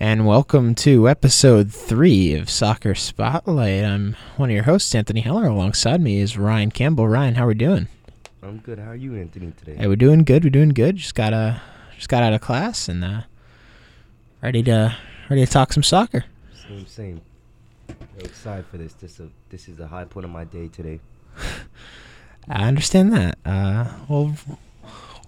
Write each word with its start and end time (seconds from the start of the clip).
and 0.00 0.26
welcome 0.26 0.74
to 0.76 1.08
episode 1.08 1.72
three 1.72 2.34
of 2.34 2.48
Soccer 2.48 2.94
Spotlight. 2.94 3.84
I'm 3.84 4.16
one 4.36 4.50
of 4.50 4.54
your 4.54 4.64
hosts, 4.64 4.94
Anthony 4.94 5.20
Heller. 5.20 5.46
Alongside 5.46 6.00
me 6.00 6.20
is 6.20 6.38
Ryan 6.38 6.70
Campbell. 6.70 7.08
Ryan, 7.08 7.34
how 7.34 7.44
are 7.44 7.48
we 7.48 7.54
doing? 7.54 7.88
I'm 8.42 8.58
good. 8.58 8.78
How 8.78 8.90
are 8.90 8.96
you, 8.96 9.16
Anthony, 9.16 9.52
today? 9.56 9.74
Hey, 9.74 9.88
we're 9.88 9.96
doing 9.96 10.22
good. 10.22 10.44
We're 10.44 10.50
doing 10.50 10.68
good. 10.68 10.96
Just 10.96 11.14
got 11.14 11.32
uh, 11.32 11.58
just 11.96 12.08
got 12.08 12.22
out 12.22 12.32
of 12.32 12.40
class 12.40 12.88
and 12.88 13.04
uh, 13.04 13.22
ready 14.40 14.62
to 14.64 14.96
ready 15.28 15.44
to 15.44 15.50
talk 15.50 15.72
some 15.72 15.82
soccer. 15.82 16.24
Same, 16.68 16.86
same. 16.86 17.20
Excited 18.18 18.66
for 18.66 18.76
this. 18.76 18.92
This 18.94 19.18
a, 19.18 19.28
this 19.50 19.68
is 19.68 19.76
the 19.76 19.88
high 19.88 20.04
point 20.04 20.24
of 20.24 20.30
my 20.30 20.44
day 20.44 20.68
today. 20.68 21.00
I 22.48 22.68
understand 22.68 23.12
that. 23.12 23.38
Uh, 23.44 23.92
we'll 24.08 24.34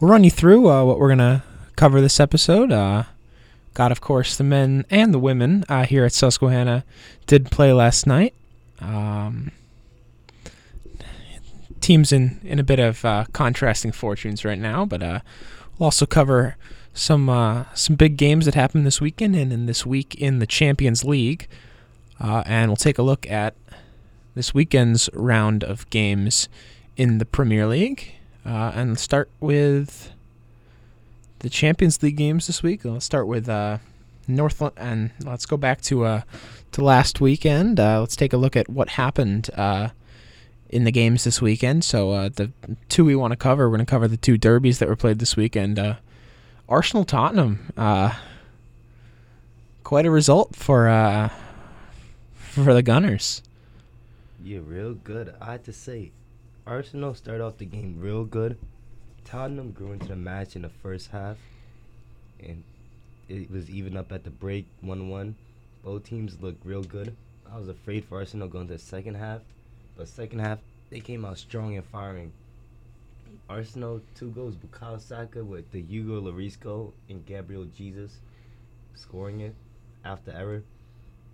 we'll 0.01 0.11
run 0.11 0.23
you 0.23 0.31
through 0.31 0.69
uh, 0.69 0.85
what 0.85 0.99
we're 1.01 1.09
gonna 1.09 1.43
cover 1.75 2.01
this 2.01 2.21
episode. 2.21 2.71
Uh, 2.71 3.05
got, 3.75 3.93
of 3.93 4.01
course, 4.01 4.37
the 4.37 4.45
men 4.45 4.85
and 4.91 5.15
the 5.15 5.19
women 5.19 5.65
uh, 5.69 5.85
here 5.85 6.05
at 6.05 6.13
Susquehanna 6.13 6.85
did 7.27 7.51
play 7.51 7.73
last 7.73 8.07
night. 8.07 8.35
Um, 8.81 9.53
teams 11.81 12.13
in 12.13 12.41
in 12.45 12.59
a 12.59 12.63
bit 12.63 12.79
of 12.79 13.05
uh, 13.05 13.25
contrasting 13.33 13.93
fortunes 13.93 14.45
right 14.45 14.59
now, 14.59 14.85
but 14.85 15.03
uh, 15.03 15.21
we'll 15.79 15.87
also 15.87 16.07
cover 16.07 16.57
some 16.95 17.29
uh, 17.29 17.65
some 17.75 17.97
big 17.97 18.17
games 18.17 18.45
that 18.45 18.55
happened 18.55 18.87
this 18.87 19.01
weekend 19.01 19.35
and 19.37 19.53
in 19.53 19.67
this 19.67 19.87
week 19.87 20.15
in 20.15 20.39
the 20.39 20.47
Champions 20.47 21.05
League, 21.05 21.49
uh, 22.21 22.43
and 22.47 22.71
we'll 22.71 22.77
take 22.77 22.99
a 22.99 23.03
look 23.03 23.29
at 23.31 23.55
this 24.35 24.55
weekend's 24.55 25.11
round 25.13 25.65
of 25.65 25.89
games 25.91 26.49
in 26.97 27.19
the 27.19 27.25
Premier 27.25 27.67
League, 27.67 28.15
uh, 28.45 28.73
and 28.75 28.99
start 28.99 29.31
with 29.41 30.13
the 31.41 31.51
Champions 31.51 32.03
League 32.03 32.17
games 32.17 32.47
this 32.47 32.63
week. 32.63 32.85
Let's 32.85 33.05
start 33.05 33.27
with 33.27 33.49
uh, 33.49 33.79
North, 34.29 34.63
and 34.77 35.11
let's 35.25 35.47
go 35.47 35.57
back 35.57 35.81
to 35.83 36.05
uh, 36.05 36.23
to 36.73 36.85
last 36.85 37.21
weekend. 37.21 37.81
Uh, 37.81 38.01
let's 38.01 38.17
take 38.17 38.33
a 38.33 38.37
look 38.37 38.57
at 38.57 38.69
what 38.69 38.91
happened 38.91 39.51
uh, 39.55 39.89
in 40.69 40.85
the 40.85 40.93
games 40.93 41.25
this 41.25 41.43
weekend. 41.43 41.85
So 41.85 42.13
uh, 42.13 42.29
the 42.29 42.53
two 42.89 43.05
we 43.05 43.17
want 43.17 43.33
to 43.33 43.37
cover, 43.37 43.69
we're 43.69 43.77
going 43.77 43.87
to 43.87 43.91
cover 43.91 44.07
the 44.07 44.17
two 44.17 44.39
derbies 44.39 44.79
that 44.79 44.89
were 44.89 44.97
played 44.97 45.19
this 45.19 45.37
weekend. 45.37 45.79
Uh, 45.79 45.97
Arsenal 46.69 47.05
Tottenham, 47.05 47.73
quite 49.83 50.07
a 50.07 50.11
result 50.11 50.55
for 50.55 51.31
for 52.35 52.75
the 52.75 52.83
Gunners. 52.83 53.43
Yeah, 54.43 54.61
real 54.65 54.95
good. 54.95 55.35
I 55.41 55.53
had 55.53 55.65
to 55.65 55.73
say, 55.73 56.13
Arsenal 56.67 57.15
started 57.15 57.43
off 57.43 57.59
the 57.59 57.67
game 57.67 57.97
real 57.99 58.25
good. 58.25 58.59
Tottenham 59.25 59.73
grew 59.73 59.93
into 59.93 60.09
the 60.09 60.17
match 60.17 60.57
in 60.57 60.63
the 60.63 60.69
first 60.69 61.11
half, 61.11 61.37
and 62.41 62.63
it 63.29 63.51
was 63.51 63.71
even 63.71 63.97
up 63.97 64.13
at 64.13 64.25
the 64.25 64.31
break, 64.31 64.67
one-one. 64.81 65.37
Both 65.85 66.05
teams 66.05 66.41
looked 66.41 66.65
real 66.67 66.83
good. 66.83 67.17
I 67.51 67.57
was 67.57 67.69
afraid 67.69 68.05
for 68.05 68.19
Arsenal 68.19 68.49
going 68.49 68.69
to 68.69 68.75
the 68.75 68.79
second 68.79 69.15
half, 69.15 69.41
but 69.97 70.09
second 70.09 70.41
half 70.41 70.59
they 70.91 71.01
came 71.01 71.25
out 71.25 71.39
strong 71.39 71.77
and 71.77 71.85
firing. 71.85 72.33
Arsenal 73.49 74.01
two 74.15 74.31
goals, 74.31 74.57
Bukayo 74.57 75.01
Saka 75.01 75.43
with 75.45 75.71
the 75.71 75.81
Hugo 75.81 76.21
Lloris 76.21 76.59
goal 76.59 76.93
and 77.09 77.25
Gabriel 77.27 77.67
Jesus 77.77 78.19
scoring 78.95 79.41
it 79.41 79.55
after 80.05 80.33
error. 80.33 80.63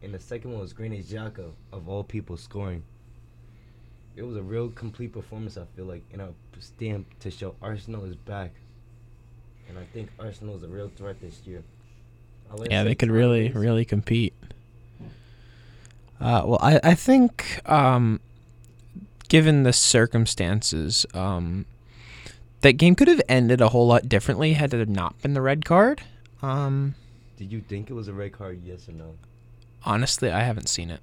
And 0.02 0.12
the 0.12 0.20
second 0.20 0.52
one 0.52 0.60
was 0.60 0.72
Granit 0.72 1.06
Xhaka 1.06 1.50
of 1.72 1.88
all 1.88 2.04
people 2.04 2.36
scoring. 2.36 2.82
It 4.16 4.22
was 4.22 4.36
a 4.36 4.42
real 4.42 4.70
complete 4.70 5.12
performance. 5.12 5.58
I 5.58 5.64
feel 5.76 5.84
like, 5.84 6.02
and 6.12 6.22
a 6.22 6.32
stamp 6.58 7.06
to 7.20 7.30
show 7.30 7.54
Arsenal 7.60 8.04
is 8.06 8.16
back. 8.16 8.52
And 9.68 9.78
I 9.78 9.84
think 9.92 10.08
Arsenal 10.18 10.56
is 10.56 10.62
a 10.62 10.68
real 10.68 10.90
threat 10.96 11.20
this 11.20 11.40
year. 11.44 11.62
Like 12.54 12.70
yeah, 12.70 12.84
they 12.84 12.94
could 12.94 13.10
really, 13.10 13.50
really 13.50 13.84
compete. 13.84 14.32
Uh, 16.20 16.42
well, 16.46 16.58
I, 16.62 16.80
I 16.82 16.94
think, 16.94 17.60
um, 17.66 18.20
given 19.28 19.64
the 19.64 19.72
circumstances, 19.72 21.04
um, 21.12 21.66
that 22.62 22.74
game 22.74 22.94
could 22.94 23.08
have 23.08 23.20
ended 23.28 23.60
a 23.60 23.68
whole 23.68 23.86
lot 23.86 24.08
differently 24.08 24.54
had 24.54 24.72
it 24.72 24.88
not 24.88 25.20
been 25.20 25.34
the 25.34 25.42
red 25.42 25.64
card. 25.64 26.02
Um, 26.40 26.94
Did 27.36 27.52
you 27.52 27.60
think 27.60 27.90
it 27.90 27.94
was 27.94 28.08
a 28.08 28.14
red 28.14 28.32
card? 28.32 28.62
Yes 28.64 28.88
or 28.88 28.92
no? 28.92 29.16
Honestly, 29.84 30.30
I 30.30 30.40
haven't 30.40 30.68
seen 30.68 30.90
it. 30.90 31.00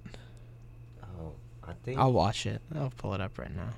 I 1.68 1.74
think 1.84 2.00
I'll 2.00 2.12
watch 2.14 2.46
it. 2.46 2.62
I'll 2.76 2.92
pull 2.98 3.14
it 3.14 3.22
up 3.22 3.38
right 3.38 3.56
now. 3.56 3.70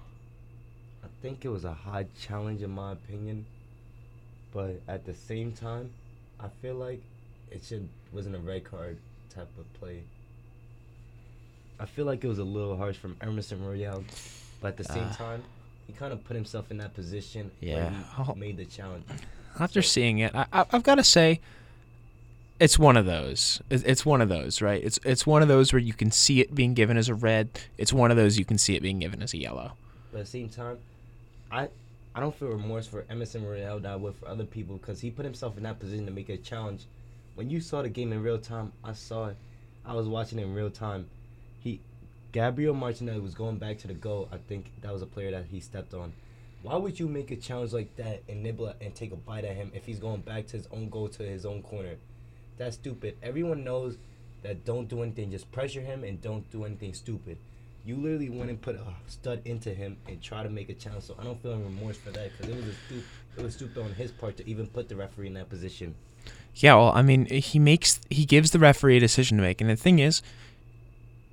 I 1.03 1.07
think 1.22 1.46
it 1.46 1.50
was 1.50 1.66
a 1.66 1.73
high 1.73 2.06
challenge 2.19 2.62
in 2.62 2.72
my 2.72 2.94
opinion, 2.94 3.46
but 4.53 4.81
at 4.88 5.06
the 5.06 5.13
same 5.13 5.51
time, 5.51 5.91
I 6.40 6.47
feel 6.62 6.75
like 6.75 7.01
it 7.51 7.63
should 7.63 7.88
wasn't 8.12 8.35
a 8.35 8.40
red 8.40 8.63
card 8.63 8.97
type 9.29 9.50
of 9.57 9.72
play. 9.79 10.01
I 11.79 11.85
feel 11.85 12.06
like 12.06 12.23
it 12.23 12.28
was 12.28 12.40
a 12.40 12.44
little 12.44 12.78
harsh 12.78 12.96
from 12.97 13.18
Emerson 13.22 13.63
Royal, 13.66 14.03
but 14.62 14.69
at 14.69 14.78
the 14.78 14.84
same 14.85 15.03
Uh, 15.07 15.13
time, 15.13 15.44
he 15.88 15.94
kind 15.94 16.13
of 16.13 16.23
put 16.23 16.35
himself 16.35 16.72
in 16.72 16.78
that 16.78 16.94
position 16.94 17.52
Yeah, 17.59 17.91
made 18.35 18.57
the 18.57 18.66
challenge. 18.66 19.03
After 19.59 19.81
seeing 19.81 20.19
it, 20.19 20.34
I, 20.34 20.46
I, 20.53 20.66
I've 20.72 20.84
got 20.84 20.96
to 20.96 21.03
say, 21.03 21.40
it's 22.59 22.79
one 22.79 22.95
of 22.95 23.05
those. 23.05 23.61
It's, 23.69 24.05
one 24.05 24.21
of 24.21 24.29
those, 24.29 24.61
right? 24.61 24.81
It's 24.83 24.99
it's 25.03 25.27
one 25.27 25.41
of 25.41 25.47
those 25.47 25.73
where 25.73 25.79
you 25.79 25.93
can 25.93 26.11
see 26.11 26.39
it 26.39 26.55
being 26.55 26.73
given 26.73 26.97
as 26.97 27.09
a 27.09 27.13
red. 27.16 27.49
It's 27.77 27.91
one 27.91 28.11
of 28.11 28.17
those 28.17 28.38
you 28.38 28.45
can 28.45 28.57
see 28.57 28.75
it 28.75 28.81
being 28.81 28.99
given 28.99 29.21
as 29.21 29.33
a 29.33 29.38
yellow. 29.38 29.73
But 30.11 30.19
at 30.19 30.25
the 30.25 30.31
same 30.31 30.49
time, 30.49 30.77
I 31.51 31.69
I 32.16 32.21
don't 32.21 32.33
feel 32.33 32.47
remorse 32.47 32.88
for 32.88 33.05
Emerson 33.09 33.45
Royal 33.45 33.79
that 33.79 33.91
I 33.91 34.11
for 34.11 34.27
other 34.27 34.45
people 34.45 34.77
because 34.77 35.01
he 35.01 35.11
put 35.11 35.25
himself 35.25 35.57
in 35.57 35.63
that 35.63 35.79
position 35.79 36.05
to 36.05 36.11
make 36.11 36.29
a 36.29 36.38
challenge. 36.38 36.85
When 37.35 37.49
you 37.49 37.59
saw 37.59 37.81
the 37.81 37.89
game 37.89 38.13
in 38.13 38.23
real 38.23 38.38
time, 38.38 38.72
I 38.83 38.93
saw 38.93 39.27
it. 39.27 39.37
I 39.85 39.93
was 39.93 40.07
watching 40.07 40.39
it 40.39 40.43
in 40.43 40.53
real 40.53 40.69
time. 40.69 41.07
He, 41.59 41.81
Gabriel 42.31 42.73
Martinelli 42.73 43.19
was 43.19 43.35
going 43.35 43.57
back 43.57 43.79
to 43.79 43.87
the 43.87 43.93
goal. 43.93 44.29
I 44.31 44.37
think 44.37 44.72
that 44.81 44.93
was 44.93 45.01
a 45.01 45.05
player 45.05 45.31
that 45.31 45.45
he 45.51 45.59
stepped 45.59 45.93
on. 45.93 46.13
Why 46.63 46.77
would 46.77 46.97
you 46.97 47.09
make 47.09 47.31
a 47.31 47.35
challenge 47.35 47.73
like 47.73 47.93
that 47.97 48.23
and 48.29 48.41
nibble 48.41 48.73
and 48.79 48.95
take 48.95 49.11
a 49.11 49.17
bite 49.17 49.43
at 49.43 49.57
him 49.57 49.72
if 49.75 49.85
he's 49.85 49.99
going 49.99 50.22
back 50.22 50.47
to 50.47 50.57
his 50.57 50.67
own 50.72 50.89
goal 50.89 51.09
to 51.09 51.23
his 51.23 51.45
own 51.45 51.61
corner? 51.61 51.95
That's 52.57 52.75
stupid. 52.75 53.17
Everyone 53.21 53.63
knows 53.63 53.97
that 54.43 54.66
don't 54.66 54.88
do 54.88 55.01
anything. 55.01 55.31
Just 55.31 55.51
pressure 55.51 55.81
him 55.81 56.03
and 56.03 56.21
don't 56.21 56.49
do 56.51 56.66
anything 56.66 56.93
stupid. 56.93 57.38
You 57.85 57.97
literally 57.97 58.29
went 58.29 58.49
and 58.49 58.59
put 58.59 58.75
a 58.75 58.85
stud 59.07 59.41
into 59.45 59.71
him 59.71 59.97
and 60.07 60.21
try 60.21 60.41
to 60.41 60.49
make 60.49 60.69
a 60.69 60.73
challenge. 60.73 61.03
So 61.03 61.16
I 61.19 61.23
don't 61.23 61.41
feel 61.41 61.53
any 61.53 61.63
remorse 61.63 61.97
for 61.97 62.11
that 62.11 62.31
because 62.31 62.51
it 62.51 62.55
was 62.55 62.66
a 62.66 63.39
it 63.39 63.43
was 63.43 63.53
stupid 63.53 63.83
on 63.83 63.93
his 63.93 64.11
part 64.11 64.38
to 64.38 64.49
even 64.49 64.67
put 64.67 64.89
the 64.89 64.95
referee 64.95 65.27
in 65.27 65.33
that 65.35 65.49
position. 65.49 65.95
Yeah, 66.55 66.75
well, 66.75 66.91
I 66.95 67.01
mean, 67.01 67.25
he 67.25 67.59
makes 67.59 67.99
he 68.09 68.25
gives 68.25 68.51
the 68.51 68.59
referee 68.59 68.97
a 68.97 68.99
decision 68.99 69.37
to 69.37 69.43
make, 69.43 69.61
and 69.61 69.69
the 69.69 69.75
thing 69.75 69.99
is, 69.99 70.22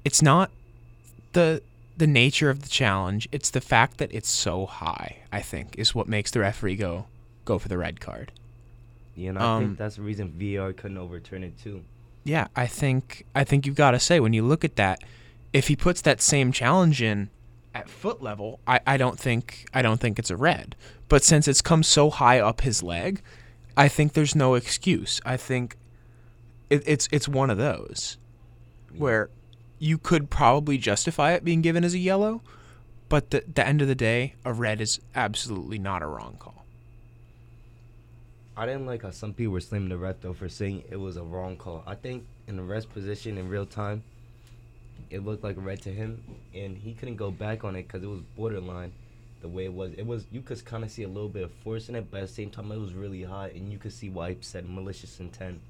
it's 0.04 0.20
not 0.20 0.50
the 1.32 1.62
the 1.96 2.06
nature 2.06 2.50
of 2.50 2.62
the 2.62 2.68
challenge; 2.68 3.28
it's 3.32 3.48
the 3.48 3.60
fact 3.60 3.98
that 3.98 4.12
it's 4.12 4.28
so 4.28 4.66
high. 4.66 5.18
I 5.30 5.40
think 5.40 5.76
is 5.78 5.94
what 5.94 6.08
makes 6.08 6.30
the 6.30 6.40
referee 6.40 6.76
go 6.76 7.06
go 7.44 7.58
for 7.58 7.68
the 7.68 7.78
red 7.78 8.00
card. 8.00 8.32
Yeah, 9.14 9.30
and 9.30 9.38
I 9.38 9.56
Um, 9.56 9.64
think 9.66 9.78
that's 9.78 9.96
the 9.96 10.02
reason 10.02 10.32
VR 10.38 10.76
couldn't 10.76 10.98
overturn 10.98 11.42
it 11.44 11.58
too. 11.62 11.82
Yeah, 12.24 12.46
I 12.56 12.66
think 12.66 13.26
I 13.34 13.44
think 13.44 13.66
you've 13.66 13.76
got 13.76 13.90
to 13.92 13.98
say 14.00 14.20
when 14.20 14.32
you 14.32 14.42
look 14.42 14.64
at 14.64 14.76
that, 14.76 15.02
if 15.52 15.68
he 15.68 15.76
puts 15.76 16.00
that 16.02 16.20
same 16.20 16.52
challenge 16.52 17.02
in 17.02 17.30
at 17.74 17.88
foot 17.88 18.22
level, 18.22 18.60
I, 18.66 18.80
I 18.86 18.96
don't 18.96 19.18
think 19.18 19.66
I 19.74 19.82
don't 19.82 20.00
think 20.00 20.18
it's 20.18 20.30
a 20.30 20.36
red. 20.36 20.76
But 21.08 21.24
since 21.24 21.46
it's 21.48 21.60
come 21.62 21.82
so 21.82 22.10
high 22.10 22.38
up 22.38 22.60
his 22.62 22.82
leg, 22.82 23.20
I 23.76 23.88
think 23.88 24.12
there's 24.12 24.34
no 24.34 24.54
excuse. 24.54 25.20
I 25.26 25.36
think 25.36 25.76
it, 26.70 26.82
it's 26.86 27.08
it's 27.10 27.28
one 27.28 27.50
of 27.50 27.58
those 27.58 28.18
where 28.96 29.28
you 29.78 29.98
could 29.98 30.30
probably 30.30 30.78
justify 30.78 31.32
it 31.32 31.44
being 31.44 31.60
given 31.60 31.82
as 31.84 31.92
a 31.92 31.98
yellow, 31.98 32.40
but 33.08 33.30
the 33.30 33.42
the 33.52 33.66
end 33.66 33.82
of 33.82 33.88
the 33.88 33.94
day, 33.94 34.34
a 34.44 34.52
red 34.52 34.80
is 34.80 35.00
absolutely 35.14 35.78
not 35.78 36.02
a 36.02 36.06
wrong 36.06 36.36
call. 36.38 36.51
I 38.56 38.66
didn't 38.66 38.86
like 38.86 39.02
how 39.02 39.10
some 39.10 39.32
people 39.32 39.54
were 39.54 39.60
slamming 39.60 39.88
the 39.88 39.96
ref 39.96 40.20
though 40.20 40.34
for 40.34 40.48
saying 40.48 40.84
it 40.90 40.96
was 40.96 41.16
a 41.16 41.22
wrong 41.22 41.56
call. 41.56 41.82
I 41.86 41.94
think 41.94 42.26
in 42.46 42.56
the 42.56 42.62
rest 42.62 42.93
position 42.93 43.38
in 43.38 43.49
real 43.49 43.64
time, 43.64 44.02
it 45.10 45.25
looked 45.25 45.43
like 45.43 45.56
red 45.58 45.81
to 45.82 45.90
him, 45.90 46.22
and 46.54 46.76
he 46.76 46.93
couldn't 46.94 47.16
go 47.16 47.31
back 47.31 47.64
on 47.64 47.76
it 47.76 47.84
because 47.84 48.02
it 48.02 48.08
was 48.08 48.20
borderline. 48.37 48.93
The 49.40 49.49
way 49.49 49.64
it 49.64 49.72
was, 49.72 49.93
it 49.94 50.06
was 50.06 50.26
you 50.31 50.40
could 50.40 50.64
kind 50.64 50.84
of 50.84 50.90
see 50.90 51.02
a 51.02 51.08
little 51.08 51.28
bit 51.28 51.44
of 51.44 51.50
force 51.64 51.88
in 51.88 51.96
it, 51.96 52.10
but 52.10 52.19
at 52.19 52.28
the 52.28 52.34
same 52.34 52.50
time 52.50 52.70
it 52.70 52.78
was 52.78 52.93
really 52.93 53.22
high, 53.22 53.49
and 53.49 53.72
you 53.72 53.78
could 53.78 53.93
see 53.93 54.08
why 54.08 54.34
he 54.34 54.37
said 54.40 54.69
malicious 54.69 55.19
intent. 55.19 55.60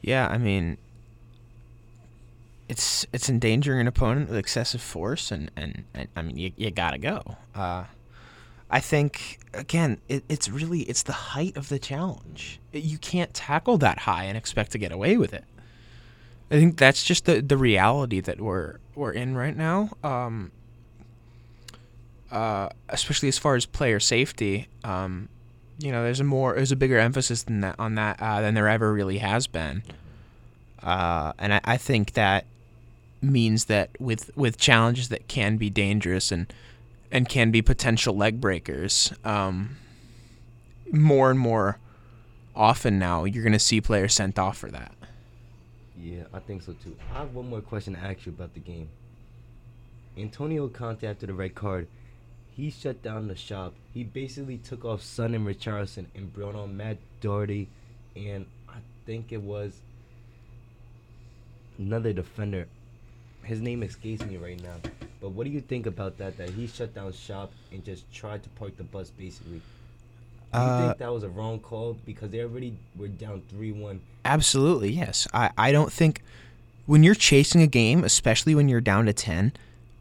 Yeah, 0.00 0.26
I 0.28 0.38
mean, 0.38 0.78
it's 2.68 3.06
it's 3.12 3.28
endangering 3.28 3.80
an 3.80 3.86
opponent 3.86 4.30
with 4.30 4.38
excessive 4.38 4.80
force, 4.80 5.30
and 5.30 5.50
and, 5.56 5.84
and 5.94 6.08
I 6.16 6.22
mean, 6.22 6.38
you, 6.38 6.52
you 6.56 6.70
gotta 6.70 6.98
go. 6.98 7.36
Uh, 7.54 7.84
I 8.72 8.80
think 8.80 9.38
again, 9.52 9.98
it, 10.08 10.24
it's 10.30 10.48
really 10.48 10.80
it's 10.80 11.02
the 11.02 11.12
height 11.12 11.56
of 11.58 11.68
the 11.68 11.78
challenge. 11.78 12.58
You 12.72 12.96
can't 12.96 13.32
tackle 13.34 13.76
that 13.78 14.00
high 14.00 14.24
and 14.24 14.36
expect 14.36 14.72
to 14.72 14.78
get 14.78 14.90
away 14.90 15.18
with 15.18 15.34
it. 15.34 15.44
I 16.50 16.54
think 16.54 16.78
that's 16.78 17.04
just 17.04 17.26
the 17.26 17.42
the 17.42 17.58
reality 17.58 18.20
that 18.20 18.40
we're 18.40 18.78
we're 18.94 19.12
in 19.12 19.36
right 19.36 19.54
now. 19.54 19.90
Um, 20.02 20.52
uh, 22.30 22.70
especially 22.88 23.28
as 23.28 23.38
far 23.38 23.56
as 23.56 23.66
player 23.66 24.00
safety. 24.00 24.68
Um, 24.82 25.28
you 25.78 25.92
know, 25.92 26.02
there's 26.02 26.20
a 26.20 26.24
more 26.24 26.54
there's 26.54 26.72
a 26.72 26.76
bigger 26.76 26.98
emphasis 26.98 27.42
than 27.42 27.60
that 27.60 27.76
on 27.78 27.94
that 27.96 28.20
uh, 28.22 28.40
than 28.40 28.54
there 28.54 28.68
ever 28.68 28.90
really 28.90 29.18
has 29.18 29.46
been. 29.46 29.82
Uh, 30.82 31.34
and 31.38 31.54
I, 31.54 31.60
I 31.64 31.76
think 31.76 32.14
that 32.14 32.46
means 33.20 33.66
that 33.66 33.90
with 34.00 34.34
with 34.34 34.56
challenges 34.56 35.10
that 35.10 35.28
can 35.28 35.58
be 35.58 35.68
dangerous 35.68 36.32
and 36.32 36.50
and 37.12 37.28
can 37.28 37.50
be 37.50 37.62
potential 37.62 38.16
leg 38.16 38.40
breakers, 38.40 39.12
um, 39.22 39.76
more 40.90 41.30
and 41.30 41.38
more 41.38 41.78
often 42.56 42.98
now 42.98 43.24
you're 43.24 43.42
going 43.42 43.52
to 43.52 43.58
see 43.58 43.80
players 43.80 44.14
sent 44.14 44.38
off 44.38 44.58
for 44.58 44.70
that. 44.70 44.92
Yeah, 45.96 46.24
I 46.32 46.40
think 46.40 46.62
so 46.62 46.72
too. 46.72 46.96
I 47.14 47.18
have 47.18 47.34
one 47.34 47.48
more 47.48 47.60
question 47.60 47.94
to 47.94 48.00
ask 48.00 48.26
you 48.26 48.32
about 48.32 48.54
the 48.54 48.60
game. 48.60 48.88
Antonio 50.18 50.68
Conte 50.68 51.06
after 51.06 51.26
the 51.26 51.34
red 51.34 51.54
card, 51.54 51.86
he 52.54 52.70
shut 52.70 53.02
down 53.02 53.28
the 53.28 53.36
shop. 53.36 53.74
He 53.94 54.04
basically 54.04 54.58
took 54.58 54.84
off 54.84 55.02
Son 55.02 55.34
and 55.34 55.46
Richarlison 55.46 56.06
and 56.14 56.32
brought 56.32 56.54
on 56.54 56.76
Matt 56.76 56.98
Doherty, 57.20 57.68
and 58.16 58.46
I 58.68 58.78
think 59.06 59.32
it 59.32 59.42
was 59.42 59.80
another 61.78 62.12
defender. 62.12 62.66
His 63.44 63.60
name 63.60 63.82
escapes 63.82 64.24
me 64.24 64.36
right 64.36 64.60
now. 64.62 64.76
But 65.20 65.30
what 65.30 65.44
do 65.44 65.50
you 65.50 65.60
think 65.60 65.86
about 65.86 66.18
that? 66.18 66.36
That 66.38 66.50
he 66.50 66.66
shut 66.66 66.94
down 66.94 67.12
shop 67.12 67.52
and 67.72 67.84
just 67.84 68.10
tried 68.12 68.42
to 68.42 68.48
park 68.50 68.76
the 68.76 68.84
bus 68.84 69.10
basically. 69.10 69.60
Do 70.52 70.58
you 70.58 70.64
Uh, 70.64 70.86
think 70.86 70.98
that 70.98 71.12
was 71.12 71.22
a 71.22 71.28
wrong 71.28 71.58
call 71.60 71.96
because 72.04 72.30
they 72.30 72.40
already 72.40 72.76
were 72.96 73.08
down 73.08 73.42
three 73.48 73.72
one? 73.72 74.00
Absolutely, 74.24 74.90
yes. 74.90 75.26
I, 75.32 75.50
I 75.56 75.72
don't 75.72 75.92
think 75.92 76.22
when 76.86 77.02
you're 77.02 77.14
chasing 77.14 77.62
a 77.62 77.66
game, 77.66 78.04
especially 78.04 78.54
when 78.54 78.68
you're 78.68 78.80
down 78.80 79.06
to 79.06 79.12
ten, 79.12 79.52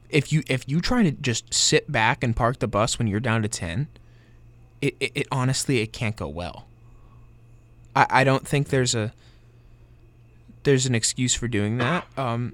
if 0.09 0.33
you 0.33 0.43
if 0.47 0.67
you 0.67 0.81
try 0.81 1.03
to 1.03 1.11
just 1.11 1.53
sit 1.53 1.91
back 1.91 2.23
and 2.23 2.35
park 2.35 2.59
the 2.59 2.67
bus 2.67 2.99
when 2.99 3.07
you're 3.07 3.19
down 3.21 3.41
to 3.43 3.47
ten, 3.47 3.87
it, 4.81 4.95
it, 4.99 5.11
it 5.15 5.27
honestly 5.31 5.79
it 5.79 5.93
can't 5.93 6.15
go 6.15 6.27
well. 6.27 6.65
I, 7.95 8.07
I 8.09 8.23
don't 8.23 8.45
think 8.47 8.69
there's 8.69 8.93
a 8.93 9.13
there's 10.63 10.85
an 10.85 10.95
excuse 10.95 11.33
for 11.33 11.47
doing 11.47 11.77
that. 11.77 12.05
Um, 12.17 12.53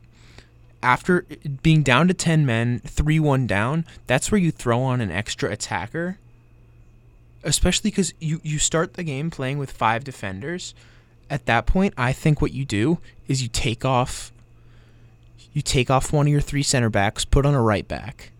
after 0.83 1.25
being 1.63 1.83
down 1.83 2.07
to 2.07 2.13
ten 2.13 2.45
men, 2.45 2.79
three 2.79 3.19
one 3.19 3.47
down, 3.47 3.85
that's 4.05 4.31
where 4.31 4.39
you 4.39 4.51
throw 4.51 4.81
on 4.81 5.01
an 5.01 5.11
extra 5.11 5.51
attacker. 5.51 6.17
Especially 7.43 7.91
because 7.91 8.13
you, 8.19 8.41
you 8.43 8.59
start 8.59 8.95
the 8.95 9.03
game 9.03 9.29
playing 9.29 9.57
with 9.57 9.71
five 9.71 10.03
defenders 10.03 10.73
at 11.29 11.45
that 11.45 11.65
point, 11.65 11.93
I 11.97 12.13
think 12.13 12.41
what 12.41 12.53
you 12.53 12.65
do 12.65 12.99
is 13.27 13.41
you 13.41 13.49
take 13.49 13.85
off 13.85 14.31
you 15.53 15.61
take 15.61 15.89
off 15.89 16.13
one 16.13 16.27
of 16.27 16.31
your 16.31 16.41
three 16.41 16.61
center 16.61 16.89
backs, 16.89 17.25
put 17.25 17.45
on 17.45 17.55
a 17.55 17.61
right 17.61 17.87
back. 17.87 18.31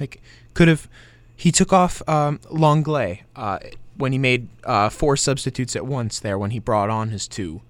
Like 0.00 0.20
could 0.54 0.68
have 0.68 0.88
he 1.36 1.52
took 1.52 1.72
off 1.72 2.06
um, 2.08 2.38
Lenglet 2.50 3.20
uh, 3.36 3.58
when 3.96 4.12
he 4.12 4.18
made 4.18 4.48
uh, 4.64 4.88
four 4.88 5.16
substitutes 5.16 5.76
at 5.76 5.86
once 5.86 6.18
there 6.18 6.38
when 6.38 6.50
he 6.50 6.58
brought 6.58 6.90
on 6.90 7.10
his 7.10 7.28
two 7.28 7.60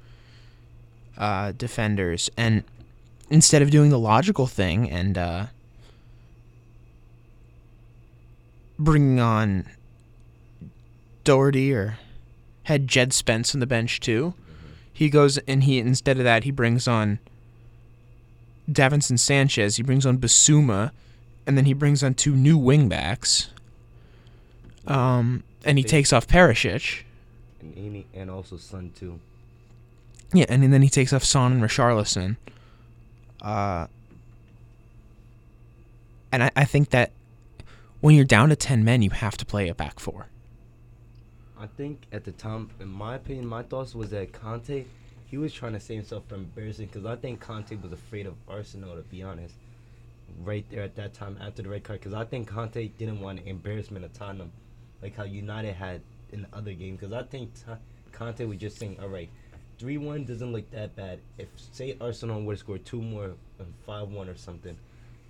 uh, 1.18 1.52
defenders 1.52 2.30
and 2.36 2.64
instead 3.28 3.60
of 3.60 3.70
doing 3.70 3.90
the 3.90 3.98
logical 3.98 4.46
thing 4.46 4.88
and 4.88 5.18
uh, 5.18 5.46
bringing 8.78 9.20
on 9.20 9.66
Doherty 11.24 11.74
or 11.74 11.98
had 12.62 12.88
Jed 12.88 13.12
Spence 13.12 13.54
on 13.54 13.60
the 13.60 13.66
bench 13.66 14.00
too. 14.00 14.34
He 14.92 15.10
goes 15.10 15.38
and 15.38 15.64
he 15.64 15.78
instead 15.78 16.18
of 16.18 16.24
that 16.24 16.44
he 16.44 16.50
brings 16.50 16.88
on 16.88 17.18
Davinson 18.70 19.18
Sanchez. 19.18 19.76
He 19.76 19.82
brings 19.82 20.04
on 20.04 20.18
Bissouma, 20.18 20.90
and 21.46 21.56
then 21.56 21.64
he 21.64 21.72
brings 21.72 22.02
on 22.02 22.14
two 22.14 22.34
new 22.34 22.58
wingbacks. 22.58 23.48
Um, 24.86 25.44
and 25.64 25.78
he 25.78 25.84
takes 25.84 26.12
off 26.12 26.26
Perisic. 26.26 27.02
And 27.60 27.76
Amy 27.76 28.06
and 28.14 28.30
also 28.30 28.56
Sun 28.56 28.92
too. 28.98 29.18
Yeah, 30.32 30.46
and 30.48 30.72
then 30.72 30.82
he 30.82 30.88
takes 30.88 31.12
off 31.12 31.24
Son 31.24 31.52
and 31.52 31.62
Richarlison. 31.62 32.36
Uh, 33.40 33.86
and 36.30 36.42
I, 36.44 36.50
I 36.54 36.64
think 36.64 36.90
that 36.90 37.12
when 38.00 38.14
you're 38.14 38.24
down 38.24 38.50
to 38.50 38.56
ten 38.56 38.84
men, 38.84 39.02
you 39.02 39.10
have 39.10 39.36
to 39.38 39.46
play 39.46 39.68
a 39.68 39.74
back 39.74 39.98
four. 39.98 40.26
I 41.58 41.66
think 41.66 42.02
at 42.12 42.24
the 42.24 42.32
time, 42.32 42.70
in 42.78 42.88
my 42.88 43.16
opinion, 43.16 43.46
my 43.46 43.62
thoughts 43.62 43.94
was 43.94 44.10
that 44.10 44.32
Conte, 44.32 44.84
he 45.26 45.38
was 45.38 45.52
trying 45.52 45.72
to 45.72 45.80
save 45.80 45.98
himself 45.98 46.24
from 46.28 46.40
embarrassing 46.40 46.86
because 46.86 47.04
I 47.04 47.16
think 47.16 47.40
Conte 47.40 47.74
was 47.76 47.92
afraid 47.92 48.26
of 48.26 48.34
Arsenal, 48.46 48.96
to 48.96 49.02
be 49.02 49.22
honest. 49.22 49.54
Right 50.44 50.64
there 50.70 50.82
at 50.82 50.94
that 50.96 51.14
time 51.14 51.38
after 51.40 51.62
the 51.62 51.70
red 51.70 51.84
card, 51.84 52.00
because 52.00 52.14
I 52.14 52.24
think 52.24 52.48
Conte 52.48 52.88
didn't 52.98 53.20
want 53.20 53.40
an 53.40 53.48
embarrassment 53.48 54.04
of 54.04 54.12
Tottenham, 54.12 54.52
like 55.02 55.16
how 55.16 55.24
United 55.24 55.74
had 55.74 56.02
in 56.32 56.42
the 56.42 56.48
other 56.56 56.74
game. 56.74 56.96
Because 56.96 57.12
I 57.12 57.22
think 57.22 57.50
Ta 57.64 57.78
Conte 58.12 58.44
was 58.44 58.58
just 58.58 58.78
saying, 58.78 58.98
all 59.00 59.08
right, 59.08 59.30
three 59.78 59.98
one 59.98 60.24
doesn't 60.24 60.52
look 60.52 60.70
that 60.72 60.94
bad. 60.96 61.20
If 61.38 61.48
say 61.72 61.96
Arsenal 62.00 62.42
would 62.42 62.52
have 62.54 62.58
scored 62.60 62.84
two 62.84 63.00
more, 63.02 63.32
five 63.86 64.08
one 64.08 64.28
or 64.28 64.36
something. 64.36 64.76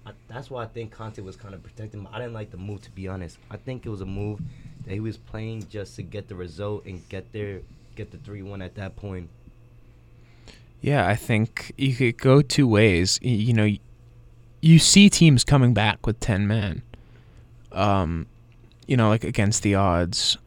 I, 0.06 0.12
that's 0.28 0.50
why 0.50 0.62
I 0.62 0.66
think 0.66 0.90
Conte 0.92 1.20
was 1.20 1.36
kind 1.36 1.54
of 1.54 1.62
protecting. 1.62 2.06
I 2.12 2.18
didn't 2.18 2.32
like 2.32 2.50
the 2.50 2.56
move, 2.56 2.82
to 2.82 2.90
be 2.92 3.08
honest. 3.08 3.38
I 3.50 3.56
think 3.56 3.84
it 3.84 3.90
was 3.90 4.00
a 4.00 4.06
move 4.06 4.40
that 4.84 4.92
he 4.94 5.00
was 5.00 5.16
playing 5.16 5.66
just 5.68 5.96
to 5.96 6.02
get 6.02 6.28
the 6.28 6.34
result 6.34 6.86
and 6.86 7.06
get 7.08 7.30
there, 7.32 7.60
get 7.96 8.10
the 8.10 8.18
three 8.18 8.42
one 8.42 8.62
at 8.62 8.74
that 8.76 8.96
point. 8.96 9.28
Yeah, 10.80 11.06
I 11.06 11.16
think 11.16 11.72
you 11.76 11.94
could 11.94 12.16
go 12.18 12.40
two 12.40 12.66
ways. 12.68 13.18
Y- 13.22 13.30
You 13.30 13.52
know, 13.52 13.68
you 14.62 14.78
see 14.78 15.10
teams 15.10 15.44
coming 15.44 15.74
back 15.74 16.06
with 16.06 16.20
10 16.20 16.46
men. 16.46 16.82
Um, 17.72 18.26
you 18.86 18.96
know, 18.96 19.08
like 19.08 19.24
against 19.24 19.62
the 19.62 19.74
odds. 19.74 20.38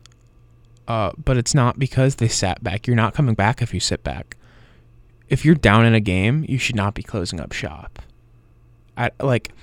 Uh, 0.92 1.14
but 1.24 1.38
it's 1.38 1.56
not 1.56 1.80
because 1.80 2.16
they 2.16 2.28
sat 2.28 2.62
back. 2.62 2.86
You're 2.86 2.98
not 2.98 3.14
coming 3.14 3.34
back 3.34 3.62
if 3.62 3.74
you 3.74 3.80
sit 3.80 4.04
back. 4.04 4.36
If 5.30 5.46
you're 5.46 5.56
down 5.56 5.86
in 5.86 5.96
a 5.96 6.02
game, 6.02 6.46
you 6.50 6.58
should 6.58 6.76
not 6.76 6.96
be 6.96 7.02
closing 7.02 7.40
up 7.40 7.54
shop. 7.54 8.02
I 8.98 9.12
like 9.22 9.54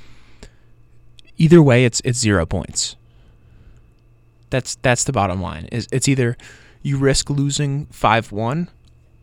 either 1.37 1.61
way 1.61 1.85
it's 1.85 2.01
it's 2.03 2.19
0 2.19 2.47
points. 2.47 2.97
That's 4.49 4.77
that's 4.77 5.05
the 5.05 5.13
bottom 5.13 5.43
line. 5.43 5.67
Is 5.71 5.87
it's 5.93 6.09
either 6.09 6.35
you 6.81 6.97
risk 6.97 7.29
losing 7.29 7.85
5-1 7.89 8.69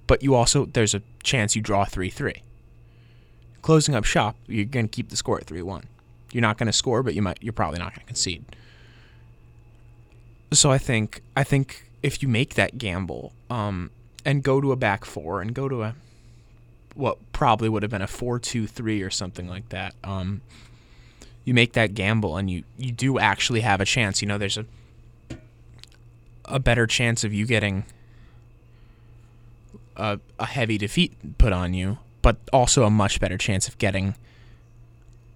but 0.05 0.21
you 0.21 0.35
also 0.35 0.65
there's 0.65 0.93
a 0.93 1.01
chance 1.23 1.55
you 1.55 1.61
draw 1.63 1.85
3-3. 1.85 2.41
Closing 3.63 3.95
up 3.95 4.03
shop, 4.03 4.35
you're 4.45 4.65
going 4.65 4.87
to 4.87 4.95
keep 4.95 5.09
the 5.09 5.15
score 5.15 5.39
at 5.39 5.47
3-1. 5.47 5.85
You're 6.31 6.43
not 6.43 6.59
going 6.59 6.67
to 6.67 6.73
score, 6.73 7.01
but 7.01 7.15
you 7.15 7.23
might 7.23 7.39
you're 7.41 7.51
probably 7.51 7.79
not 7.79 7.93
going 7.93 8.01
to 8.01 8.05
concede. 8.05 8.45
So 10.53 10.71
I 10.71 10.77
think 10.77 11.23
I 11.35 11.43
think 11.43 11.85
if 12.05 12.21
you 12.21 12.29
make 12.29 12.53
that 12.53 12.77
gamble 12.77 13.33
um, 13.49 13.89
and 14.23 14.43
go 14.43 14.61
to 14.61 14.71
a 14.71 14.75
back 14.75 15.05
four 15.05 15.41
and 15.41 15.55
go 15.55 15.67
to 15.67 15.81
a 15.81 15.95
what 16.93 17.17
probably 17.31 17.67
would 17.67 17.81
have 17.81 17.89
been 17.89 18.03
a 18.03 18.07
4-2-3 18.07 19.05
or 19.05 19.09
something 19.09 19.49
like 19.49 19.67
that. 19.69 19.95
Um, 20.03 20.41
you 21.43 21.55
make 21.55 21.73
that 21.73 21.95
gamble 21.95 22.37
and 22.37 22.47
you 22.47 22.63
you 22.77 22.91
do 22.91 23.17
actually 23.17 23.61
have 23.61 23.81
a 23.81 23.85
chance. 23.85 24.21
You 24.21 24.27
know, 24.27 24.37
there's 24.37 24.57
a 24.57 24.67
a 26.45 26.59
better 26.59 26.85
chance 26.85 27.23
of 27.23 27.33
you 27.33 27.47
getting 27.47 27.85
a, 29.95 30.19
a 30.37 30.45
heavy 30.45 30.77
defeat 30.77 31.39
put 31.39 31.53
on 31.53 31.73
you, 31.73 31.97
but 32.21 32.37
also 32.53 32.83
a 32.83 32.91
much 32.91 33.19
better 33.19 33.37
chance 33.37 33.67
of 33.67 33.79
getting 33.79 34.13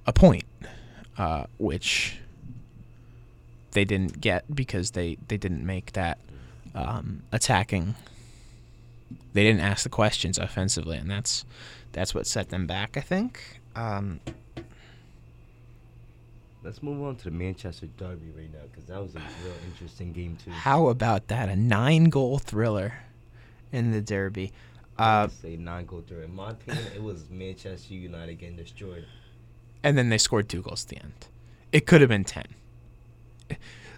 a 0.05 0.13
point, 0.13 0.45
uh, 1.17 1.45
which 1.57 2.19
they 3.71 3.85
didn't 3.85 4.21
get 4.21 4.55
because 4.55 4.91
they, 4.91 5.17
they 5.29 5.37
didn't 5.37 5.65
make 5.65 5.93
that 5.93 6.19
um, 6.87 7.23
attacking. 7.31 7.95
They 9.33 9.43
didn't 9.43 9.61
ask 9.61 9.83
the 9.83 9.89
questions 9.89 10.37
offensively, 10.37 10.97
and 10.97 11.09
that's 11.09 11.45
that's 11.91 12.13
what 12.15 12.27
set 12.27 12.49
them 12.49 12.67
back. 12.67 12.97
I 12.97 13.01
think. 13.01 13.59
Um, 13.75 14.19
Let's 16.61 16.83
move 16.83 17.01
on 17.03 17.15
to 17.17 17.23
the 17.25 17.31
Manchester 17.31 17.87
Derby 17.97 18.31
right 18.35 18.51
now 18.51 18.59
because 18.69 18.85
that 18.85 19.01
was 19.01 19.15
a 19.15 19.19
real 19.19 19.53
interesting 19.71 20.11
game 20.11 20.37
too. 20.43 20.51
how 20.51 20.89
about 20.89 21.27
that? 21.29 21.47
A 21.47 21.55
nine-goal 21.55 22.39
thriller 22.39 22.95
in 23.71 23.91
the 23.91 24.01
Derby. 24.01 24.51
Uh, 24.97 25.29
say 25.29 25.55
nine 25.55 25.85
goal 25.85 26.03
through. 26.05 26.23
In 26.23 26.35
my 26.35 26.51
opinion, 26.51 26.85
it 26.93 27.01
was 27.01 27.29
Manchester 27.29 27.93
United 27.93 28.35
getting 28.39 28.57
destroyed. 28.57 29.05
and 29.83 29.97
then 29.97 30.09
they 30.09 30.17
scored 30.17 30.49
two 30.49 30.61
goals 30.61 30.83
at 30.83 30.89
the 30.89 30.97
end. 30.97 31.27
It 31.71 31.85
could 31.87 32.01
have 32.01 32.09
been 32.09 32.25
ten. 32.25 32.43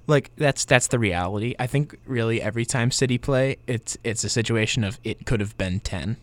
Like 0.08 0.32
that's 0.36 0.66
that's 0.66 0.88
the 0.88 1.00
reality. 1.00 1.56
I 1.60 1.68
think 1.68 1.96
really 2.06 2.42
every 2.42 2.66
time 2.66 2.92
City 2.92 3.18
play, 3.18 3.58
it's 3.68 3.98
it's 4.04 4.24
a 4.24 4.30
situation 4.30 4.84
of 4.84 5.00
it 5.04 5.26
could 5.26 5.40
have 5.40 5.58
been 5.58 5.80
ten. 5.80 6.18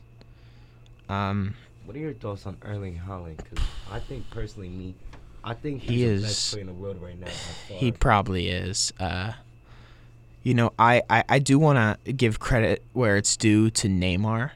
Um, 1.08 1.54
What 1.86 1.96
are 1.96 2.00
your 2.00 2.12
thoughts 2.12 2.44
on 2.46 2.56
Erling 2.62 3.00
Haaland? 3.06 3.38
Because 3.38 3.64
I 3.90 3.98
think 4.00 4.28
personally, 4.30 4.68
me, 4.68 4.94
I 5.42 5.54
think 5.54 5.82
He 5.82 5.94
he's 5.98 6.02
the 6.02 6.12
is- 6.12 6.22
best 6.22 6.50
player 6.52 6.60
in 6.62 6.66
the 6.66 6.72
world 6.74 7.00
right 7.00 7.18
now. 7.18 7.28
he 7.68 7.92
probably 7.92 8.48
is. 8.48 8.92
Uh, 9.00 9.32
you 10.42 10.54
know, 10.54 10.72
I 10.78 11.02
I, 11.08 11.24
I 11.28 11.38
do 11.38 11.58
want 11.58 11.78
to 12.04 12.12
give 12.12 12.40
credit 12.40 12.82
where 12.92 13.16
it's 13.16 13.36
due 13.36 13.70
to 13.70 13.88
Neymar, 13.88 14.50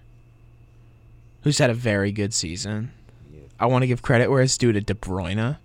who's 1.42 1.58
had 1.58 1.70
a 1.70 1.74
very 1.74 2.12
good 2.12 2.34
season. 2.34 2.92
Yeah. 3.32 3.40
I 3.58 3.66
want 3.66 3.82
to 3.82 3.86
give 3.86 4.02
credit 4.02 4.30
where 4.30 4.42
it's 4.42 4.58
due 4.58 4.72
to 4.72 4.80
De 4.80 4.94
Bruyne, 4.94 5.56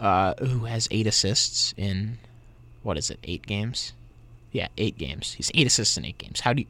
uh, 0.00 0.34
who 0.34 0.64
has 0.64 0.88
eight 0.90 1.06
assists 1.06 1.74
in 1.76 2.18
what 2.82 2.96
is 2.96 3.10
it? 3.10 3.18
Eight 3.24 3.46
games. 3.46 3.92
Yeah, 4.52 4.68
eight 4.78 4.98
games. 4.98 5.34
He's 5.34 5.50
eight 5.54 5.66
assists 5.66 5.96
in 5.96 6.04
eight 6.04 6.18
games. 6.18 6.40
How 6.40 6.52
do 6.52 6.62
you? 6.62 6.68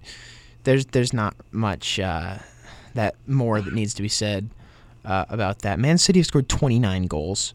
There's 0.65 0.87
there's 0.87 1.13
not 1.13 1.35
much 1.51 1.99
uh, 1.99 2.39
that 2.95 3.15
more 3.27 3.61
that 3.61 3.73
needs 3.73 3.95
to 3.95 4.03
be 4.03 4.09
said 4.09 4.51
uh, 5.05 5.25
about 5.29 5.61
that. 5.61 5.79
Man 5.79 5.97
City 5.99 6.19
has 6.19 6.27
scored 6.27 6.49
29 6.49 7.07
goals 7.07 7.55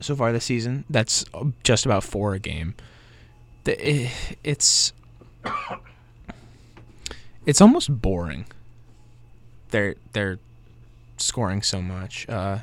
so 0.00 0.14
far 0.14 0.32
this 0.32 0.44
season. 0.44 0.84
That's 0.88 1.24
just 1.64 1.84
about 1.84 2.04
four 2.04 2.34
a 2.34 2.38
game. 2.38 2.74
The, 3.64 3.96
it, 3.96 4.10
it's 4.44 4.92
it's 7.46 7.60
almost 7.60 8.00
boring. 8.00 8.46
They're 9.70 9.96
they're 10.12 10.38
scoring 11.18 11.62
so 11.62 11.82
much. 11.82 12.28
Uh, 12.28 12.60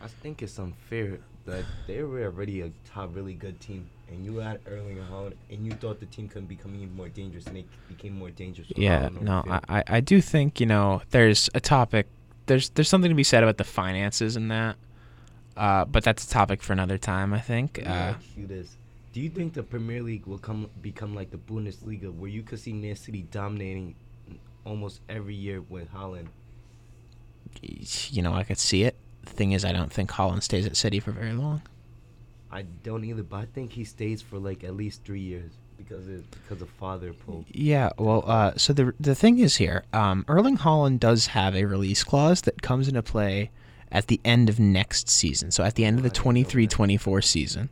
I 0.00 0.06
think 0.06 0.42
it's 0.42 0.58
unfair 0.58 1.18
that 1.48 1.64
they 1.86 2.02
were 2.02 2.24
already 2.24 2.60
a 2.60 2.70
top, 2.92 3.14
really 3.14 3.34
good 3.34 3.58
team, 3.60 3.88
and 4.08 4.24
you 4.24 4.36
had 4.36 4.60
Erling 4.66 4.98
Haaland, 5.10 5.34
and 5.50 5.66
you 5.66 5.72
thought 5.72 5.98
the 5.98 6.06
team 6.06 6.28
could 6.28 6.48
become 6.48 6.74
even 6.74 6.94
more 6.94 7.08
dangerous, 7.08 7.46
and 7.46 7.56
it 7.56 7.66
became 7.88 8.16
more 8.18 8.30
dangerous. 8.30 8.68
Yeah, 8.76 9.08
no, 9.20 9.42
I, 9.48 9.60
I 9.68 9.84
I 9.88 10.00
do 10.00 10.20
think 10.20 10.60
you 10.60 10.66
know 10.66 11.02
there's 11.10 11.50
a 11.54 11.60
topic. 11.60 12.06
There's 12.46 12.68
there's 12.70 12.88
something 12.88 13.10
to 13.10 13.14
be 13.14 13.24
said 13.24 13.42
about 13.42 13.56
the 13.56 13.64
finances 13.64 14.36
and 14.36 14.50
that. 14.50 14.76
Uh, 15.56 15.84
but 15.84 16.04
that's 16.04 16.24
a 16.24 16.28
topic 16.28 16.62
for 16.62 16.72
another 16.72 16.98
time, 16.98 17.34
I 17.34 17.40
think. 17.40 17.78
Me 17.78 17.84
Uh, 17.84 18.14
you 18.36 18.46
this: 18.46 18.76
Do 19.12 19.20
you 19.20 19.28
think 19.28 19.54
the 19.54 19.64
Premier 19.64 20.02
League 20.02 20.26
will 20.26 20.38
come 20.38 20.70
become 20.80 21.14
like 21.14 21.30
the 21.30 21.38
Bundesliga, 21.38 22.14
where 22.14 22.30
you 22.30 22.42
could 22.42 22.60
see 22.60 22.72
Man 22.72 22.94
City 22.94 23.22
dominating 23.30 23.96
almost 24.64 25.00
every 25.08 25.34
year 25.34 25.60
with 25.60 25.92
Haaland? 25.92 26.28
you 27.62 28.22
know, 28.22 28.34
I 28.34 28.44
could 28.44 28.58
see 28.58 28.84
it. 28.84 28.94
The 29.30 29.36
thing 29.36 29.52
is, 29.52 29.64
I 29.64 29.72
don't 29.72 29.92
think 29.92 30.10
Haaland 30.10 30.42
stays 30.42 30.66
at 30.66 30.76
City 30.76 31.00
for 31.00 31.12
very 31.12 31.32
long. 31.32 31.62
I 32.50 32.62
don't 32.82 33.04
either, 33.04 33.22
but 33.22 33.36
I 33.36 33.44
think 33.46 33.72
he 33.72 33.84
stays 33.84 34.22
for 34.22 34.38
like 34.38 34.64
at 34.64 34.74
least 34.74 35.04
three 35.04 35.20
years 35.20 35.52
because 35.76 36.08
of 36.08 36.30
because 36.30 36.62
of 36.62 36.68
father 36.70 37.12
Pope. 37.12 37.44
Yeah, 37.48 37.90
well, 37.98 38.24
uh, 38.26 38.52
so 38.56 38.72
the 38.72 38.94
the 38.98 39.14
thing 39.14 39.38
is 39.38 39.56
here, 39.56 39.84
um, 39.92 40.24
Erling 40.28 40.58
Haaland 40.58 40.98
does 41.00 41.28
have 41.28 41.54
a 41.54 41.64
release 41.64 42.04
clause 42.04 42.42
that 42.42 42.62
comes 42.62 42.88
into 42.88 43.02
play 43.02 43.50
at 43.90 44.06
the 44.06 44.20
end 44.24 44.48
of 44.48 44.58
next 44.58 45.08
season. 45.08 45.50
So 45.50 45.64
at 45.64 45.74
the 45.74 45.84
end 45.84 45.98
of 45.98 46.02
the 46.02 46.10
I 46.10 46.12
didn't 46.12 46.54
know 46.54 46.66
that. 46.66 46.68
23-24 46.68 47.24
season, 47.24 47.68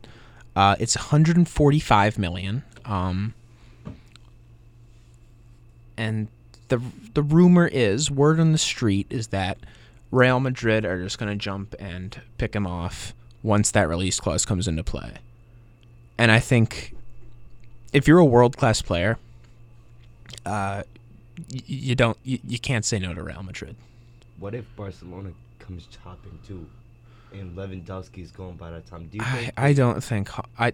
uh, 0.55 0.75
it's 0.79 0.95
145 0.95 2.17
million. 2.17 2.63
Um, 2.85 3.33
and 5.97 6.27
the 6.69 6.81
the 7.13 7.23
rumor 7.23 7.67
is, 7.67 8.09
word 8.11 8.39
on 8.39 8.51
the 8.51 8.57
street 8.57 9.07
is 9.09 9.27
that 9.27 9.57
Real 10.11 10.39
Madrid 10.39 10.85
are 10.85 11.01
just 11.01 11.17
going 11.17 11.29
to 11.29 11.35
jump 11.35 11.75
and 11.79 12.21
pick 12.37 12.55
him 12.55 12.65
off 12.65 13.13
once 13.43 13.71
that 13.71 13.87
release 13.87 14.19
clause 14.19 14.45
comes 14.45 14.67
into 14.67 14.83
play. 14.83 15.13
And 16.17 16.31
I 16.31 16.39
think 16.39 16.95
if 17.93 18.07
you're 18.07 18.17
a 18.17 18.25
world 18.25 18.57
class 18.57 18.81
player, 18.81 19.17
uh, 20.45 20.83
you 21.49 21.95
don't 21.95 22.17
you, 22.23 22.39
you 22.47 22.59
can't 22.59 22.83
say 22.83 22.99
no 22.99 23.13
to 23.13 23.23
Real 23.23 23.43
Madrid. 23.43 23.75
What 24.39 24.55
if 24.55 24.65
Barcelona 24.75 25.31
comes 25.59 25.87
chopping 25.87 26.39
too, 26.47 26.67
and 27.33 27.55
Lewandowski's 27.55 28.31
gone 28.31 28.55
by 28.55 28.71
that 28.71 28.87
time? 28.87 29.07
Do 29.07 29.17
you 29.17 29.23
I, 29.23 29.35
think? 29.37 29.53
I 29.57 29.73
don't 29.73 30.03
think 30.03 30.29
I 30.59 30.73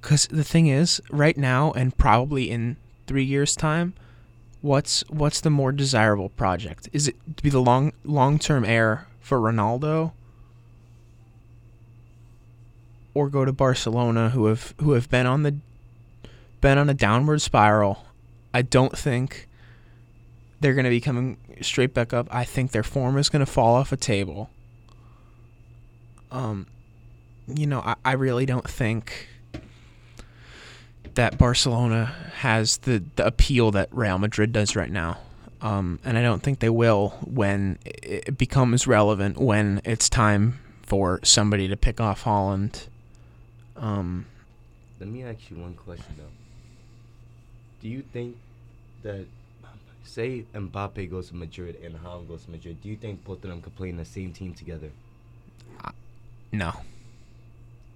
because 0.00 0.26
the 0.28 0.44
thing 0.44 0.68
is 0.68 1.02
right 1.10 1.36
now 1.36 1.72
and 1.72 1.96
probably 1.96 2.50
in 2.50 2.76
three 3.06 3.24
years 3.24 3.54
time 3.54 3.94
what's 4.60 5.02
what's 5.08 5.40
the 5.40 5.50
more 5.50 5.72
desirable 5.72 6.28
project? 6.30 6.88
Is 6.92 7.08
it 7.08 7.16
to 7.36 7.42
be 7.42 7.50
the 7.50 7.60
long 7.60 7.92
long 8.04 8.38
term 8.38 8.64
heir 8.64 9.06
for 9.20 9.38
Ronaldo? 9.38 10.12
Or 13.14 13.28
go 13.28 13.44
to 13.44 13.52
Barcelona 13.52 14.30
who 14.30 14.46
have 14.46 14.74
who 14.80 14.92
have 14.92 15.08
been 15.10 15.26
on 15.26 15.42
the 15.42 15.56
been 16.60 16.78
on 16.78 16.88
a 16.88 16.94
downward 16.94 17.40
spiral. 17.40 18.04
I 18.52 18.62
don't 18.62 18.96
think 18.96 19.48
they're 20.60 20.74
going 20.74 20.84
to 20.84 20.90
be 20.90 21.00
coming 21.00 21.36
straight 21.60 21.94
back 21.94 22.12
up. 22.12 22.26
I 22.30 22.44
think 22.44 22.72
their 22.72 22.82
form 22.82 23.16
is 23.16 23.28
going 23.28 23.40
to 23.40 23.46
fall 23.46 23.74
off 23.74 23.92
a 23.92 23.96
table. 23.96 24.50
Um 26.30 26.66
you 27.46 27.66
know, 27.66 27.80
I, 27.80 27.94
I 28.04 28.12
really 28.12 28.44
don't 28.44 28.68
think 28.68 29.28
that 31.18 31.36
Barcelona 31.36 32.14
has 32.36 32.76
the, 32.78 33.02
the 33.16 33.26
appeal 33.26 33.72
that 33.72 33.88
Real 33.90 34.18
Madrid 34.18 34.52
does 34.52 34.76
right 34.76 34.90
now. 34.90 35.18
Um, 35.60 35.98
and 36.04 36.16
I 36.16 36.22
don't 36.22 36.40
think 36.40 36.60
they 36.60 36.70
will 36.70 37.08
when 37.24 37.80
it 37.84 38.38
becomes 38.38 38.86
relevant 38.86 39.36
when 39.36 39.80
it's 39.84 40.08
time 40.08 40.60
for 40.82 41.18
somebody 41.24 41.66
to 41.66 41.76
pick 41.76 42.00
off 42.00 42.22
Haaland. 42.22 42.86
Um, 43.76 44.26
Let 45.00 45.08
me 45.08 45.24
ask 45.24 45.50
you 45.50 45.56
one 45.56 45.74
question 45.74 46.14
though. 46.16 46.22
Do 47.82 47.88
you 47.88 48.02
think 48.12 48.36
that, 49.02 49.26
say 50.04 50.44
Mbappe 50.54 51.10
goes 51.10 51.30
to 51.30 51.34
Madrid 51.34 51.78
and 51.82 51.96
Haaland 51.96 52.28
goes 52.28 52.44
to 52.44 52.52
Madrid, 52.52 52.80
do 52.80 52.88
you 52.88 52.96
think 52.96 53.24
both 53.24 53.42
of 53.42 53.50
them 53.50 53.60
could 53.60 53.74
play 53.74 53.88
in 53.88 53.96
the 53.96 54.04
same 54.04 54.32
team 54.32 54.54
together? 54.54 54.90
no. 56.52 56.74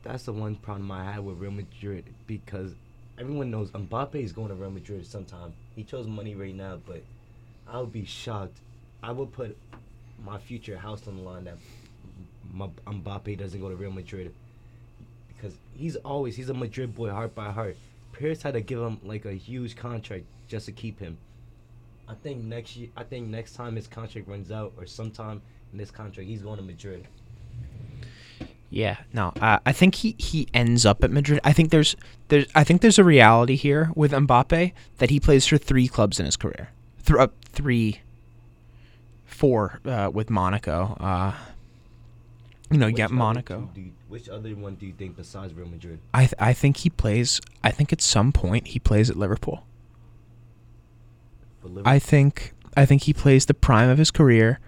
That's 0.02 0.24
the 0.24 0.32
one 0.32 0.56
problem 0.56 0.90
I 0.90 1.12
had 1.12 1.24
with 1.24 1.38
Real 1.38 1.52
Madrid 1.52 2.06
because 2.26 2.72
everyone 3.18 3.50
knows 3.50 3.70
Mbappe 3.70 4.14
is 4.16 4.32
going 4.32 4.48
to 4.48 4.54
Real 4.54 4.70
Madrid 4.70 5.06
sometime. 5.06 5.52
He 5.76 5.84
chose 5.84 6.06
money 6.06 6.34
right 6.34 6.54
now, 6.54 6.78
but 6.86 7.02
I 7.68 7.80
would 7.80 7.92
be 7.92 8.04
shocked. 8.04 8.58
I 9.02 9.12
would 9.12 9.32
put 9.32 9.56
my 10.24 10.38
future 10.38 10.76
house 10.76 11.06
on 11.06 11.16
the 11.16 11.22
line 11.22 11.44
that 11.44 11.56
Mbappe 12.54 13.38
doesn't 13.38 13.60
go 13.60 13.68
to 13.68 13.76
Real 13.76 13.90
Madrid 13.90 14.32
because 15.28 15.56
he's 15.74 15.96
always 15.96 16.36
he's 16.36 16.48
a 16.48 16.54
Madrid 16.54 16.94
boy, 16.94 17.10
heart 17.10 17.34
by 17.34 17.50
heart. 17.50 17.76
Paris 18.12 18.42
had 18.42 18.54
to 18.54 18.60
give 18.60 18.78
him 18.78 19.00
like 19.02 19.24
a 19.24 19.32
huge 19.32 19.74
contract 19.74 20.24
just 20.48 20.66
to 20.66 20.72
keep 20.72 21.00
him. 21.00 21.16
I 22.08 22.14
think 22.14 22.42
next 22.44 22.76
year, 22.76 22.88
I 22.96 23.04
think 23.04 23.28
next 23.28 23.54
time 23.54 23.76
his 23.76 23.86
contract 23.86 24.28
runs 24.28 24.52
out, 24.52 24.72
or 24.76 24.86
sometime 24.86 25.40
in 25.72 25.78
this 25.78 25.90
contract, 25.90 26.28
he's 26.28 26.42
going 26.42 26.58
to 26.58 26.62
Madrid. 26.62 27.06
Yeah, 28.74 28.96
no. 29.12 29.34
Uh, 29.38 29.58
I 29.66 29.72
think 29.72 29.96
he, 29.96 30.14
he 30.18 30.48
ends 30.54 30.86
up 30.86 31.04
at 31.04 31.10
Madrid. 31.10 31.40
I 31.44 31.52
think 31.52 31.70
there's 31.70 31.94
there's 32.28 32.46
I 32.54 32.64
think 32.64 32.80
there's 32.80 32.98
a 32.98 33.04
reality 33.04 33.54
here 33.54 33.90
with 33.94 34.12
Mbappe 34.12 34.72
that 34.96 35.10
he 35.10 35.20
plays 35.20 35.46
for 35.46 35.58
three 35.58 35.88
clubs 35.88 36.18
in 36.18 36.24
his 36.24 36.36
career. 36.36 36.70
Th- 37.04 37.18
uh, 37.18 37.28
three, 37.50 38.00
four 39.26 39.78
uh, 39.84 40.10
with 40.12 40.30
Monaco. 40.30 40.96
Uh, 40.98 41.32
you 42.70 42.78
know, 42.78 42.86
Which 42.86 42.96
got 42.96 43.10
Monaco. 43.10 43.68
you- 43.76 43.92
which 44.08 44.28
other 44.28 44.50
one 44.54 44.74
do 44.76 44.84
you 44.86 44.92
think 44.92 45.16
besides 45.16 45.54
Real 45.54 45.68
Madrid? 45.68 45.98
I 46.12 46.20
th- 46.22 46.34
I 46.38 46.52
think 46.54 46.78
he 46.78 46.90
plays. 46.90 47.40
I 47.64 47.70
think 47.70 47.92
at 47.92 48.00
some 48.02 48.30
point 48.32 48.68
he 48.68 48.78
plays 48.78 49.08
at 49.10 49.16
Liverpool. 49.16 49.64
Liverpool? 51.62 51.82
I 51.86 51.98
think 51.98 52.54
I 52.76 52.84
think 52.86 53.02
he 53.02 53.12
plays 53.14 53.46
the 53.46 53.54
prime 53.54 53.88
of 53.88 53.98
his 53.98 54.10
career. 54.10 54.60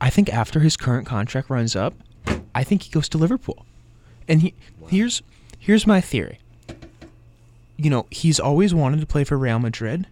I 0.00 0.10
think 0.10 0.32
after 0.32 0.60
his 0.60 0.76
current 0.76 1.06
contract 1.06 1.48
runs 1.50 1.74
up, 1.76 1.94
I 2.54 2.64
think 2.64 2.82
he 2.82 2.90
goes 2.90 3.08
to 3.10 3.18
Liverpool. 3.18 3.66
And 4.28 4.40
he 4.42 4.54
Wow. 4.80 4.88
here's 4.88 5.22
here's 5.58 5.86
my 5.86 6.00
theory. 6.00 6.38
You 7.76 7.90
know, 7.90 8.06
he's 8.10 8.38
always 8.38 8.72
wanted 8.72 9.00
to 9.00 9.06
play 9.06 9.24
for 9.24 9.36
Real 9.36 9.58
Madrid, 9.58 10.06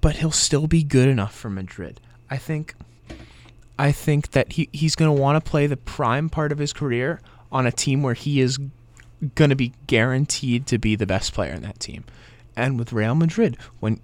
but 0.00 0.16
he'll 0.16 0.30
still 0.30 0.66
be 0.66 0.82
good 0.82 1.08
enough 1.08 1.34
for 1.34 1.50
Madrid. 1.50 2.00
I 2.30 2.36
think 2.36 2.74
I 3.78 3.92
think 3.92 4.32
that 4.32 4.52
he, 4.52 4.68
he's 4.72 4.94
going 4.94 5.14
to 5.14 5.20
want 5.20 5.42
to 5.42 5.50
play 5.50 5.66
the 5.66 5.76
prime 5.76 6.28
part 6.28 6.52
of 6.52 6.58
his 6.58 6.72
career 6.72 7.20
on 7.50 7.66
a 7.66 7.72
team 7.72 8.02
where 8.02 8.14
he 8.14 8.40
is 8.40 8.58
going 9.34 9.50
to 9.50 9.56
be 9.56 9.72
guaranteed 9.86 10.66
to 10.66 10.78
be 10.78 10.96
the 10.96 11.06
best 11.06 11.32
player 11.32 11.52
in 11.52 11.62
that 11.62 11.80
team. 11.80 12.04
And 12.56 12.78
with 12.78 12.92
Real 12.92 13.14
Madrid, 13.14 13.56
when 13.80 14.00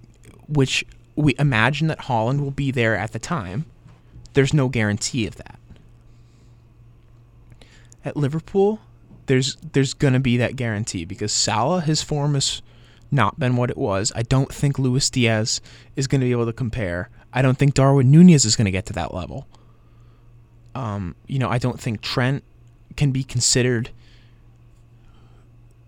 which 0.47 0.85
we 1.15 1.35
imagine 1.37 1.87
that 1.87 1.99
Haaland 2.01 2.39
will 2.39 2.51
be 2.51 2.71
there 2.71 2.95
at 2.95 3.11
the 3.11 3.19
time, 3.19 3.65
there's 4.33 4.53
no 4.53 4.67
guarantee 4.69 5.27
of 5.27 5.35
that. 5.37 5.56
At 8.07 8.15
Liverpool, 8.15 8.79
there's 9.25 9.57
there's 9.73 9.93
to 10.13 10.21
be 10.21 10.37
that 10.37 10.55
guarantee 10.55 11.03
because 11.03 11.33
Salah 11.33 11.81
his 11.81 12.01
form 12.01 12.35
has 12.35 12.61
not 13.11 13.37
been 13.37 13.57
what 13.57 13.69
it 13.69 13.77
was. 13.77 14.13
I 14.15 14.21
don't 14.21 14.49
think 14.49 14.79
Luis 14.79 15.09
Diaz 15.09 15.59
is 15.97 16.07
to 16.21 16.25
be 16.25 16.31
able 16.31 16.45
to 16.45 16.53
compare. 16.53 17.09
I 17.33 17.41
don't 17.41 17.57
think 17.57 17.73
Darwin 17.73 18.09
Nunez 18.09 18.45
is 18.45 18.55
to 18.63 18.71
get 18.71 18.85
to 18.85 18.93
that 18.93 19.13
level. 19.13 19.45
Um, 20.73 21.15
you 21.27 21.37
know, 21.37 21.49
I 21.49 21.57
don't 21.57 21.81
think 21.81 21.99
Trent 21.99 22.45
can 22.95 23.11
be 23.11 23.25
considered 23.25 23.89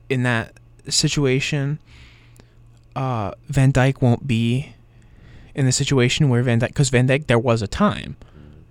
in 0.09 0.23
that 0.23 0.59
situation. 0.89 1.79
Uh, 2.97 3.31
Van 3.47 3.71
Dijk 3.71 4.01
won't 4.01 4.27
be 4.27 4.75
in 5.55 5.65
the 5.65 5.71
situation 5.71 6.27
where 6.27 6.43
Van 6.43 6.59
Dijk, 6.59 6.67
because 6.67 6.89
Van 6.89 7.07
Dijk, 7.07 7.27
there 7.27 7.39
was 7.39 7.61
a 7.61 7.67
time, 7.67 8.17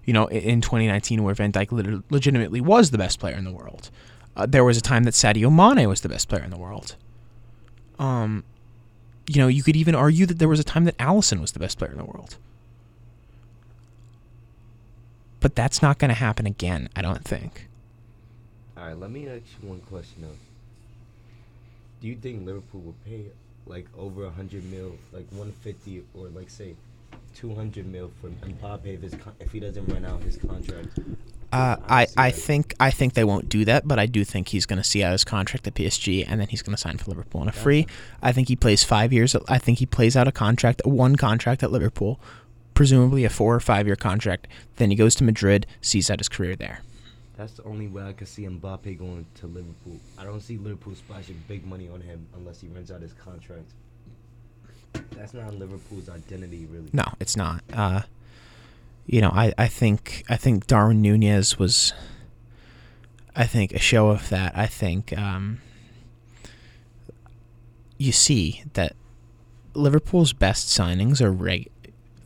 you 0.08 0.14
know, 0.14 0.26
in 0.28 0.62
2019 0.62 1.22
where 1.22 1.34
Van 1.34 1.52
lit- 1.52 2.10
legitimately 2.10 2.62
was 2.62 2.92
the 2.92 2.96
best 2.96 3.20
player 3.20 3.36
in 3.36 3.44
the 3.44 3.52
world. 3.52 3.90
Uh, 4.34 4.46
there 4.46 4.64
was 4.64 4.78
a 4.78 4.80
time 4.80 5.04
that 5.04 5.12
Sadio 5.12 5.54
Mane 5.54 5.86
was 5.86 6.00
the 6.00 6.08
best 6.08 6.30
player 6.30 6.42
in 6.42 6.48
the 6.48 6.56
world. 6.56 6.96
Um, 7.98 8.42
you 9.26 9.42
know, 9.42 9.48
you 9.48 9.62
could 9.62 9.76
even 9.76 9.94
argue 9.94 10.24
that 10.24 10.38
there 10.38 10.48
was 10.48 10.58
a 10.58 10.64
time 10.64 10.84
that 10.84 10.96
Alisson 10.96 11.42
was 11.42 11.52
the 11.52 11.58
best 11.58 11.76
player 11.76 11.90
in 11.90 11.98
the 11.98 12.06
world. 12.06 12.38
But 15.40 15.54
that's 15.54 15.82
not 15.82 15.98
going 15.98 16.08
to 16.08 16.14
happen 16.14 16.46
again, 16.46 16.88
I 16.96 17.02
don't 17.02 17.22
think. 17.22 17.68
All 18.78 18.84
right, 18.84 18.98
let 18.98 19.10
me 19.10 19.28
ask 19.28 19.42
you 19.62 19.68
one 19.68 19.80
question 19.80 20.22
though. 20.22 20.38
Do 22.00 22.08
you 22.08 22.14
think 22.14 22.46
Liverpool 22.46 22.80
will 22.80 22.96
pay 23.04 23.26
like 23.66 23.84
over 23.98 24.24
a 24.24 24.30
hundred 24.30 24.64
mil, 24.70 24.92
like 25.12 25.26
one 25.32 25.52
fifty, 25.52 26.02
or 26.14 26.28
like 26.28 26.48
say 26.48 26.76
two 27.38 27.54
hundred 27.54 27.86
mil 27.86 28.10
for 28.20 28.28
Mbappe 28.28 28.86
if 28.86 29.02
his 29.02 29.14
con- 29.14 29.34
if 29.38 29.52
he 29.52 29.60
doesn't 29.60 29.86
run 29.86 30.04
out 30.04 30.20
his 30.22 30.36
contract? 30.36 30.98
Uh, 31.50 31.76
I, 31.88 32.06
I 32.16 32.30
think 32.30 32.74
I 32.80 32.90
think 32.90 33.14
they 33.14 33.24
won't 33.24 33.48
do 33.48 33.64
that, 33.64 33.86
but 33.86 33.98
I 33.98 34.06
do 34.06 34.24
think 34.24 34.48
he's 34.48 34.66
going 34.66 34.78
to 34.78 34.84
see 34.84 35.02
out 35.04 35.12
his 35.12 35.24
contract 35.24 35.66
at 35.66 35.74
PSG, 35.74 36.24
and 36.28 36.40
then 36.40 36.48
he's 36.48 36.62
going 36.62 36.74
to 36.76 36.80
sign 36.80 36.98
for 36.98 37.10
Liverpool 37.10 37.40
on 37.40 37.48
a 37.48 37.52
free. 37.52 37.86
I 38.20 38.32
think 38.32 38.48
he 38.48 38.56
plays 38.56 38.82
five 38.84 39.12
years. 39.12 39.36
I 39.48 39.58
think 39.58 39.78
he 39.78 39.86
plays 39.86 40.16
out 40.16 40.28
a 40.28 40.32
contract, 40.32 40.82
one 40.84 41.16
contract 41.16 41.62
at 41.62 41.70
Liverpool, 41.70 42.20
presumably 42.74 43.24
a 43.24 43.30
four 43.30 43.54
or 43.54 43.60
five 43.60 43.86
year 43.86 43.96
contract. 43.96 44.48
Then 44.76 44.90
he 44.90 44.96
goes 44.96 45.14
to 45.16 45.24
Madrid, 45.24 45.66
sees 45.80 46.10
out 46.10 46.18
his 46.18 46.28
career 46.28 46.56
there. 46.56 46.80
That's 47.36 47.52
the 47.52 47.62
only 47.62 47.86
way 47.86 48.02
I 48.02 48.14
could 48.14 48.26
see 48.26 48.42
Mbappe 48.42 48.98
going 48.98 49.24
to 49.36 49.46
Liverpool. 49.46 50.00
I 50.18 50.24
don't 50.24 50.40
see 50.40 50.58
Liverpool 50.58 50.96
splashing 50.96 51.40
big 51.46 51.64
money 51.64 51.88
on 51.88 52.00
him 52.00 52.26
unless 52.34 52.60
he 52.60 52.66
runs 52.66 52.90
out 52.90 53.00
his 53.00 53.12
contract. 53.12 53.70
That's 55.18 55.34
not 55.34 55.52
Liverpool's 55.54 56.08
identity, 56.08 56.66
really. 56.70 56.90
No, 56.92 57.04
it's 57.18 57.36
not. 57.36 57.64
Uh, 57.72 58.02
you 59.04 59.20
know, 59.20 59.30
I, 59.30 59.52
I 59.58 59.66
think 59.66 60.24
I 60.28 60.36
think 60.36 60.68
Darwin 60.68 61.02
Nunez 61.02 61.58
was, 61.58 61.92
I 63.34 63.44
think 63.44 63.72
a 63.72 63.80
show 63.80 64.10
of 64.10 64.28
that. 64.28 64.56
I 64.56 64.66
think 64.66 65.16
um, 65.18 65.60
you 67.98 68.12
see 68.12 68.62
that 68.74 68.94
Liverpool's 69.74 70.32
best 70.32 70.68
signings 70.68 71.20
are 71.20 71.32
reg- 71.32 71.70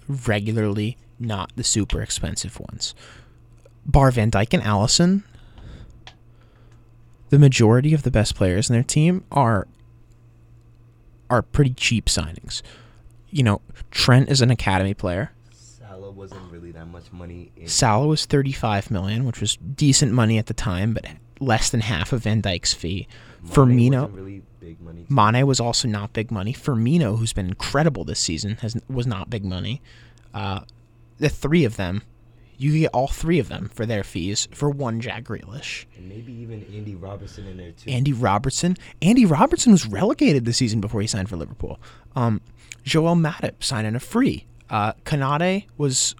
regularly 0.06 0.98
not 1.18 1.50
the 1.56 1.64
super 1.64 2.02
expensive 2.02 2.60
ones. 2.60 2.94
Bar 3.86 4.10
Van 4.10 4.30
Dijk 4.30 4.52
and 4.52 4.62
Alisson, 4.62 5.22
the 7.30 7.38
majority 7.38 7.94
of 7.94 8.02
the 8.02 8.10
best 8.10 8.34
players 8.34 8.68
in 8.68 8.74
their 8.74 8.82
team 8.82 9.24
are 9.32 9.66
are 11.30 11.40
pretty 11.40 11.72
cheap 11.72 12.06
signings. 12.06 12.60
You 13.32 13.42
know, 13.42 13.60
Trent 13.90 14.28
is 14.28 14.40
an 14.40 14.50
academy 14.50 14.94
player. 14.94 15.32
Salah 15.52 16.10
wasn't 16.10 16.52
really 16.52 16.70
that 16.72 16.86
much 16.86 17.10
money. 17.10 17.50
In, 17.56 17.66
Salah 17.66 18.06
was 18.06 18.26
35 18.26 18.90
million, 18.90 19.24
which 19.24 19.40
was 19.40 19.56
decent 19.56 20.12
money 20.12 20.38
at 20.38 20.46
the 20.46 20.54
time, 20.54 20.94
but 20.94 21.06
less 21.40 21.70
than 21.70 21.80
half 21.80 22.12
of 22.12 22.22
Van 22.22 22.40
Dijk's 22.40 22.72
fee. 22.72 23.08
Mane 23.42 23.52
Firmino, 23.52 24.14
really 24.14 24.42
big 24.60 24.80
money. 24.80 25.06
Mane 25.08 25.46
was 25.46 25.58
also 25.58 25.88
not 25.88 26.12
big 26.12 26.30
money. 26.30 26.52
Firmino, 26.52 27.18
who's 27.18 27.32
been 27.32 27.48
incredible 27.48 28.04
this 28.04 28.20
season, 28.20 28.56
has 28.56 28.76
was 28.88 29.06
not 29.06 29.28
big 29.30 29.44
money. 29.44 29.82
Uh, 30.32 30.60
the 31.18 31.28
three 31.28 31.64
of 31.64 31.76
them, 31.76 32.02
you 32.62 32.80
get 32.80 32.90
all 32.92 33.08
three 33.08 33.38
of 33.38 33.48
them 33.48 33.68
for 33.74 33.84
their 33.86 34.04
fees 34.04 34.48
for 34.52 34.70
one 34.70 35.00
Jack 35.00 35.24
Grealish. 35.24 35.84
and 35.96 36.08
maybe 36.08 36.32
even 36.32 36.64
Andy 36.72 36.94
Robertson 36.94 37.46
in 37.46 37.56
there 37.56 37.72
too. 37.72 37.90
Andy 37.90 38.12
Robertson. 38.12 38.76
Andy 39.00 39.24
Robertson 39.26 39.72
was 39.72 39.86
relegated 39.86 40.44
the 40.44 40.52
season 40.52 40.80
before 40.80 41.00
he 41.00 41.06
signed 41.06 41.28
for 41.28 41.36
Liverpool. 41.36 41.80
Um, 42.14 42.40
Joel 42.84 43.16
Matip 43.16 43.62
signed 43.62 43.86
in 43.86 43.96
a 43.96 44.00
free. 44.00 44.46
Uh, 44.70 44.92
Konaté 45.04 45.66
was 45.76 46.14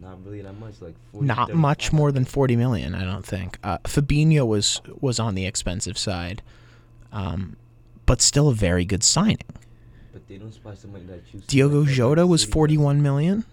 not 0.00 0.24
really 0.24 0.42
that 0.42 0.58
much, 0.58 0.74
like 0.80 0.94
40, 1.12 1.26
not 1.26 1.36
35. 1.48 1.56
much 1.56 1.92
more 1.92 2.12
than 2.12 2.24
40 2.24 2.56
million, 2.56 2.94
I 2.94 3.04
don't 3.04 3.24
think. 3.24 3.58
Uh, 3.62 3.78
Fabinho 3.84 4.46
was 4.46 4.80
was 5.00 5.18
on 5.18 5.34
the 5.34 5.46
expensive 5.46 5.96
side, 5.96 6.42
um, 7.12 7.56
but 8.06 8.20
still 8.20 8.48
a 8.48 8.54
very 8.54 8.84
good 8.84 9.02
signing. 9.02 9.38
But 10.12 10.28
they 10.28 10.36
don't 10.36 10.52
splash 10.52 10.80
the 10.80 10.88
money 10.88 11.04
that 11.06 11.22
you. 11.32 11.40
Diogo 11.46 11.80
like, 11.80 11.90
Jota 11.90 12.26
was 12.26 12.44
does. 12.44 12.52
41 12.52 13.02
million. 13.02 13.44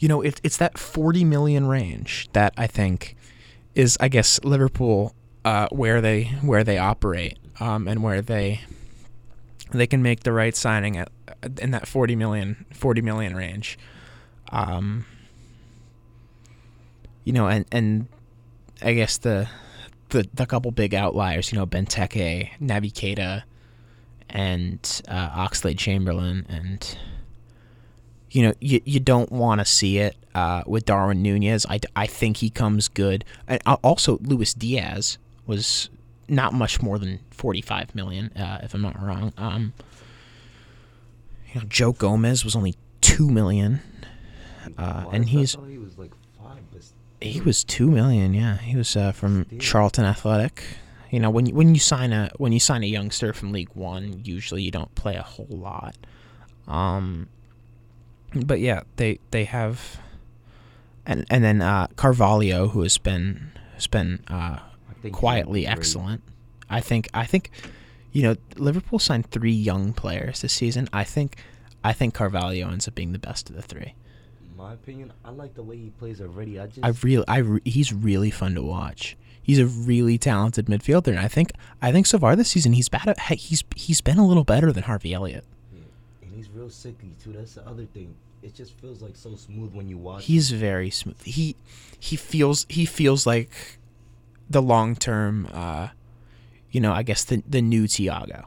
You 0.00 0.08
know, 0.08 0.22
it, 0.22 0.40
it's 0.42 0.56
that 0.56 0.78
40 0.78 1.24
million 1.24 1.66
range 1.66 2.28
that 2.32 2.52
I 2.56 2.66
think 2.66 3.16
is, 3.74 3.96
I 4.00 4.08
guess, 4.08 4.42
Liverpool 4.42 5.14
uh, 5.44 5.68
where 5.70 6.00
they 6.00 6.24
where 6.42 6.64
they 6.64 6.78
operate 6.78 7.38
um, 7.60 7.86
and 7.86 8.02
where 8.02 8.20
they 8.20 8.62
they 9.72 9.86
can 9.86 10.02
make 10.02 10.24
the 10.24 10.32
right 10.32 10.56
signing 10.56 10.96
at 10.96 11.12
in 11.60 11.70
that 11.70 11.86
40 11.86 12.16
million 12.16 12.66
40 12.72 13.02
million 13.02 13.36
range. 13.36 13.78
Um, 14.50 15.04
you 17.24 17.32
know, 17.32 17.46
and 17.46 17.64
and 17.70 18.08
I 18.82 18.94
guess 18.94 19.18
the 19.18 19.48
the 20.08 20.28
the 20.34 20.46
couple 20.46 20.70
big 20.70 20.94
outliers, 20.94 21.52
you 21.52 21.58
know, 21.58 21.66
Benteke, 21.66 22.50
Keita, 22.60 23.42
and 24.28 25.02
uh, 25.08 25.48
Chamberlain, 25.76 26.46
and 26.48 26.96
you 28.30 28.42
know, 28.42 28.54
you 28.60 28.80
you 28.84 29.00
don't 29.00 29.30
want 29.32 29.60
to 29.60 29.64
see 29.64 29.98
it 29.98 30.16
uh, 30.34 30.62
with 30.66 30.84
Darwin 30.84 31.22
Nunez. 31.22 31.66
I, 31.68 31.80
I 31.96 32.06
think 32.06 32.38
he 32.38 32.50
comes 32.50 32.88
good. 32.88 33.24
And 33.48 33.60
also, 33.82 34.18
Luis 34.22 34.54
Diaz 34.54 35.18
was 35.46 35.90
not 36.28 36.52
much 36.54 36.80
more 36.80 36.98
than 36.98 37.18
forty 37.30 37.60
five 37.62 37.94
million, 37.94 38.28
uh, 38.36 38.60
if 38.62 38.72
I'm 38.74 38.82
not 38.82 39.00
wrong. 39.02 39.32
Um, 39.36 39.72
you 41.52 41.60
know, 41.60 41.66
Joe 41.68 41.92
Gomez 41.92 42.44
was 42.44 42.54
only 42.54 42.76
two 43.00 43.28
million. 43.28 43.80
Uh, 44.78 45.06
and 45.12 45.28
he's- 45.28 45.56
he 45.68 45.78
was 45.78 45.98
like 45.98 46.12
five. 46.40 46.58
He 47.20 47.40
was 47.40 47.64
two 47.64 47.90
million. 47.90 48.32
Yeah, 48.34 48.56
he 48.58 48.76
was 48.76 48.96
uh, 48.96 49.12
from 49.12 49.46
Charlton 49.58 50.04
Athletic. 50.04 50.62
You 51.10 51.18
know, 51.18 51.28
when 51.30 51.46
you, 51.46 51.54
when 51.54 51.74
you 51.74 51.80
sign 51.80 52.12
a 52.12 52.30
when 52.38 52.52
you 52.52 52.60
sign 52.60 52.82
a 52.84 52.86
youngster 52.86 53.32
from 53.32 53.50
League 53.52 53.70
One, 53.74 54.20
usually 54.24 54.62
you 54.62 54.70
don't 54.70 54.94
play 54.94 55.16
a 55.16 55.22
whole 55.22 55.46
lot. 55.50 55.96
Um, 56.68 57.28
but 58.34 58.60
yeah, 58.60 58.82
they 58.96 59.18
they 59.30 59.44
have, 59.44 60.00
and 61.06 61.24
and 61.30 61.42
then 61.42 61.62
uh, 61.62 61.88
Carvalho, 61.96 62.68
who 62.68 62.82
has 62.82 62.98
been 62.98 63.52
has 63.74 63.86
been 63.86 64.22
uh, 64.28 64.58
I 64.58 64.92
think 65.00 65.14
he 65.14 65.20
quietly 65.20 65.66
excellent. 65.66 66.22
I 66.68 66.80
think 66.80 67.08
I 67.12 67.24
think, 67.24 67.50
you 68.12 68.22
know, 68.22 68.36
Liverpool 68.56 68.98
signed 68.98 69.30
three 69.30 69.52
young 69.52 69.92
players 69.92 70.42
this 70.42 70.52
season. 70.52 70.88
I 70.92 71.04
think 71.04 71.36
I 71.82 71.92
think 71.92 72.14
Carvalho 72.14 72.70
ends 72.70 72.86
up 72.86 72.94
being 72.94 73.12
the 73.12 73.18
best 73.18 73.50
of 73.50 73.56
the 73.56 73.62
three. 73.62 73.94
In 74.50 74.56
my 74.56 74.74
opinion, 74.74 75.12
I 75.24 75.30
like 75.30 75.54
the 75.54 75.62
way 75.62 75.76
he 75.76 75.90
plays 75.90 76.20
already. 76.20 76.60
I 76.60 76.66
just 76.66 76.84
I 76.84 76.92
really, 77.02 77.24
I 77.26 77.38
re- 77.38 77.62
he's 77.64 77.92
really 77.92 78.30
fun 78.30 78.54
to 78.54 78.62
watch. 78.62 79.16
He's 79.42 79.58
a 79.58 79.66
really 79.66 80.18
talented 80.18 80.66
midfielder, 80.66 81.08
and 81.08 81.18
I 81.18 81.26
think, 81.26 81.52
I 81.80 81.90
think 81.90 82.06
so 82.06 82.18
far 82.18 82.36
this 82.36 82.50
season 82.50 82.74
he's 82.74 82.88
bad. 82.88 83.08
At, 83.08 83.18
he's 83.18 83.64
he's 83.74 84.00
been 84.00 84.18
a 84.18 84.26
little 84.26 84.44
better 84.44 84.70
than 84.70 84.84
Harvey 84.84 85.14
Elliott. 85.14 85.44
Yeah, 85.72 85.80
and 86.22 86.34
he's 86.34 86.48
real 86.50 86.59
sickly 86.70 87.14
too. 87.22 87.32
That's 87.32 87.54
the 87.54 87.66
other 87.66 87.84
thing. 87.86 88.14
It 88.42 88.54
just 88.54 88.72
feels 88.80 89.02
like 89.02 89.16
so 89.16 89.36
smooth 89.36 89.74
when 89.74 89.88
you 89.88 89.98
watch. 89.98 90.24
He's 90.24 90.50
very 90.50 90.90
smooth. 90.90 91.20
He 91.22 91.56
he 91.98 92.16
feels 92.16 92.66
he 92.68 92.86
feels 92.86 93.26
like 93.26 93.50
the 94.48 94.62
long 94.62 94.96
term, 94.96 95.48
uh, 95.52 95.88
you 96.70 96.80
know, 96.80 96.92
I 96.92 97.02
guess 97.02 97.24
the 97.24 97.42
the 97.48 97.60
new 97.62 97.84
Thiago. 97.84 98.44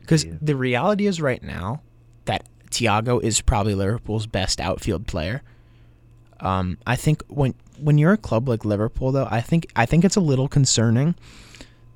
Because 0.00 0.24
Yeah. 0.24 0.34
the 0.40 0.56
reality 0.56 1.06
is 1.06 1.20
right 1.20 1.42
now 1.42 1.82
that 2.24 2.44
Thiago 2.70 3.22
is 3.22 3.40
probably 3.40 3.74
Liverpool's 3.74 4.26
best 4.26 4.60
outfield 4.60 5.06
player. 5.06 5.42
Um, 6.40 6.78
I 6.86 6.96
think 6.96 7.22
when 7.28 7.54
when 7.80 7.98
you're 7.98 8.12
a 8.12 8.16
club 8.18 8.48
like 8.48 8.64
Liverpool, 8.64 9.12
though, 9.12 9.28
I 9.30 9.40
think 9.40 9.66
I 9.76 9.86
think 9.86 10.04
it's 10.04 10.16
a 10.16 10.20
little 10.20 10.48
concerning 10.48 11.14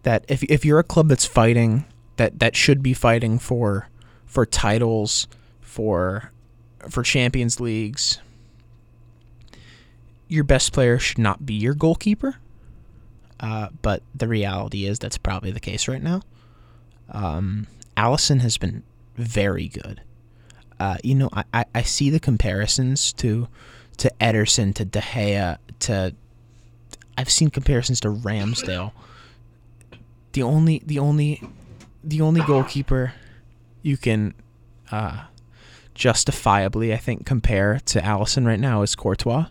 that 0.02 0.24
if 0.28 0.42
if 0.44 0.64
you're 0.64 0.78
a 0.78 0.85
club 0.85 1.09
that's 1.09 1.26
fighting 1.26 1.85
that 2.16 2.38
that 2.40 2.56
should 2.56 2.82
be 2.82 2.94
fighting 2.94 3.38
for 3.38 3.88
for 4.26 4.44
titles 4.44 5.28
for 5.60 6.32
for 6.88 7.02
Champions 7.02 7.58
Leagues, 7.60 8.20
your 10.28 10.44
best 10.44 10.72
player 10.72 10.98
should 10.98 11.18
not 11.18 11.46
be 11.46 11.54
your 11.54 11.74
goalkeeper. 11.74 12.36
Uh, 13.38 13.68
but 13.82 14.02
the 14.14 14.28
reality 14.28 14.86
is 14.86 14.98
that's 14.98 15.18
probably 15.18 15.50
the 15.50 15.60
case 15.60 15.88
right 15.88 16.02
now. 16.02 16.22
Um, 17.10 17.66
Alisson 17.96 18.40
has 18.40 18.56
been 18.56 18.82
very 19.16 19.68
good. 19.68 20.00
Uh, 20.78 20.96
you 21.02 21.14
know, 21.14 21.28
I, 21.32 21.44
I, 21.52 21.64
I 21.74 21.82
see 21.82 22.10
the 22.10 22.20
comparisons 22.20 23.12
to 23.14 23.48
to 23.98 24.12
Ederson, 24.20 24.74
to 24.74 24.84
De 24.84 25.00
Gea, 25.00 25.56
to 25.80 26.14
I've 27.16 27.30
seen 27.30 27.50
comparisons 27.50 28.00
to 28.00 28.08
Ramsdale. 28.08 28.92
The 30.32 30.42
only 30.42 30.82
the 30.84 30.98
only 30.98 31.42
the 32.04 32.20
only 32.20 32.42
goalkeeper 32.42 33.14
you 33.87 33.96
can 33.96 34.35
uh, 34.90 35.25
justifiably, 35.94 36.92
I 36.92 36.96
think, 36.96 37.25
compare 37.25 37.79
to 37.87 38.01
Alisson 38.01 38.44
right 38.44 38.59
now 38.59 38.83
is 38.83 38.96
Courtois. 38.96 39.46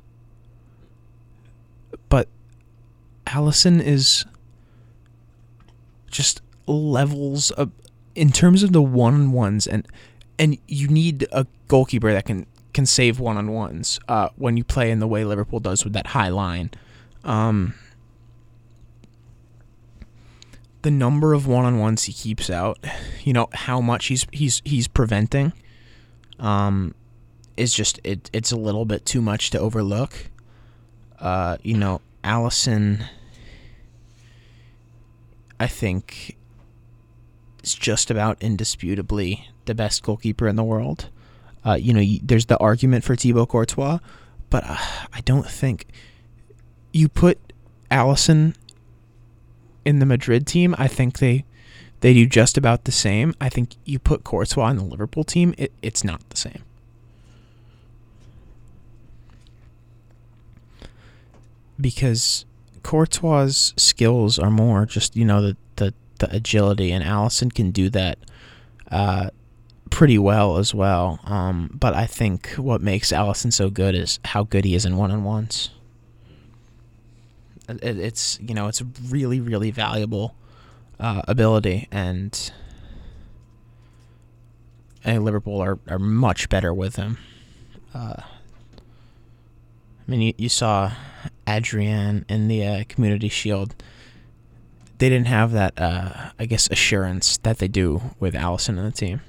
But 2.10 2.28
Alisson 3.26 3.82
is 3.82 4.26
just 6.12 6.42
levels 6.68 7.52
of 7.52 7.72
in 8.14 8.32
terms 8.32 8.62
of 8.62 8.74
the 8.74 8.82
one 8.82 9.14
on 9.14 9.32
ones 9.32 9.68
and 9.68 9.88
and 10.40 10.58
you 10.68 10.88
need 10.88 11.28
a 11.32 11.46
goalkeeper 11.68 12.12
that 12.12 12.26
can 12.26 12.46
can 12.74 12.86
save 12.86 13.20
one 13.20 13.38
on 13.38 13.52
ones 13.52 14.00
uh, 14.10 14.30
when 14.36 14.58
you 14.58 14.66
play 14.66 14.92
in 14.92 15.00
the 15.00 15.08
way 15.08 15.24
Liverpool 15.24 15.62
does 15.62 15.86
with 15.86 15.94
that 15.94 16.08
high 16.08 16.30
line. 16.30 16.72
Um, 17.24 17.74
the 20.86 20.92
number 20.92 21.34
of 21.34 21.48
one 21.48 21.66
on 21.66 21.80
ones 21.80 22.04
he 22.04 22.14
keeps 22.14 22.48
out, 22.48 22.78
you 23.24 23.34
know 23.34 23.50
how 23.54 23.82
much 23.82 24.06
he's 24.06 24.28
he's 24.32 24.62
he's 24.64 24.88
preventing, 24.88 25.52
um, 26.40 26.94
is 27.58 27.74
just 27.74 28.00
it 28.04 28.30
it's 28.32 28.52
a 28.52 28.56
little 28.56 28.86
bit 28.86 29.04
too 29.04 29.20
much 29.20 29.50
to 29.50 29.60
overlook. 29.60 30.30
Uh, 31.20 31.58
you 31.64 31.76
know, 31.76 32.02
Alisson. 32.24 33.04
I 35.60 35.68
think 35.68 36.38
is 37.64 37.74
just 37.74 38.12
about 38.12 38.38
indisputably 38.40 39.50
the 39.66 39.74
best 39.74 40.04
goalkeeper 40.04 40.48
in 40.48 40.56
the 40.56 40.64
world. 40.64 41.10
Uh, 41.66 41.74
you 41.74 41.94
know, 41.94 42.04
there's 42.22 42.46
the 42.46 42.58
argument 42.60 43.04
for 43.04 43.16
Thibaut 43.16 43.50
Courtois, 43.50 43.98
but 44.52 44.64
uh, 44.68 44.78
I 45.14 45.22
don't 45.22 45.50
think 45.50 45.88
you 46.94 47.10
put 47.10 47.40
Alisson 47.90 48.54
in 49.86 50.00
the 50.00 50.06
Madrid 50.06 50.46
team. 50.48 50.76
I 50.78 50.88
think 50.88 51.20
they 51.20 51.46
they 52.02 52.14
do 52.14 52.26
just 52.26 52.58
about 52.58 52.84
the 52.84 52.92
same. 52.92 53.34
I 53.40 53.50
think 53.50 53.76
you 53.86 54.00
put 54.00 54.24
Courtois 54.24 54.70
in 54.70 54.78
the 54.78 54.84
Liverpool 54.84 55.24
team, 55.24 55.56
it, 55.58 55.72
it's 55.82 56.04
not 56.04 56.28
the 56.30 56.38
same. 56.38 56.64
Because 61.80 62.46
Courtois' 62.84 63.74
skills 63.78 64.38
are 64.40 64.52
more 64.52 64.86
just 64.86 65.16
you 65.16 65.26
know 65.26 65.42
the 65.42 65.58
the, 65.78 65.94
the 66.20 66.36
agility, 66.36 66.92
and 66.92 67.04
Alisson 67.04 67.54
can 67.54 67.72
do 67.72 67.90
that 67.90 68.18
uh, 68.92 69.30
pretty 69.90 70.18
well 70.18 70.58
as 70.58 70.74
well. 70.74 71.20
Um, 71.26 71.72
but 71.74 71.94
I 71.94 72.06
think 72.06 72.50
what 72.52 72.82
makes 72.82 73.12
Alisson 73.12 73.52
so 73.52 73.70
good 73.70 73.96
is 73.96 74.20
how 74.26 74.44
good 74.44 74.66
he 74.66 74.76
is 74.76 74.86
in 74.86 74.98
one 74.98 75.12
on 75.12 75.24
ones. 75.24 75.70
It, 77.68 77.98
it's 78.00 78.40
you 78.42 78.54
know 78.54 78.68
it's 78.68 78.82
a 78.82 78.88
really 79.10 79.40
really 79.40 79.72
valuable 79.72 80.36
uh, 81.00 81.22
ability, 81.28 81.88
and 81.92 82.52
Liverpool 85.06 85.62
are, 85.62 85.78
are 85.88 86.00
much 86.00 86.50
better 86.50 86.74
with 86.74 86.96
him. 86.96 87.18
Uh, 87.94 88.16
I 88.18 90.12
mean, 90.12 90.22
you, 90.22 90.34
you 90.38 90.50
saw 90.50 90.92
Adrian 91.48 92.26
in 92.28 92.48
the 92.48 92.66
uh, 92.66 92.84
Community 92.90 93.30
Shield. 93.30 93.76
They 94.98 95.10
didn't 95.10 95.28
have 95.28 95.52
that, 95.52 95.80
uh, 95.80 96.32
I 96.40 96.46
guess, 96.46 96.68
assurance 96.72 97.38
that 97.38 97.58
they 97.60 97.68
do 97.68 98.02
with 98.20 98.34
Alisson 98.34 98.78
and 98.80 98.88
the 98.88 98.92
team. 98.92 99.22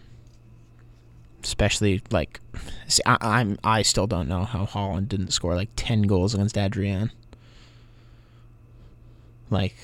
Especially 1.42 2.02
like, 2.10 2.40
see, 2.88 3.02
I, 3.06 3.18
I'm 3.20 3.58
I 3.62 3.82
still 3.82 4.06
don't 4.06 4.28
know 4.28 4.44
how 4.44 4.66
Haaland 4.66 5.08
didn't 5.08 5.30
score 5.30 5.54
like 5.54 5.70
ten 5.76 6.02
goals 6.02 6.34
against 6.34 6.58
Adrian. 6.58 7.12
Like, 9.50 9.76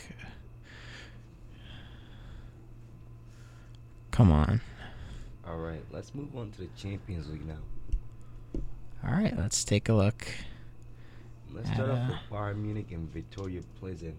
come 4.10 4.30
on. 4.32 4.60
All 5.46 5.56
right, 5.58 5.84
let's 5.92 6.14
move 6.14 6.36
on 6.36 6.50
to 6.52 6.58
the 6.62 6.68
Champions 6.76 7.28
League 7.30 7.46
now. 7.46 8.60
All 9.04 9.12
right, 9.12 9.36
let's 9.36 9.64
take 9.64 9.88
a 9.88 9.92
look. 9.92 10.26
Let's 11.52 11.70
start 11.70 11.90
off 11.90 11.98
Uh, 11.98 12.06
with 12.08 12.18
Bayern 12.30 12.56
Munich 12.56 12.92
and 12.92 13.12
Viktoria 13.12 13.62
Plzeň. 13.80 14.14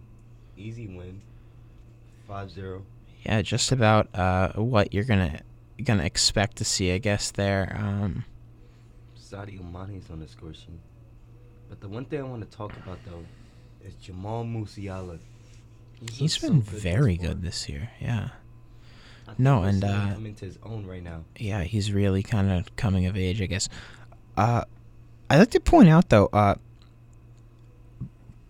Easy 0.57 0.87
win, 0.87 1.21
5-0. 2.29 2.81
Yeah, 3.25 3.41
just 3.41 3.71
about 3.71 4.07
uh, 4.13 4.51
what 4.53 4.93
you're 4.93 5.05
gonna 5.05 5.39
gonna 5.83 6.03
expect 6.03 6.57
to 6.57 6.65
see, 6.65 6.91
I 6.91 6.97
guess. 6.99 7.31
There, 7.31 7.75
um, 7.79 8.25
Sadio 9.17 9.61
Mane's 9.63 10.09
on 10.11 10.19
the 10.19 10.27
score 10.27 10.53
sheet. 10.53 10.79
But 11.69 11.79
the 11.79 11.87
one 11.87 12.05
thing 12.05 12.19
I 12.19 12.23
want 12.23 12.49
to 12.49 12.57
talk 12.57 12.75
about 12.77 12.99
though 13.05 13.23
is 13.83 13.95
Jamal 13.95 14.43
Musiala. 14.43 15.17
He's 16.11 16.37
so 16.37 16.47
been 16.49 16.61
good 16.61 16.65
very 16.69 17.17
good 17.17 17.41
this 17.41 17.67
year. 17.69 17.89
Yeah, 17.99 18.29
No, 19.37 19.63
and, 19.63 19.83
uh, 19.83 20.13
come 20.13 20.25
into 20.25 20.45
his 20.45 20.57
own 20.63 20.85
right 20.85 21.03
now. 21.03 21.23
yeah, 21.37 21.63
he's 21.63 21.91
really 21.91 22.23
kind 22.23 22.51
of 22.51 22.75
coming 22.75 23.05
of 23.05 23.15
age, 23.17 23.41
I 23.41 23.45
guess. 23.45 23.69
Uh, 24.37 24.63
I'd 25.29 25.39
like 25.39 25.51
to 25.51 25.59
point 25.59 25.89
out 25.89 26.09
though, 26.09 26.27
uh, 26.33 26.55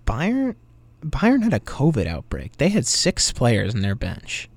Bayern 0.05 0.55
Bayern 1.01 1.43
had 1.43 1.53
a 1.53 1.59
COVID 1.59 2.07
outbreak. 2.07 2.57
They 2.57 2.69
had 2.69 2.85
six 2.87 3.31
players 3.31 3.73
in 3.73 3.81
their 3.81 3.95
bench. 3.95 4.49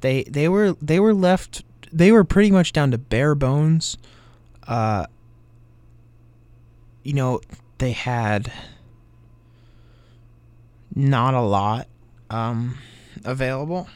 They 0.00 0.24
they 0.24 0.48
were 0.48 0.74
they 0.82 1.00
were 1.00 1.14
left 1.14 1.64
they 1.92 2.10
were 2.12 2.24
pretty 2.24 2.50
much 2.50 2.72
down 2.72 2.90
to 2.90 2.98
bare 2.98 3.34
bones. 3.34 3.96
Uh, 4.66 5.06
you 7.02 7.12
know, 7.12 7.40
they 7.78 7.92
had 7.92 8.52
not 10.94 11.34
a 11.34 11.40
lot 11.40 11.88
um, 12.30 12.78
available. 13.24 13.88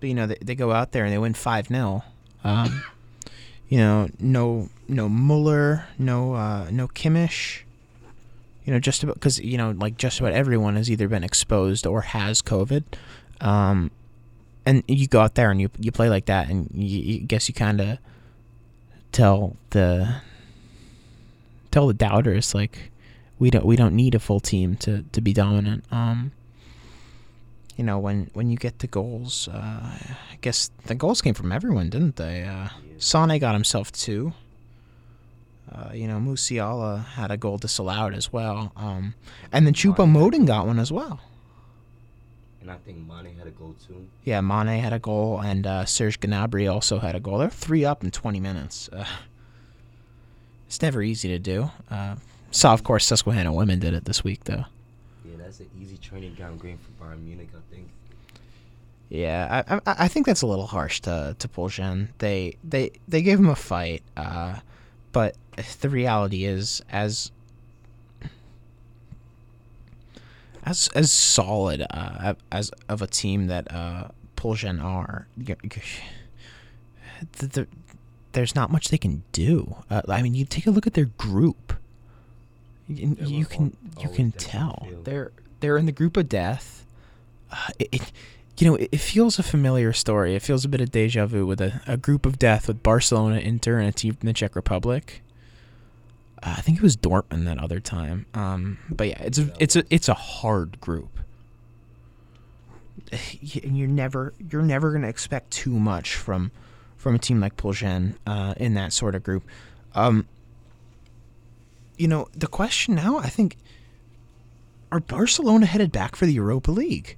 But 0.00 0.08
you 0.08 0.14
know, 0.14 0.26
they, 0.26 0.38
they 0.42 0.54
go 0.54 0.72
out 0.72 0.92
there 0.92 1.04
and 1.04 1.12
they 1.12 1.18
win 1.18 1.34
five 1.34 1.68
0 1.68 2.04
um, 2.42 2.82
You 3.68 3.78
know, 3.78 4.08
no 4.20 4.68
no 4.88 5.08
Muller, 5.08 5.86
no 5.98 6.34
uh, 6.34 6.68
no 6.70 6.86
Kimmich. 6.86 7.62
You 8.64 8.72
know, 8.72 8.78
just 8.78 9.02
about 9.02 9.14
because 9.14 9.40
you 9.40 9.56
know, 9.56 9.70
like 9.70 9.96
just 9.96 10.20
about 10.20 10.32
everyone 10.32 10.76
has 10.76 10.90
either 10.90 11.08
been 11.08 11.24
exposed 11.24 11.86
or 11.86 12.02
has 12.02 12.42
COVID. 12.42 12.84
Um, 13.40 13.90
and 14.66 14.82
you 14.86 15.06
go 15.06 15.20
out 15.20 15.34
there 15.34 15.50
and 15.50 15.60
you 15.60 15.70
you 15.80 15.90
play 15.90 16.08
like 16.08 16.26
that, 16.26 16.50
and 16.50 16.70
you, 16.74 17.00
you 17.00 17.18
guess 17.20 17.48
you 17.48 17.54
kind 17.54 17.80
of 17.80 17.98
tell 19.12 19.56
the 19.70 20.20
tell 21.70 21.86
the 21.86 21.94
doubters 21.94 22.54
like 22.54 22.92
we 23.38 23.50
don't 23.50 23.64
we 23.64 23.76
don't 23.76 23.94
need 23.94 24.14
a 24.14 24.18
full 24.18 24.40
team 24.40 24.76
to 24.76 25.04
to 25.12 25.20
be 25.20 25.32
dominant. 25.32 25.84
Um, 25.90 26.32
you 27.76 27.84
know 27.84 27.98
when 27.98 28.30
when 28.34 28.50
you 28.50 28.56
get 28.56 28.78
the 28.78 28.86
goals, 28.86 29.48
uh, 29.48 29.52
I 30.32 30.38
guess 30.40 30.70
the 30.86 30.94
goals 30.94 31.20
came 31.20 31.34
from 31.34 31.52
everyone, 31.52 31.90
didn't 31.90 32.16
they? 32.16 32.44
Uh, 32.44 32.68
Sane 32.98 33.38
got 33.38 33.54
himself 33.54 33.90
two. 33.92 34.32
Uh, 35.72 35.90
you 35.92 36.06
know, 36.06 36.18
Musiala 36.18 37.04
had 37.04 37.30
a 37.30 37.36
goal 37.36 37.58
disallowed 37.58 38.14
as 38.14 38.32
well. 38.32 38.70
Um, 38.76 39.14
and 39.50 39.66
then 39.66 39.74
Chupa 39.74 40.00
Mane. 40.00 40.12
Modin 40.12 40.44
got 40.44 40.66
one 40.66 40.78
as 40.78 40.92
well. 40.92 41.18
And 42.60 42.70
I 42.70 42.76
think 42.76 42.98
Mane 42.98 43.36
had 43.36 43.46
a 43.48 43.50
goal 43.50 43.74
too. 43.86 44.06
Yeah, 44.24 44.40
Mane 44.40 44.80
had 44.80 44.92
a 44.92 44.98
goal, 44.98 45.40
and 45.40 45.66
uh, 45.66 45.84
Serge 45.84 46.20
Gnabry 46.20 46.70
also 46.70 46.98
had 46.98 47.14
a 47.14 47.20
goal. 47.20 47.38
They're 47.38 47.50
three 47.50 47.84
up 47.84 48.04
in 48.04 48.10
20 48.10 48.38
minutes. 48.40 48.88
Uh, 48.92 49.04
it's 50.66 50.80
never 50.80 51.02
easy 51.02 51.28
to 51.28 51.38
do. 51.38 51.70
Uh, 51.90 52.16
saw, 52.54 52.72
of 52.72 52.84
course, 52.84 53.04
Susquehanna 53.04 53.52
women 53.52 53.78
did 53.78 53.94
it 53.94 54.04
this 54.04 54.22
week, 54.22 54.44
though. 54.44 54.64
Yeah, 55.24 55.36
that's 55.38 55.60
an 55.60 55.68
easy 55.80 55.96
training 55.96 56.34
ground 56.34 56.62
game 56.62 56.78
for 56.78 57.04
Bayern 57.04 57.22
Munich, 57.24 57.48
I 57.54 57.74
think. 57.74 57.88
Yeah, 59.08 59.64
I, 59.68 59.74
I, 59.74 59.80
I 60.04 60.08
think 60.08 60.26
that's 60.26 60.42
a 60.42 60.46
little 60.46 60.66
harsh 60.66 61.00
to 61.02 61.36
to 61.38 61.48
Plzeň. 61.48 62.08
They 62.18 62.56
they 62.64 62.92
they 63.06 63.22
gave 63.22 63.38
him 63.38 63.48
a 63.48 63.56
fight, 63.56 64.02
uh, 64.16 64.56
but 65.12 65.36
the 65.80 65.88
reality 65.88 66.44
is, 66.44 66.82
as 66.90 67.30
as 70.64 70.88
as 70.94 71.12
solid 71.12 71.86
uh, 71.90 72.34
as 72.50 72.70
of 72.88 73.02
a 73.02 73.06
team 73.06 73.46
that 73.48 73.70
uh, 73.70 74.08
Plzeň 74.36 74.82
are, 74.82 75.28
the, 75.36 75.56
the, 77.46 77.66
there's 78.32 78.54
not 78.54 78.70
much 78.70 78.88
they 78.88 78.98
can 78.98 79.22
do. 79.32 79.76
Uh, 79.90 80.02
I 80.08 80.22
mean, 80.22 80.34
you 80.34 80.44
take 80.44 80.66
a 80.66 80.70
look 80.70 80.86
at 80.86 80.94
their 80.94 81.04
group. 81.04 81.74
You, 82.88 83.16
you 83.20 83.44
can 83.46 83.76
you 84.00 84.08
can 84.08 84.32
tell 84.32 84.86
they're 85.04 85.32
they're 85.60 85.78
in 85.78 85.86
the 85.86 85.92
group 85.92 86.16
of 86.16 86.28
death. 86.28 86.86
Uh, 87.50 87.68
it, 87.78 87.88
it 87.92 88.12
you 88.58 88.68
know 88.68 88.76
it, 88.76 88.90
it 88.92 89.00
feels 89.00 89.38
a 89.38 89.42
familiar 89.42 89.92
story. 89.92 90.34
It 90.34 90.42
feels 90.42 90.64
a 90.64 90.68
bit 90.68 90.80
of 90.80 90.90
deja 90.90 91.26
vu 91.26 91.46
with 91.46 91.60
a, 91.60 91.80
a 91.86 91.96
group 91.96 92.26
of 92.26 92.38
death 92.38 92.68
with 92.68 92.82
Barcelona, 92.82 93.38
Inter, 93.38 93.78
and 93.78 93.88
a 93.88 93.92
team 93.92 94.14
from 94.14 94.26
the 94.26 94.32
Czech 94.32 94.54
Republic. 94.54 95.22
Uh, 96.42 96.54
I 96.58 96.60
think 96.60 96.78
it 96.78 96.82
was 96.82 96.96
Dortmund 96.96 97.46
that 97.46 97.58
other 97.58 97.80
time. 97.80 98.26
Um, 98.34 98.78
but 98.90 99.08
yeah, 99.08 99.22
it's 99.22 99.38
a 99.38 99.52
it's 99.58 99.76
a 99.76 99.84
it's 99.88 100.08
a 100.08 100.14
hard 100.14 100.80
group. 100.80 101.18
And 103.62 103.76
You're 103.78 103.88
never 103.88 104.34
you're 104.50 104.62
never 104.62 104.92
gonna 104.92 105.08
expect 105.08 105.50
too 105.50 105.78
much 105.78 106.16
from 106.16 106.50
from 106.96 107.14
a 107.14 107.18
team 107.18 107.40
like 107.40 107.56
Plzeň 107.56 108.14
uh, 108.26 108.54
in 108.56 108.74
that 108.74 108.92
sort 108.92 109.14
of 109.14 109.22
group. 109.22 109.44
Um, 109.94 110.26
you 111.96 112.08
know, 112.08 112.28
the 112.32 112.46
question 112.46 112.94
now, 112.94 113.18
I 113.18 113.28
think, 113.28 113.56
are 114.92 115.00
Barcelona 115.00 115.66
headed 115.66 115.92
back 115.92 116.16
for 116.16 116.26
the 116.26 116.32
Europa 116.32 116.70
League? 116.70 117.16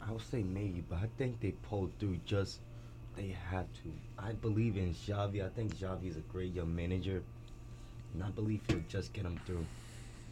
I 0.00 0.12
would 0.12 0.22
say 0.22 0.42
maybe, 0.42 0.84
but 0.88 0.96
I 0.96 1.08
think 1.18 1.40
they 1.40 1.52
pulled 1.52 1.92
through 1.98 2.18
just 2.24 2.60
they 3.16 3.34
had 3.50 3.66
to. 3.74 3.92
I 4.18 4.32
believe 4.32 4.76
in 4.76 4.94
Xavi. 4.94 5.44
I 5.44 5.48
think 5.48 5.76
Xavi 5.76 6.08
is 6.08 6.16
a 6.16 6.20
great 6.20 6.54
young 6.54 6.74
manager, 6.74 7.22
and 8.14 8.22
I 8.22 8.30
believe 8.30 8.60
he'll 8.68 8.82
just 8.88 9.12
get 9.12 9.24
them 9.24 9.40
through. 9.46 9.64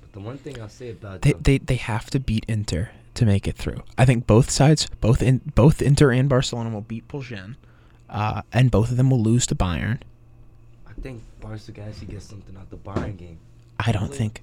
But 0.01 0.13
the 0.13 0.21
one 0.21 0.39
thing 0.39 0.61
I'll 0.61 0.69
say 0.69 0.91
about 0.91 1.23
They, 1.23 1.33
them, 1.33 1.43
they 1.43 1.59
they 1.59 1.77
have 1.77 2.11
to 2.11 2.21
beat 2.21 2.45
Inter 2.47 2.91
to 3.15 3.27
make 3.27 3.49
it 3.49 3.57
through. 3.57 3.83
I 3.97 4.05
think 4.05 4.27
both 4.27 4.51
sides, 4.51 4.89
both 5.01 5.23
in 5.23 5.41
both 5.55 5.81
Inter 5.81 6.13
and 6.13 6.29
Barcelona 6.29 6.71
will 6.71 6.83
beat 6.83 7.09
Plzeň, 7.09 7.57
uh, 8.11 8.43
and 8.53 8.71
both 8.71 8.91
of 8.91 8.97
them 8.97 9.11
will 9.11 9.23
lose 9.23 9.47
to 9.47 9.55
Bayern. 9.55 10.01
I 11.05 11.07
think 11.07 11.23
Barca 11.39 11.71
can 11.71 11.87
actually 11.87 12.07
get 12.07 12.23
something 12.23 12.57
out 12.57 12.71
the 12.71 12.79
Bayern 12.79 13.19
game. 13.19 13.39
I 13.79 13.93
don't 13.93 14.05
Really? 14.05 14.17
think, 14.17 14.43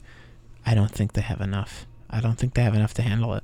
I 0.63 0.75
don't 0.75 0.91
think 0.91 1.13
they 1.13 1.21
have 1.21 1.41
enough. 1.41 1.87
I 2.07 2.21
don't 2.21 2.37
think 2.37 2.53
they 2.53 2.61
have 2.61 2.75
enough 2.75 2.93
to 2.95 3.01
handle 3.01 3.33
it. 3.33 3.43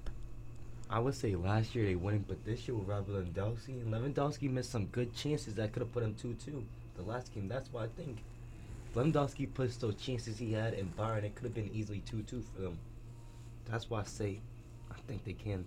I 0.87 0.99
would 0.99 1.15
say 1.15 1.35
last 1.35 1.73
year 1.73 1.85
they 1.87 1.95
won, 1.95 2.25
but 2.27 2.45
this 2.45 2.67
year 2.67 2.77
with 2.77 2.87
Robert 2.87 3.33
Lewandowski, 3.33 3.69
and 3.81 3.91
Lewandowski 3.91 4.51
missed 4.51 4.69
some 4.69 4.85
good 4.85 5.15
chances 5.15 5.55
that 5.55 5.71
could 5.73 5.81
have 5.81 5.91
put 5.93 6.03
him 6.03 6.13
2-2 6.13 6.63
the 6.95 7.01
last 7.01 7.33
game. 7.33 7.47
That's 7.47 7.73
why 7.73 7.85
I 7.85 7.87
think 7.87 8.19
Lewandowski 8.95 9.51
puts 9.51 9.77
those 9.77 9.95
chances 9.95 10.37
he 10.37 10.53
had 10.53 10.75
in 10.75 10.93
Bayern, 10.95 11.23
it 11.23 11.33
could 11.33 11.45
have 11.45 11.55
been 11.55 11.71
easily 11.73 12.03
2-2 12.07 12.43
for 12.53 12.61
them. 12.61 12.77
that's 13.65 13.89
why 13.89 14.01
I 14.01 14.03
say 14.03 14.37
I 14.91 14.95
think 15.07 15.25
they 15.25 15.33
can. 15.33 15.65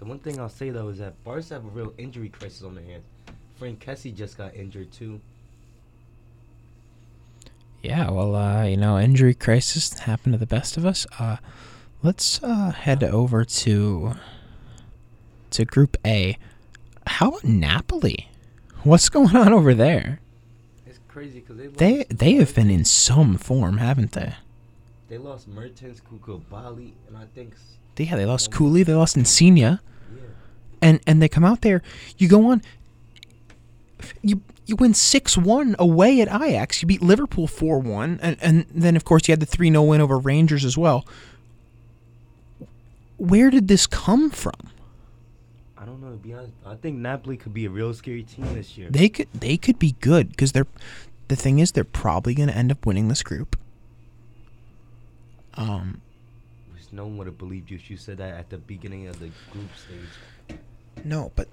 The 0.00 0.04
one 0.04 0.18
thing 0.18 0.40
I'll 0.40 0.48
say 0.48 0.70
though 0.70 0.88
is 0.88 0.98
that 0.98 1.22
Barca 1.22 1.54
have 1.54 1.64
a 1.64 1.68
real 1.68 1.94
injury 1.96 2.28
crisis 2.28 2.64
on 2.64 2.74
their 2.74 2.84
hands. 2.84 3.04
Franck 3.56 3.84
Kessié 3.84 4.12
just 4.12 4.36
got 4.36 4.56
injured 4.56 4.90
too. 4.90 5.20
Yeah, 7.82 8.10
well, 8.10 8.34
uh, 8.34 8.64
you 8.64 8.76
know, 8.76 8.98
injury 8.98 9.34
crisis 9.34 9.96
happen 10.00 10.32
to 10.32 10.38
the 10.38 10.46
best 10.46 10.76
of 10.76 10.84
us. 10.84 11.06
Uh, 11.18 11.36
let's 12.02 12.42
uh, 12.42 12.72
head 12.72 13.04
over 13.04 13.44
to 13.44 14.14
to 15.50 15.64
Group 15.64 15.96
A. 16.04 16.36
How 17.06 17.28
about 17.28 17.44
Napoli? 17.44 18.28
What's 18.82 19.08
going 19.08 19.34
on 19.34 19.52
over 19.52 19.74
there? 19.74 20.20
It's 20.86 20.98
crazy 21.08 21.40
because 21.40 21.56
they 21.56 21.68
They 21.68 22.04
they 22.10 22.32
have 22.34 22.54
been 22.54 22.70
in 22.70 22.84
some 22.84 23.36
form, 23.36 23.78
haven't 23.78 24.12
they? 24.12 24.34
They 25.08 25.18
lost 25.18 25.48
Mertens, 25.48 26.00
Koulibaly, 26.00 26.92
and 27.06 27.16
I 27.16 27.24
think 27.34 27.54
yeah, 27.96 28.16
they 28.16 28.26
lost 28.26 28.52
Cooley, 28.52 28.82
they 28.82 28.94
lost 28.94 29.16
Insigne, 29.16 29.56
yeah. 29.56 29.76
and 30.80 31.00
and 31.06 31.20
they 31.22 31.28
come 31.28 31.44
out 31.44 31.62
there. 31.62 31.82
You 32.16 32.28
go 32.28 32.50
on. 32.50 32.62
You 34.22 34.42
you 34.68 34.76
win 34.76 34.94
six 34.94 35.36
one 35.36 35.74
away 35.78 36.20
at 36.20 36.28
Ajax. 36.28 36.82
You 36.82 36.86
beat 36.86 37.02
Liverpool 37.02 37.46
four 37.46 37.78
one, 37.78 38.18
and 38.22 38.36
and 38.40 38.66
then 38.70 38.96
of 38.96 39.04
course 39.04 39.26
you 39.26 39.32
had 39.32 39.40
the 39.40 39.46
three 39.46 39.70
0 39.70 39.82
win 39.82 40.00
over 40.00 40.18
Rangers 40.18 40.64
as 40.64 40.76
well. 40.76 41.06
Where 43.16 43.50
did 43.50 43.66
this 43.66 43.86
come 43.86 44.30
from? 44.30 44.70
I 45.76 45.84
don't 45.84 46.00
know 46.00 46.10
to 46.10 46.16
be 46.16 46.34
honest. 46.34 46.52
I 46.66 46.74
think 46.74 46.98
Napoli 46.98 47.36
could 47.36 47.54
be 47.54 47.64
a 47.64 47.70
real 47.70 47.94
scary 47.94 48.22
team 48.22 48.52
this 48.54 48.76
year. 48.76 48.90
They 48.90 49.08
could 49.08 49.28
they 49.32 49.56
could 49.56 49.78
be 49.78 49.92
good 50.00 50.30
because 50.30 50.52
they're 50.52 50.66
the 51.28 51.36
thing 51.36 51.58
is 51.58 51.72
they're 51.72 51.84
probably 51.84 52.34
going 52.34 52.48
to 52.48 52.56
end 52.56 52.70
up 52.70 52.84
winning 52.84 53.08
this 53.08 53.22
group. 53.22 53.58
Um, 55.54 56.00
no 56.92 57.04
one 57.04 57.18
would 57.18 57.26
have 57.26 57.38
believed 57.38 57.70
you 57.70 57.76
if 57.76 57.90
you 57.90 57.96
said 57.96 58.18
that 58.18 58.34
at 58.34 58.50
the 58.50 58.58
beginning 58.58 59.08
of 59.08 59.18
the 59.18 59.30
group 59.50 59.68
stage. 59.76 60.58
no, 61.04 61.32
but 61.36 61.48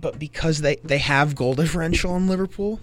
but 0.00 0.18
because 0.18 0.60
they 0.60 0.76
they 0.76 0.98
have 0.98 1.34
goal 1.34 1.54
differential 1.54 2.16
in 2.16 2.26
Liverpool, 2.28 2.80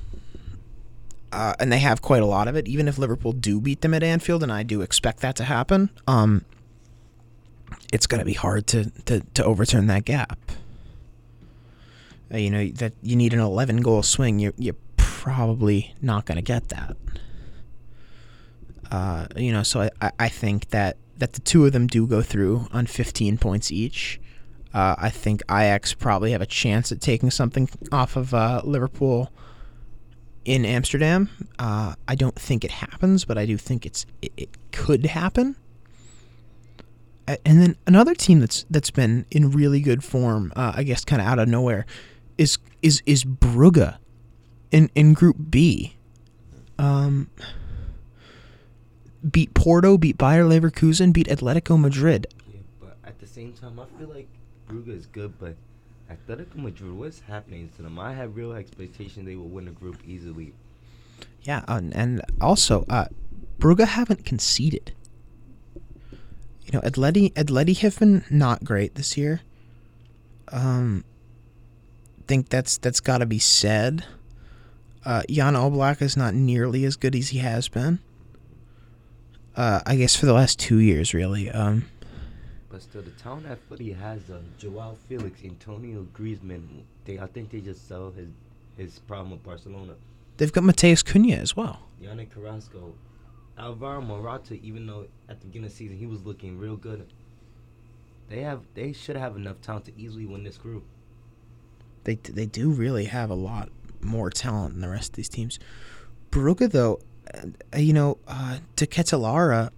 uh, 1.32 1.54
and 1.60 1.71
they 1.71 1.80
have 1.80 2.02
quite 2.02 2.21
a 2.21 2.26
lot 2.26 2.47
of 2.47 2.56
it. 2.56 2.67
Even 2.67 2.88
if 2.88 2.97
Liverpool 2.97 3.32
do 3.34 3.60
beat 3.62 3.82
them 3.82 3.93
at 3.93 4.04
Anfield, 4.04 4.43
and 4.43 4.52
I 4.52 4.63
do 4.63 4.82
expect 4.82 5.19
that 5.21 5.36
to 5.38 5.43
happen, 5.43 5.89
um, 6.08 6.43
it's 7.93 8.08
going 8.08 8.19
to 8.19 8.26
be 8.26 8.34
hard 8.34 8.67
to, 8.67 8.89
to 9.06 9.21
to 9.34 9.43
overturn 9.43 9.88
that 9.88 10.06
gap. 10.06 10.38
Uh, 12.34 12.38
you 12.38 12.50
know 12.50 12.67
that 12.76 12.93
you 13.02 13.15
need 13.15 13.34
an 13.34 13.39
11 13.39 13.78
goal 13.82 14.04
swing. 14.04 14.39
You're 14.39 14.54
you're 14.58 14.76
probably 14.97 15.93
not 16.02 16.26
going 16.26 16.38
to 16.38 16.41
get 16.41 16.69
that. 16.69 16.95
Uh, 18.89 19.28
you 19.38 19.52
know, 19.52 19.63
so 19.63 19.82
I, 19.82 19.89
I- 20.02 20.12
I 20.19 20.30
think 20.30 20.69
that 20.69 20.97
that 21.17 21.34
the 21.34 21.39
two 21.41 21.65
of 21.65 21.71
them 21.71 21.86
do 21.88 22.08
go 22.08 22.21
through 22.21 22.67
on 22.71 22.88
15 22.88 23.38
points 23.38 23.71
each. 23.71 24.19
Uh, 24.73 24.95
I 24.97 25.10
think 25.10 25.41
Ajax 25.49 25.93
probably 25.93 26.31
have 26.31 26.41
a 26.41 26.45
chance 26.45 26.91
at 26.91 27.01
taking 27.01 27.29
something 27.29 27.69
off 27.91 28.15
of 28.15 28.34
uh, 28.34 28.62
Liverpool 28.63 29.31
in 30.45 30.65
Amsterdam. 30.65 31.29
Uh, 31.60 31.95
I 32.07 32.15
don't 32.15 32.36
think 32.36 32.63
it 32.63 32.71
happens, 32.71 33.25
but 33.25 33.38
I 33.38 33.45
do 33.45 33.57
think 33.57 33.86
it's 33.86 34.05
it, 34.21 34.31
it 34.38 34.49
could 34.71 35.05
happen. 35.05 35.55
And 37.27 37.62
then 37.62 37.75
another 37.86 38.15
team 38.15 38.39
that's 38.39 38.65
that's 38.69 38.91
been 38.91 39.25
in 39.31 39.51
really 39.51 39.79
good 39.79 40.03
form, 40.03 40.51
uh, 40.55 40.73
I 40.75 40.84
guess, 40.84 41.05
kind 41.05 41.21
of 41.21 41.27
out 41.27 41.39
of 41.39 41.47
nowhere, 41.47 41.86
is 42.38 42.57
is 42.81 43.01
is 43.05 43.23
Brugge, 43.23 43.97
in 44.71 44.89
in 44.95 45.13
Group 45.13 45.38
B. 45.49 45.95
Um, 46.79 47.29
beat 49.29 49.53
Porto, 49.53 49.97
beat 49.97 50.17
Bayer 50.17 50.43
Leverkusen, 50.45 51.13
beat 51.13 51.27
Atletico 51.27 51.79
Madrid. 51.79 52.25
Yeah, 52.51 52.62
but 52.79 52.97
at 53.03 53.19
the 53.19 53.27
same 53.27 53.53
time, 53.53 53.79
I 53.79 53.86
feel 53.99 54.10
like 54.10 54.27
Brugge 54.71 54.95
is 54.95 55.05
good, 55.05 55.34
but 55.39 55.55
Atletico 56.10 56.55
Madrid, 56.55 56.93
what's 56.93 57.19
happening 57.19 57.69
to 57.75 57.81
them? 57.81 57.99
I 57.99 58.13
have 58.13 58.36
real 58.36 58.53
expectation 58.53 59.25
they 59.25 59.36
will 59.36 59.49
win 59.49 59.65
the 59.65 59.71
group 59.71 59.97
easily. 60.05 60.53
Yeah, 61.43 61.63
and, 61.67 61.95
and 61.95 62.21
also, 62.39 62.86
uh, 62.89 63.05
Brugge 63.60 63.86
haven't 63.86 64.25
conceded. 64.25 64.93
You 66.65 66.73
know, 66.73 66.81
Atleti, 66.81 67.34
Atleti 67.34 67.77
have 67.79 67.99
been 67.99 68.23
not 68.29 68.63
great 68.63 68.95
this 68.95 69.17
year. 69.17 69.41
Um, 70.51 71.03
think 72.31 72.47
that's 72.47 72.77
that's 72.77 73.01
got 73.01 73.17
to 73.17 73.25
be 73.25 73.39
said. 73.39 74.05
Uh, 75.03 75.23
Jan 75.29 75.55
Oblak 75.55 76.01
is 76.01 76.15
not 76.15 76.34
nearly 76.34 76.86
as 76.86 76.95
good 76.95 77.15
as 77.15 77.29
he 77.29 77.39
has 77.39 77.67
been. 77.67 77.99
Uh, 79.55 79.81
I 79.86 79.97
guess 79.97 80.15
for 80.15 80.27
the 80.27 80.34
last 80.34 80.57
two 80.60 80.77
years, 80.77 81.13
really. 81.13 81.49
Um, 81.49 81.86
But 82.71 82.81
still, 82.81 83.01
the 83.01 83.12
town 83.12 83.43
that 83.43 83.60
Footy 83.67 83.91
has 83.91 84.29
uh, 84.29 84.39
Joao 84.57 84.95
Felix, 85.10 85.43
Antonio 85.43 86.07
Griezmann. 86.13 86.84
They, 87.03 87.19
I 87.19 87.27
think 87.27 87.49
they 87.49 87.60
just 87.60 87.88
sell 87.88 88.12
his 88.12 88.29
his 88.77 88.99
problem 88.99 89.31
with 89.31 89.43
Barcelona. 89.43 89.93
they've 90.38 90.51
got 90.53 90.63
Matheus 90.63 91.03
Cunha 91.03 91.38
as 91.38 91.55
well. 91.55 91.81
Yannick 92.01 92.31
Carrasco, 92.31 92.93
Alvaro 93.57 94.01
Morata. 94.01 94.53
Even 94.63 94.88
though 94.88 95.07
at 95.27 95.41
the 95.41 95.47
beginning 95.47 95.65
of 95.65 95.71
the 95.71 95.77
season 95.77 95.97
he 95.97 96.05
was 96.05 96.23
looking 96.25 96.57
real 96.57 96.77
good, 96.77 97.05
they 98.29 98.41
have 98.41 98.62
they 98.73 98.93
should 98.93 99.17
have 99.17 99.36
enough 99.36 99.60
talent 99.62 99.86
to 99.86 99.91
easily 99.99 100.25
win 100.25 100.43
this 100.43 100.57
group. 100.57 100.86
They 102.05 102.15
they 102.15 102.45
do 102.45 102.69
really 102.69 103.05
have 103.05 103.29
a 103.29 103.36
lot 103.36 103.69
more 103.99 104.29
talent 104.29 104.73
than 104.75 104.81
the 104.81 104.89
rest 104.89 105.10
of 105.10 105.15
these 105.17 105.29
teams. 105.29 105.60
Brugge, 106.31 106.71
though, 106.71 107.01
uh, 107.34 107.77
you 107.77 107.91
know, 107.91 108.17
uh, 108.27 108.60
De 108.77 108.88
Ketelaere 108.88 109.69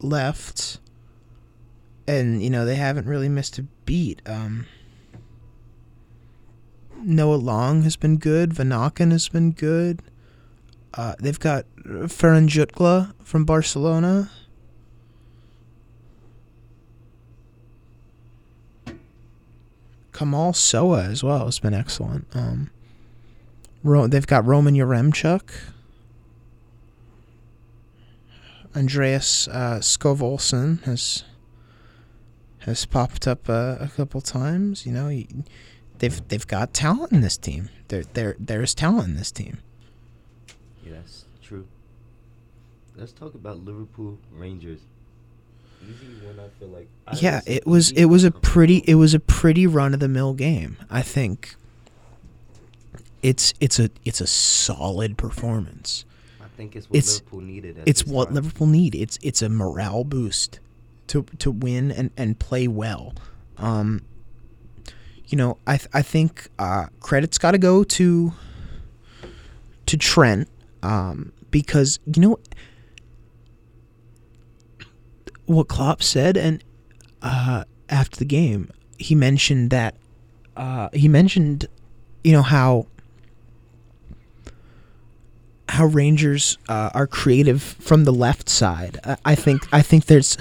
left, 0.00 0.78
and 2.06 2.42
you 2.42 2.50
know 2.50 2.64
they 2.64 2.76
haven't 2.76 3.06
really 3.06 3.28
missed 3.28 3.58
a 3.58 3.62
beat. 3.84 4.22
Um, 4.26 4.66
Noa 7.02 7.36
Lang 7.36 7.82
has 7.82 7.96
been 7.96 8.16
good. 8.16 8.50
Vanaken 8.50 9.12
has 9.12 9.28
been 9.28 9.52
good. 9.52 10.02
Uh, 10.94 11.14
they've 11.20 11.38
got 11.38 11.66
Ferran 11.84 12.48
Jutgla 12.48 13.12
from 13.22 13.44
Barcelona. 13.44 14.30
Kamal 20.12 20.52
Sowah 20.52 21.10
as 21.10 21.22
well 21.22 21.44
has 21.44 21.58
been 21.58 21.74
excellent. 21.74 22.26
Um, 22.34 22.70
Ro- 23.84 24.06
they've 24.06 24.26
got 24.26 24.46
Roman 24.46 24.74
Yaremchuk, 24.74 25.50
Andreas 28.74 29.46
uh, 29.48 29.78
Skov 29.80 30.20
Olsen 30.22 30.78
has 30.84 31.24
has 32.66 32.84
popped 32.84 33.26
up 33.26 33.48
uh, 33.48 33.76
a 33.80 33.88
couple 33.96 34.20
times. 34.20 34.84
You 34.84 34.92
know, 34.92 35.08
he, 35.08 35.28
they've 35.98 36.26
they've 36.28 36.46
got 36.46 36.74
talent 36.74 37.12
in 37.12 37.20
this 37.22 37.36
team. 37.38 37.70
There 37.88 38.02
there 38.12 38.36
there's 38.38 38.74
talent 38.74 39.08
in 39.08 39.14
this 39.16 39.30
team. 39.30 39.58
Yeah, 40.84 40.94
that's 40.94 41.24
true. 41.42 41.66
Let's 42.96 43.12
talk 43.12 43.34
about 43.34 43.64
Liverpool 43.64 44.18
Rangers. 44.32 44.80
Easy 45.82 46.26
one, 46.26 46.40
I 46.40 46.48
feel 46.58 46.68
like. 46.68 46.88
Yeah, 47.20 47.40
it 47.46 47.66
was 47.66 47.92
it 47.92 48.06
was 48.06 48.24
a 48.24 48.30
pretty 48.32 48.78
it 48.86 48.96
was 48.96 49.14
a 49.14 49.20
pretty 49.20 49.66
run 49.66 49.94
of 49.94 50.00
the 50.00 50.08
mill 50.08 50.34
game. 50.34 50.76
I 50.90 51.02
think 51.02 51.54
it's 53.22 53.54
it's 53.60 53.78
a 53.78 53.90
it's 54.04 54.20
a 54.20 54.26
solid 54.26 55.16
performance. 55.16 56.04
I 56.40 56.48
think 56.56 56.74
it's 56.74 56.90
what 56.90 56.96
it's- 56.96 57.14
Liverpool 57.20 57.40
needed. 57.42 57.82
It's 57.86 58.04
what 58.04 58.26
time. 58.26 58.34
Liverpool 58.34 58.66
need. 58.66 58.96
It's 58.96 59.18
it's 59.22 59.42
a 59.42 59.48
morale 59.48 60.02
boost 60.02 60.58
to 61.08 61.22
to 61.38 61.50
win 61.50 61.90
and, 61.90 62.10
and 62.16 62.38
play 62.38 62.68
well. 62.68 63.14
Um, 63.58 64.02
you 65.26 65.36
know, 65.36 65.58
I 65.66 65.76
th- 65.78 65.90
I 65.92 66.02
think 66.02 66.48
uh, 66.58 66.86
credit's 67.00 67.38
got 67.38 67.52
to 67.52 67.58
go 67.58 67.84
to 67.84 68.32
to 69.86 69.96
Trent 69.96 70.48
um, 70.82 71.32
because 71.50 71.98
you 72.14 72.22
know 72.22 72.38
what 75.46 75.68
Klopp 75.68 76.02
said, 76.02 76.36
and 76.36 76.62
uh, 77.22 77.64
after 77.88 78.16
the 78.18 78.24
game, 78.24 78.70
he 78.98 79.14
mentioned 79.14 79.70
that 79.70 79.96
uh, 80.56 80.88
he 80.92 81.08
mentioned 81.08 81.66
you 82.22 82.32
know 82.32 82.42
how 82.42 82.86
how 85.68 85.86
Rangers 85.86 86.58
uh, 86.68 86.90
are 86.94 87.06
creative 87.06 87.62
from 87.62 88.04
the 88.04 88.12
left 88.12 88.48
side. 88.48 88.98
I, 89.04 89.16
I 89.24 89.34
think 89.34 89.66
I 89.72 89.82
think 89.82 90.06
there's, 90.06 90.36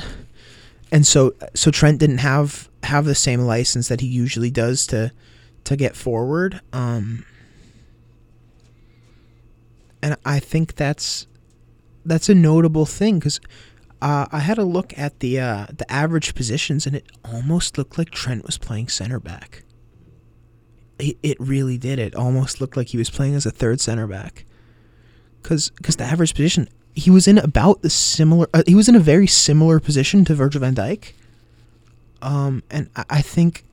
and 0.92 1.06
so 1.06 1.34
so 1.54 1.72
Trent 1.72 2.00
didn't 2.00 2.20
have 2.20 2.70
have 2.84 3.06
the 3.06 3.16
same 3.16 3.42
license 3.42 3.88
that 3.88 4.02
he 4.02 4.08
usually 4.08 4.52
does 4.52 4.88
to 4.88 5.12
to 5.64 5.76
get 5.76 5.96
forward. 5.96 6.62
Um, 6.72 7.26
and 10.02 10.16
I 10.24 10.40
think 10.40 10.76
that's 10.76 11.28
that's 12.06 12.30
a 12.30 12.36
notable 12.36 12.86
thing 12.86 13.20
because 13.20 13.40
uh, 14.02 14.28
I 14.32 14.40
had 14.40 14.58
a 14.58 14.64
look 14.64 14.98
at 14.98 15.20
the 15.20 15.40
uh, 15.40 15.66
the 15.76 15.92
average 15.92 16.36
positions 16.36 16.86
and 16.86 16.96
it 16.96 17.06
almost 17.24 17.78
looked 17.78 17.98
like 17.98 18.12
Trent 18.12 18.46
was 18.46 18.58
playing 18.58 18.90
center 18.90 19.20
back. 19.20 19.64
It, 21.00 21.18
it 21.24 21.38
really 21.40 21.78
did. 21.78 22.00
It 22.00 22.16
almost 22.16 22.62
looked 22.62 22.78
like 22.78 22.90
he 22.90 22.98
was 22.98 23.10
playing 23.10 23.36
as 23.36 23.46
a 23.46 23.52
third 23.52 23.82
center 23.82 24.08
back 24.08 24.46
because 25.42 25.72
the 25.80 26.04
average 26.04 26.36
position 26.36 26.70
he 26.96 27.12
was 27.12 27.28
in 27.28 27.38
about 27.38 27.82
the 27.82 27.90
similar 27.90 28.48
uh, 28.54 28.64
he 28.66 28.76
was 28.76 28.88
in 28.90 28.96
a 28.96 29.00
very 29.00 29.28
similar 29.28 29.80
position 29.80 30.26
to 30.26 30.34
Virgil 30.34 30.62
van 30.62 30.76
Dijk 30.76 31.12
Um, 32.22 32.64
and 32.72 32.90
I, 32.96 33.06
I 33.10 33.22
think 33.22 33.66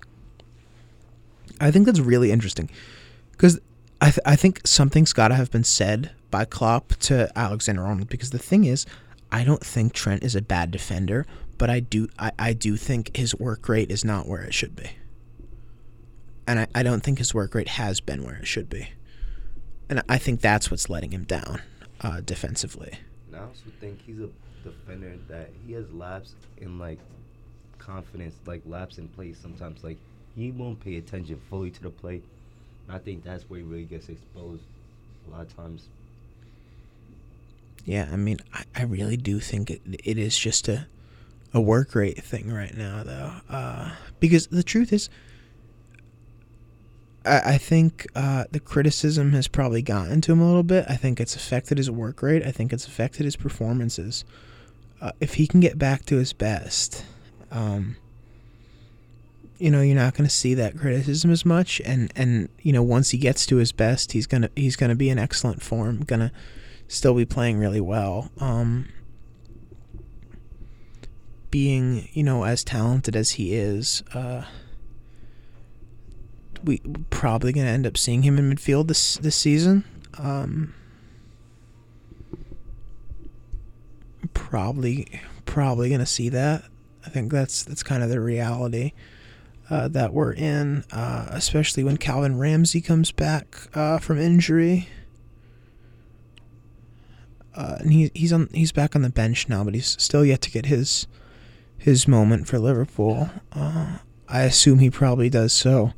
I 1.60 1.70
think 1.70 1.86
that's 1.86 2.00
really 2.00 2.32
interesting 2.32 2.68
because 3.30 3.60
I 4.00 4.06
th- 4.06 4.26
I 4.26 4.36
think 4.36 4.60
something's 4.66 5.12
got 5.12 5.28
to 5.28 5.36
have 5.36 5.50
been 5.50 5.64
said 5.64 6.10
by 6.30 6.44
Klopp 6.44 6.94
to 7.00 7.30
Alexander 7.36 7.82
Arnold 7.84 8.08
because 8.08 8.30
the 8.30 8.38
thing 8.38 8.64
is, 8.64 8.84
I 9.30 9.44
don't 9.44 9.64
think 9.64 9.92
Trent 9.92 10.24
is 10.24 10.34
a 10.34 10.42
bad 10.42 10.70
defender, 10.72 11.24
but 11.58 11.70
I 11.70 11.78
do 11.80 12.08
I, 12.18 12.32
I 12.38 12.52
do 12.52 12.76
think 12.76 13.16
his 13.16 13.34
work 13.36 13.68
rate 13.68 13.90
is 13.90 14.04
not 14.04 14.26
where 14.26 14.42
it 14.42 14.52
should 14.54 14.74
be. 14.74 14.90
And 16.46 16.58
I, 16.58 16.66
I 16.74 16.82
don't 16.82 17.04
think 17.04 17.18
his 17.18 17.32
work 17.32 17.54
rate 17.54 17.68
has 17.68 18.00
been 18.00 18.24
where 18.24 18.34
it 18.34 18.46
should 18.48 18.68
be. 18.68 18.88
And 19.88 20.02
I 20.08 20.18
think 20.18 20.40
that's 20.40 20.70
what's 20.70 20.90
letting 20.90 21.12
him 21.12 21.22
down 21.22 21.62
uh, 22.00 22.20
defensively. 22.20 22.98
And 23.32 23.40
I 23.40 23.44
also 23.46 23.64
think 23.80 24.00
he's 24.04 24.20
a 24.20 24.28
defender 24.62 25.14
that 25.28 25.50
he 25.66 25.72
has 25.72 25.90
laps 25.92 26.34
in 26.58 26.78
like 26.78 26.98
confidence, 27.78 28.34
like 28.46 28.62
laps 28.66 28.98
in 28.98 29.08
play 29.08 29.32
sometimes. 29.32 29.82
Like 29.82 29.98
he 30.36 30.50
won't 30.50 30.80
pay 30.80 30.96
attention 30.96 31.40
fully 31.48 31.70
to 31.70 31.82
the 31.82 31.90
play. 31.90 32.20
And 32.86 32.96
I 32.96 32.98
think 32.98 33.24
that's 33.24 33.48
where 33.48 33.60
he 33.60 33.64
really 33.64 33.84
gets 33.84 34.08
exposed 34.08 34.62
a 35.26 35.30
lot 35.30 35.42
of 35.42 35.56
times. 35.56 35.88
Yeah, 37.84 38.08
I 38.12 38.16
mean, 38.16 38.38
I, 38.52 38.64
I 38.76 38.82
really 38.84 39.16
do 39.16 39.40
think 39.40 39.70
it, 39.70 39.80
it 40.04 40.18
is 40.18 40.38
just 40.38 40.68
a 40.68 40.86
a 41.54 41.60
work 41.60 41.94
rate 41.94 42.22
thing 42.22 42.50
right 42.50 42.74
now, 42.74 43.02
though. 43.02 43.32
Uh, 43.48 43.90
because 44.20 44.46
the 44.46 44.62
truth 44.62 44.92
is, 44.92 45.10
I, 47.24 47.54
I 47.54 47.58
think 47.58 48.06
uh, 48.14 48.44
the 48.50 48.60
criticism 48.60 49.32
has 49.32 49.48
probably 49.48 49.82
gotten 49.82 50.20
to 50.22 50.32
him 50.32 50.40
a 50.40 50.46
little 50.46 50.62
bit. 50.62 50.84
I 50.88 50.96
think 50.96 51.20
it's 51.20 51.36
affected 51.36 51.78
his 51.78 51.90
work 51.90 52.22
rate. 52.22 52.44
I 52.44 52.50
think 52.52 52.72
it's 52.72 52.86
affected 52.86 53.24
his 53.24 53.36
performances. 53.36 54.24
Uh, 55.00 55.12
if 55.20 55.34
he 55.34 55.46
can 55.46 55.60
get 55.60 55.78
back 55.78 56.04
to 56.06 56.16
his 56.16 56.32
best, 56.32 57.04
um, 57.50 57.96
you 59.58 59.70
know, 59.70 59.80
you're 59.80 59.96
not 59.96 60.14
going 60.14 60.28
to 60.28 60.34
see 60.34 60.54
that 60.54 60.76
criticism 60.76 61.30
as 61.30 61.44
much. 61.44 61.80
And 61.84 62.12
and 62.16 62.48
you 62.60 62.72
know, 62.72 62.82
once 62.82 63.10
he 63.10 63.18
gets 63.18 63.46
to 63.46 63.56
his 63.56 63.72
best, 63.72 64.12
he's 64.12 64.26
gonna 64.26 64.50
he's 64.56 64.76
gonna 64.76 64.96
be 64.96 65.10
in 65.10 65.18
excellent 65.18 65.62
form. 65.62 66.00
Gonna 66.04 66.32
still 66.88 67.14
be 67.14 67.24
playing 67.24 67.58
really 67.58 67.80
well. 67.80 68.30
Um, 68.38 68.88
being, 71.50 72.08
you 72.12 72.24
know, 72.24 72.44
as 72.44 72.64
talented 72.64 73.14
as 73.14 73.32
he 73.32 73.54
is, 73.54 74.02
uh, 74.14 74.44
we 76.64 76.80
probably 77.10 77.52
going 77.52 77.66
to 77.66 77.72
end 77.72 77.86
up 77.86 77.96
seeing 77.96 78.22
him 78.22 78.38
in 78.38 78.50
midfield 78.50 78.88
this 78.88 79.16
this 79.16 79.36
season. 79.36 79.84
Um, 80.18 80.74
probably, 84.34 85.20
probably 85.44 85.88
going 85.88 86.00
to 86.00 86.06
see 86.06 86.28
that. 86.30 86.64
I 87.04 87.10
think 87.10 87.32
that's 87.32 87.64
that's 87.64 87.82
kind 87.82 88.02
of 88.02 88.10
the 88.10 88.20
reality 88.20 88.92
uh, 89.70 89.88
that 89.88 90.12
we're 90.12 90.32
in, 90.32 90.84
uh, 90.92 91.28
especially 91.30 91.84
when 91.84 91.96
Calvin 91.96 92.38
Ramsay 92.38 92.80
comes 92.80 93.12
back 93.12 93.56
uh, 93.74 93.98
from 93.98 94.18
injury. 94.18 94.88
Uh, 97.54 97.76
and 97.80 97.92
he, 97.92 98.10
he's 98.14 98.32
on 98.32 98.48
he's 98.52 98.72
back 98.72 98.96
on 98.96 99.02
the 99.02 99.10
bench 99.10 99.48
now, 99.48 99.64
but 99.64 99.74
he's 99.74 100.00
still 100.00 100.24
yet 100.24 100.40
to 100.42 100.50
get 100.50 100.66
his 100.66 101.06
his 101.76 102.06
moment 102.06 102.46
for 102.46 102.58
Liverpool. 102.58 103.30
Uh, 103.52 103.98
I 104.28 104.42
assume 104.42 104.78
he 104.78 104.90
probably 104.90 105.28
does 105.28 105.52
so 105.52 105.92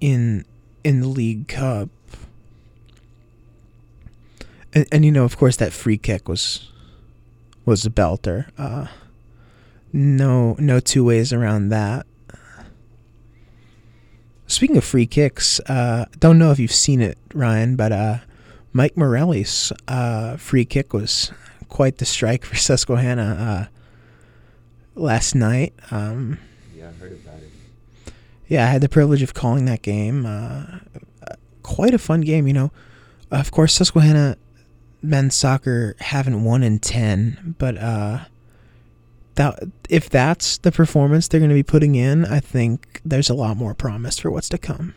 in 0.00 0.44
in 0.84 1.00
the 1.00 1.08
League 1.08 1.48
Cup. 1.48 1.88
And, 4.72 4.86
and 4.92 5.04
you 5.04 5.10
know, 5.12 5.24
of 5.24 5.36
course, 5.36 5.56
that 5.56 5.72
free 5.72 5.98
kick 5.98 6.28
was 6.28 6.70
was 7.64 7.84
a 7.84 7.90
belter. 7.90 8.48
Uh, 8.58 8.86
no, 9.92 10.56
no 10.58 10.80
two 10.80 11.04
ways 11.04 11.32
around 11.32 11.68
that. 11.70 12.06
Speaking 14.46 14.76
of 14.76 14.84
free 14.84 15.06
kicks, 15.06 15.60
uh, 15.68 16.06
don't 16.18 16.38
know 16.38 16.50
if 16.50 16.58
you've 16.58 16.72
seen 16.72 17.00
it, 17.00 17.16
Ryan, 17.34 17.76
but 17.76 17.92
uh, 17.92 18.18
Mike 18.72 18.96
Morelli's 18.96 19.72
uh, 19.86 20.36
free 20.36 20.64
kick 20.64 20.92
was 20.92 21.30
quite 21.68 21.98
the 21.98 22.04
strike 22.04 22.44
for 22.46 22.56
Susquehanna 22.56 23.68
uh, 23.70 25.00
last 25.00 25.34
night. 25.34 25.72
Um, 25.90 26.38
Yeah, 26.74 26.88
I 26.88 26.92
heard 27.00 27.12
about 27.12 27.40
it. 27.42 28.12
Yeah, 28.50 28.66
I 28.66 28.70
had 28.70 28.82
the 28.82 28.88
privilege 28.88 29.22
of 29.22 29.32
calling 29.32 29.64
that 29.66 29.80
game. 29.80 30.26
Uh, 30.26 30.80
quite 31.62 31.94
a 31.94 31.98
fun 31.98 32.20
game, 32.20 32.48
you 32.48 32.52
know. 32.52 32.72
Of 33.30 33.52
course, 33.52 33.72
Susquehanna 33.72 34.36
men's 35.00 35.36
soccer 35.36 35.94
haven't 36.00 36.42
won 36.42 36.64
in 36.64 36.80
ten, 36.80 37.54
but 37.58 37.78
uh, 37.78 38.24
that 39.36 39.62
if 39.88 40.10
that's 40.10 40.58
the 40.58 40.72
performance 40.72 41.28
they're 41.28 41.38
going 41.38 41.48
to 41.48 41.54
be 41.54 41.62
putting 41.62 41.94
in, 41.94 42.24
I 42.24 42.40
think 42.40 43.00
there's 43.04 43.30
a 43.30 43.34
lot 43.34 43.56
more 43.56 43.72
promise 43.72 44.18
for 44.18 44.32
what's 44.32 44.48
to 44.48 44.58
come. 44.58 44.94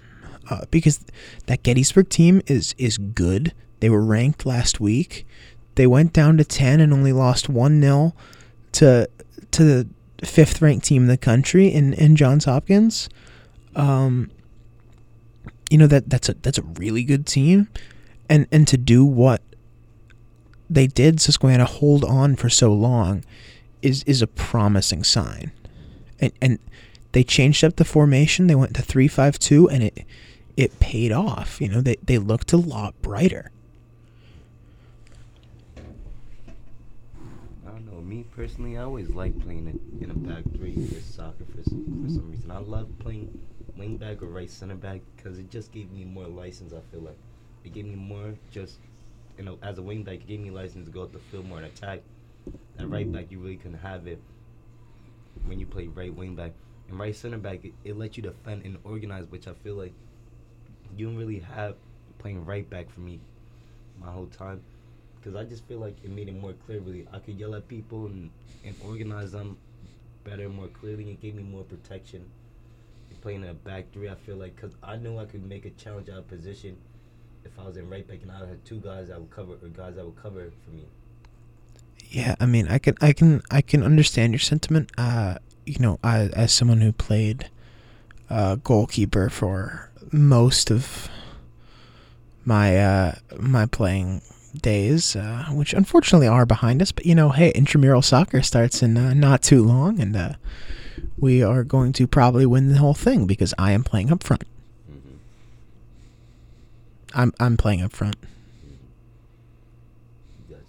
Uh, 0.50 0.66
because 0.72 1.06
that 1.46 1.62
Gettysburg 1.62 2.10
team 2.10 2.42
is 2.48 2.74
is 2.80 2.98
good. 2.98 3.54
They 3.82 3.90
were 3.90 4.04
ranked 4.04 4.48
last 4.48 4.80
week. 4.80 5.28
They 5.76 5.86
went 5.86 6.12
down 6.12 6.38
to 6.38 6.44
ten 6.44 6.80
and 6.80 6.92
only 6.92 7.14
lost 7.14 7.50
one 7.50 7.80
0 7.80 8.16
to 8.74 9.08
to 9.52 9.64
the 9.64 9.88
fifth 10.26 10.60
ranked 10.60 10.86
team 10.86 11.04
in 11.04 11.08
the 11.08 11.18
country 11.18 11.68
in, 11.68 11.94
in 11.94 12.16
Johns 12.16 12.46
Hopkins. 12.46 13.10
Um, 13.76 14.32
you 15.70 15.78
know 15.78 15.88
that 15.88 16.10
that's 16.10 16.30
a 16.30 16.34
that's 16.36 16.58
a 16.58 16.64
really 16.64 17.04
good 17.04 17.26
team, 17.26 17.68
and 18.30 18.48
and 18.52 18.68
to 18.68 18.78
do 18.78 19.04
what 19.04 19.42
they 20.70 20.88
did, 20.88 21.20
Susquehanna 21.20 21.66
hold 21.66 22.04
on 22.04 22.36
for 22.36 22.50
so 22.50 22.74
long, 22.74 23.24
is 23.82 24.04
is 24.04 24.22
a 24.22 24.28
promising 24.28 25.04
sign, 25.04 25.52
and 26.20 26.32
and 26.42 26.60
they 27.14 27.24
changed 27.24 27.64
up 27.64 27.76
the 27.78 27.86
formation. 27.86 28.48
They 28.48 28.56
went 28.56 28.76
to 28.76 28.82
three 28.82 29.08
five 29.08 29.40
two, 29.40 29.70
and 29.70 29.84
it 29.84 30.06
it 30.58 30.80
paid 30.80 31.12
off. 31.12 31.60
You 31.62 31.70
know 31.70 31.82
they 31.82 31.98
they 32.04 32.18
looked 32.18 32.54
a 32.54 32.58
lot 32.58 33.00
brighter. 33.02 33.52
I 37.66 37.72
don't 37.72 37.86
know. 37.92 38.02
Me 38.02 38.26
personally, 38.36 38.78
I 38.78 38.84
always 38.84 39.10
like 39.10 39.40
playing 39.40 39.68
it 39.68 40.04
in 40.04 40.12
a 40.12 40.14
back 40.14 40.44
three 40.56 40.76
for 40.86 41.02
soccer 41.02 41.46
for, 41.46 41.64
for 41.64 42.10
some 42.10 42.30
reason. 42.30 42.52
I 42.52 42.60
love 42.60 42.90
playing 43.00 43.40
wing 43.78 43.98
back 43.98 44.22
or 44.22 44.28
right 44.28 44.50
center 44.50 44.76
back 44.76 45.02
because 45.16 45.40
it 45.40 45.50
just 45.50 45.72
gave 45.72 45.92
me 45.92 46.06
more 46.06 46.28
license. 46.28 46.74
I 46.74 46.80
feel 46.92 47.02
like 47.02 47.18
it 47.64 47.74
gave 47.74 47.86
me 47.86 47.96
more 47.96 48.36
just 48.52 48.78
you 49.38 49.44
know 49.44 49.58
as 49.62 49.78
a 49.78 49.82
wing 49.82 50.04
back, 50.04 50.16
it 50.16 50.28
gave 50.28 50.40
me 50.40 50.52
license 50.52 50.86
to 50.88 50.92
go 50.92 51.04
up 51.04 51.12
the 51.12 51.20
field 51.20 51.48
more 51.48 51.58
and 51.58 51.68
attack. 51.68 52.02
At 52.78 52.90
right 52.90 53.10
back, 53.10 53.32
you 53.32 53.40
really 53.40 53.56
couldn't 53.56 53.80
have 53.80 54.06
it 54.06 54.20
when 55.46 55.60
you 55.60 55.66
play 55.66 55.88
right 55.88 56.14
wing 56.14 56.36
back. 56.36 56.52
And 56.90 57.00
right 57.00 57.16
center 57.16 57.38
back, 57.38 57.64
it, 57.64 57.74
it 57.84 57.98
lets 57.98 58.18
you 58.18 58.24
defend 58.24 58.66
and 58.66 58.78
organize, 58.84 59.26
which 59.28 59.48
I 59.48 59.54
feel 59.54 59.76
like 59.76 59.94
you 60.98 61.08
don't 61.08 61.16
really 61.16 61.40
have 61.40 61.76
playing 62.20 62.46
right 62.46 62.70
back 62.70 62.90
for 62.92 63.00
me 63.00 63.20
my 64.00 64.12
whole 64.12 64.28
time 64.28 64.62
because 65.24 65.36
I 65.36 65.44
just 65.46 65.66
feel 65.68 65.80
like 65.80 65.96
it 66.04 66.10
made 66.10 66.28
it 66.28 66.40
more 66.40 66.54
clear. 66.66 66.80
Really, 66.80 67.08
I 67.14 67.20
could 67.20 67.40
yell 67.40 67.56
at 67.56 67.68
people 67.68 68.08
and, 68.08 68.30
and 68.66 68.76
organize 68.86 69.32
them 69.32 69.58
better, 70.24 70.44
and 70.46 70.56
more 70.56 70.68
clearly. 70.68 71.10
It 71.10 71.22
gave 71.22 71.36
me 71.36 71.44
more 71.44 71.64
protection. 71.64 72.26
Playing 73.24 73.48
a 73.48 73.54
back 73.54 73.86
three, 73.94 74.10
I 74.10 74.16
feel 74.16 74.36
like 74.36 74.54
because 74.58 74.76
I 74.84 74.98
knew 74.98 75.18
I 75.18 75.24
could 75.24 75.48
make 75.48 75.64
a 75.66 75.70
challenge 75.70 76.10
out 76.10 76.18
of 76.18 76.28
position 76.28 76.76
if 77.46 77.58
I 77.58 77.66
was 77.66 77.78
in 77.78 77.90
right 77.90 78.06
back 78.06 78.20
and 78.22 78.30
I 78.30 78.40
had 78.40 78.66
two 78.66 78.82
guys 78.82 79.08
that 79.08 79.18
would 79.18 79.32
cover 79.32 79.54
or 79.54 79.70
guys 79.70 79.96
that 79.96 80.04
would 80.04 80.22
cover 80.22 80.52
for 80.66 80.72
me. 80.72 80.84
Yeah, 82.10 82.36
I 82.42 82.46
mean, 82.46 82.68
I 82.68 82.80
can, 82.80 82.96
I 83.00 83.14
can, 83.14 83.42
I 83.50 83.62
can 83.62 83.82
understand 83.82 84.34
your 84.34 84.42
sentiment. 84.42 84.92
Uh, 84.98 85.38
you 85.66 85.80
know, 85.80 86.00
I, 86.04 86.24
as 86.34 86.52
someone 86.52 86.82
who 86.82 86.92
played 86.92 87.50
uh, 88.30 88.56
goalkeeper 88.56 89.30
for 89.30 89.90
most 90.12 90.70
of 90.70 91.08
my 92.44 92.78
uh, 92.78 93.16
my 93.40 93.66
playing 93.66 94.22
days, 94.62 95.16
uh, 95.16 95.46
which 95.52 95.74
unfortunately 95.74 96.28
are 96.28 96.46
behind 96.46 96.82
us. 96.82 96.92
But 96.92 97.06
you 97.06 97.16
know, 97.16 97.30
hey, 97.30 97.52
intramural 97.52 98.02
soccer 98.02 98.42
starts 98.42 98.84
in 98.84 98.98
uh, 98.98 99.14
not 99.14 99.42
too 99.42 99.64
long, 99.64 100.02
and 100.02 100.14
uh, 100.14 100.34
we 101.24 101.42
are 101.42 101.64
going 101.64 101.94
to 101.94 102.06
probably 102.06 102.46
win 102.46 102.68
the 102.68 102.78
whole 102.78 102.94
thing 102.94 103.26
because 103.26 103.54
I 103.58 103.72
am 103.72 103.86
playing 103.86 104.12
up 104.12 104.22
front. 104.24 104.44
Mm-hmm. 104.92 105.16
I'm 107.16 107.34
I'm 107.40 107.56
playing 107.56 107.82
up 107.82 107.94
front. 107.94 108.18
Got 110.50 110.60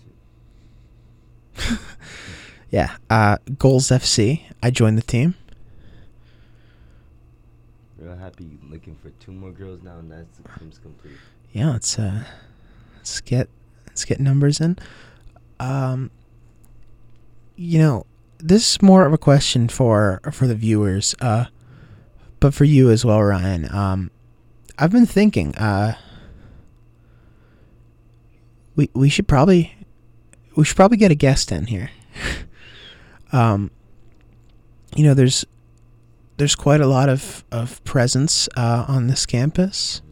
you. 1.68 1.78
Yeah, 2.70 2.96
uh, 3.08 3.36
Goals 3.56 3.88
FC. 3.88 4.42
I 4.60 4.70
joined 4.72 4.98
the 4.98 5.02
team. 5.02 5.36
Real 7.98 8.16
happy 8.16 8.58
looking 8.68 8.96
for 8.96 9.10
two 9.24 9.30
more 9.30 9.52
girls 9.52 9.80
now, 9.82 9.98
and 9.98 10.10
that's 10.10 10.38
the 10.38 10.58
team's 10.58 10.78
complete. 10.78 11.14
yeah, 11.52 11.70
let's 11.70 11.96
uh, 11.98 12.24
let's 12.96 13.20
get 13.20 13.48
let's 13.86 14.04
get 14.04 14.18
numbers 14.18 14.60
in. 14.60 14.76
Um, 15.60 16.10
you 17.54 17.78
know, 17.78 18.06
this 18.44 18.74
is 18.74 18.82
more 18.82 19.06
of 19.06 19.12
a 19.14 19.18
question 19.18 19.68
for 19.68 20.20
for 20.30 20.46
the 20.46 20.54
viewers, 20.54 21.14
uh, 21.20 21.46
but 22.40 22.52
for 22.52 22.64
you 22.64 22.90
as 22.90 23.02
well, 23.02 23.22
Ryan. 23.22 23.74
Um, 23.74 24.10
I've 24.78 24.92
been 24.92 25.06
thinking, 25.06 25.54
uh, 25.56 25.94
we 28.76 28.90
we 28.92 29.08
should 29.08 29.26
probably 29.26 29.74
we 30.56 30.64
should 30.64 30.76
probably 30.76 30.98
get 30.98 31.10
a 31.10 31.14
guest 31.14 31.50
in 31.52 31.68
here. 31.68 31.90
um, 33.32 33.70
you 34.94 35.04
know, 35.04 35.14
there's 35.14 35.46
there's 36.36 36.54
quite 36.54 36.82
a 36.82 36.86
lot 36.86 37.08
of 37.08 37.44
of 37.50 37.82
presence 37.84 38.46
uh, 38.58 38.84
on 38.86 39.06
this 39.06 39.24
campus. 39.24 40.02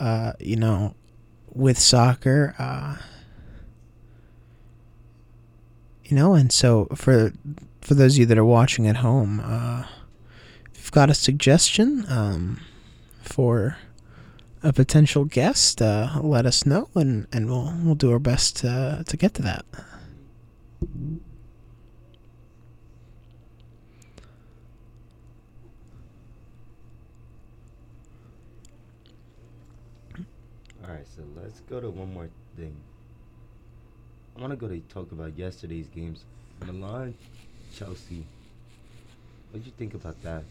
Uh, 0.00 0.32
you 0.40 0.56
know, 0.56 0.94
with 1.52 1.78
soccer. 1.78 2.54
Uh, 2.58 2.96
you 6.04 6.16
know, 6.16 6.34
and 6.34 6.52
so 6.52 6.86
for 6.94 7.32
for 7.80 7.94
those 7.94 8.14
of 8.14 8.20
you 8.20 8.26
that 8.26 8.38
are 8.38 8.44
watching 8.44 8.86
at 8.86 8.96
home, 8.96 9.40
uh, 9.40 9.84
if 10.72 10.78
you've 10.84 10.92
got 10.92 11.10
a 11.10 11.14
suggestion 11.14 12.04
um, 12.08 12.60
for 13.22 13.76
a 14.62 14.72
potential 14.72 15.24
guest, 15.24 15.82
uh, 15.82 16.18
let 16.22 16.46
us 16.46 16.64
know, 16.64 16.88
and, 16.94 17.26
and 17.32 17.46
we'll 17.48 17.74
we'll 17.82 17.94
do 17.94 18.12
our 18.12 18.18
best 18.18 18.56
to 18.56 19.04
to 19.06 19.16
get 19.16 19.34
to 19.34 19.42
that. 19.42 19.64
All 30.82 30.90
right, 30.90 31.06
so 31.16 31.22
let's 31.42 31.60
go 31.60 31.80
to 31.80 31.88
one 31.88 32.12
more 32.12 32.28
thing. 32.56 32.76
I 34.36 34.40
want 34.40 34.52
to 34.52 34.56
go 34.56 34.68
to 34.68 34.80
talk 34.80 35.12
about 35.12 35.36
yesterday's 35.38 35.86
games. 35.88 36.24
Milan, 36.66 37.14
Chelsea. 37.74 38.26
What 39.50 39.60
did 39.60 39.66
you 39.66 39.72
think 39.78 39.94
about 39.94 40.20
that? 40.22 40.42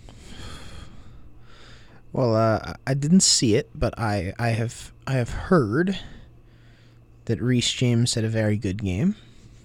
Well, 2.13 2.35
uh, 2.35 2.73
I 2.85 2.93
didn't 2.93 3.21
see 3.21 3.55
it, 3.55 3.69
but 3.75 3.97
I, 3.99 4.33
I 4.39 4.49
have 4.49 4.93
I 5.05 5.13
have 5.13 5.29
heard 5.29 5.99
that 7.25 7.41
Reece 7.41 7.71
James 7.73 8.13
had 8.13 8.23
a 8.23 8.29
very 8.29 8.55
good 8.55 8.81
game. 8.83 9.15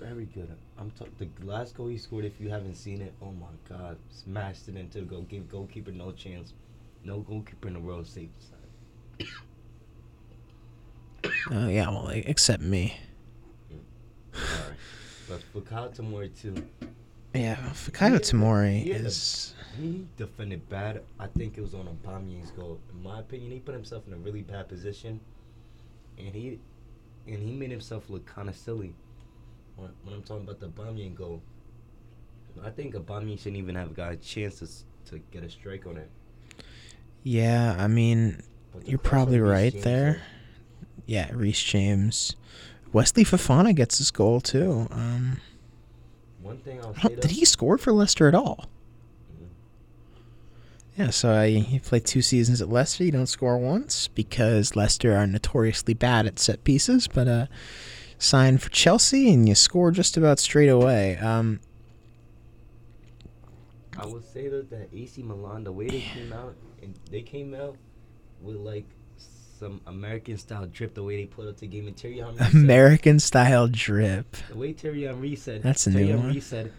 Very 0.00 0.24
good. 0.24 0.48
I'm 0.78 0.90
t- 0.90 1.06
the 1.18 1.46
last 1.46 1.76
goal 1.76 1.88
he 1.88 1.98
scored. 1.98 2.24
If 2.24 2.40
you 2.40 2.48
haven't 2.48 2.76
seen 2.76 3.02
it, 3.02 3.12
oh 3.20 3.32
my 3.32 3.46
God, 3.68 3.98
smashed 4.10 4.68
it 4.68 4.76
into 4.76 5.00
the 5.00 5.04
goal. 5.04 5.22
Gave 5.22 5.48
goalkeeper 5.48 5.90
no 5.90 6.12
chance. 6.12 6.54
No 7.04 7.20
goalkeeper 7.20 7.68
in 7.68 7.74
the 7.74 7.80
world 7.80 8.06
saved 8.06 8.32
the 8.38 9.26
side. 9.26 9.32
Uh, 11.50 11.66
yeah, 11.66 11.88
well, 11.88 12.08
except 12.08 12.62
me. 12.62 12.94
But 15.28 15.64
Kyle 15.66 15.90
Tomori 15.90 16.30
too, 16.40 16.54
Yeah, 17.34 17.56
Fikayo 17.72 18.18
Tomori 18.18 18.86
is. 18.86 19.54
he 19.78 20.06
defended 20.16 20.66
bad. 20.68 21.02
I 21.20 21.26
think 21.26 21.58
it 21.58 21.60
was 21.60 21.74
on 21.74 21.86
Aubameyang's 21.86 22.50
goal. 22.52 22.80
In 22.92 23.02
my 23.02 23.20
opinion, 23.20 23.52
he 23.52 23.58
put 23.60 23.74
himself 23.74 24.06
in 24.06 24.14
a 24.14 24.16
really 24.16 24.42
bad 24.42 24.68
position, 24.68 25.20
and 26.18 26.34
he 26.34 26.58
and 27.26 27.42
he 27.42 27.52
made 27.52 27.70
himself 27.70 28.08
look 28.08 28.24
kind 28.26 28.48
of 28.48 28.56
silly. 28.56 28.94
When, 29.76 29.90
when 30.02 30.14
I'm 30.14 30.22
talking 30.22 30.44
about 30.44 30.60
the 30.60 30.68
Aubameyang 30.68 31.14
goal, 31.14 31.42
I 32.64 32.70
think 32.70 32.94
Aubameyang 32.94 33.38
shouldn't 33.38 33.56
even 33.56 33.74
have 33.74 33.94
got 33.94 34.12
a 34.12 34.16
chance 34.16 34.58
to 34.60 35.10
to 35.10 35.18
get 35.30 35.44
a 35.44 35.50
strike 35.50 35.86
on 35.86 35.98
it. 35.98 36.10
Yeah, 37.22 37.76
I 37.78 37.88
mean, 37.88 38.42
you're 38.84 38.98
probably 38.98 39.40
right 39.40 39.72
James, 39.72 39.84
there. 39.84 40.22
Yeah, 41.06 41.30
Reece 41.34 41.62
James. 41.62 42.36
Wesley 42.92 43.24
Fofana 43.24 43.74
gets 43.74 43.98
his 43.98 44.10
goal 44.10 44.40
too. 44.40 44.88
Um, 44.90 45.40
One 46.42 46.58
thing 46.58 46.80
did 47.20 47.30
he 47.32 47.44
score 47.44 47.78
for 47.78 47.92
Leicester 47.92 48.28
at 48.28 48.34
all? 48.34 48.66
Mhm. 49.34 49.48
Yeah, 50.96 51.10
so 51.10 51.34
uh, 51.36 51.42
you 51.42 51.80
played 51.80 52.04
two 52.06 52.22
seasons 52.22 52.60
at 52.62 52.68
Leicester. 52.68 53.04
You 53.04 53.12
don't 53.12 53.26
score 53.26 53.58
once 53.58 54.08
because 54.08 54.74
Leicester 54.74 55.14
are 55.16 55.26
notoriously 55.26 55.94
bad 55.94 56.26
at 56.26 56.38
set 56.38 56.64
pieces. 56.64 57.06
But 57.08 57.28
uh, 57.28 57.46
sign 58.18 58.58
for 58.58 58.70
Chelsea 58.70 59.32
and 59.32 59.48
you 59.48 59.54
score 59.54 59.90
just 59.90 60.16
about 60.16 60.38
straight 60.38 60.68
away. 60.68 61.16
Um, 61.18 61.60
I 63.98 64.06
would 64.06 64.24
say 64.24 64.48
though 64.48 64.62
that 64.62 64.88
AC 64.94 65.22
Milan, 65.22 65.64
the 65.64 65.72
way 65.72 65.88
they 65.88 66.00
came 66.00 66.32
out, 66.32 66.54
and 66.82 66.94
they 67.10 67.22
came 67.22 67.54
out 67.54 67.76
with 68.40 68.56
like 68.56 68.86
some 69.58 69.80
American 69.86 70.36
style 70.38 70.66
drip. 70.66 70.94
The 70.94 71.02
way 71.02 71.16
they 71.16 71.26
put 71.26 71.48
up 71.48 71.56
to 71.58 71.66
game, 71.66 71.86
and 71.86 71.96
Thierry 71.96 72.18
Henry 72.18 72.36
said- 72.38 72.54
American 72.54 73.18
style 73.20 73.68
drip. 73.68 74.36
The 74.48 74.56
way 74.56 74.72
Thierry 74.72 75.02
Henry 75.04 75.36
said, 75.36 75.62
That's 75.62 75.86
a 75.86 75.90
Thierry 75.90 76.06
new 76.06 76.16
Henry 76.16 76.32
one. 76.34 76.40
said, 76.40 76.72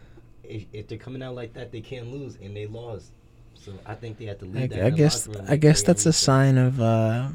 if, 0.43 0.65
if 0.73 0.87
they're 0.87 0.97
coming 0.97 1.21
out 1.21 1.35
like 1.35 1.53
that, 1.53 1.71
they 1.71 1.81
can't 1.81 2.11
lose, 2.11 2.37
and 2.41 2.55
they 2.55 2.65
lost. 2.67 3.11
So 3.55 3.73
I 3.85 3.93
think 3.95 4.17
they 4.17 4.25
had 4.25 4.39
to 4.39 4.45
I, 4.57 4.67
that. 4.67 4.85
I 4.85 4.89
guess 4.89 5.27
room, 5.27 5.45
I 5.47 5.55
guess 5.57 5.81
Thierry 5.81 5.87
that's 5.87 6.03
Henry 6.03 6.09
a 6.09 6.13
said. 6.13 6.13
sign 6.13 6.57
of 6.57 6.81
uh, 6.81 7.29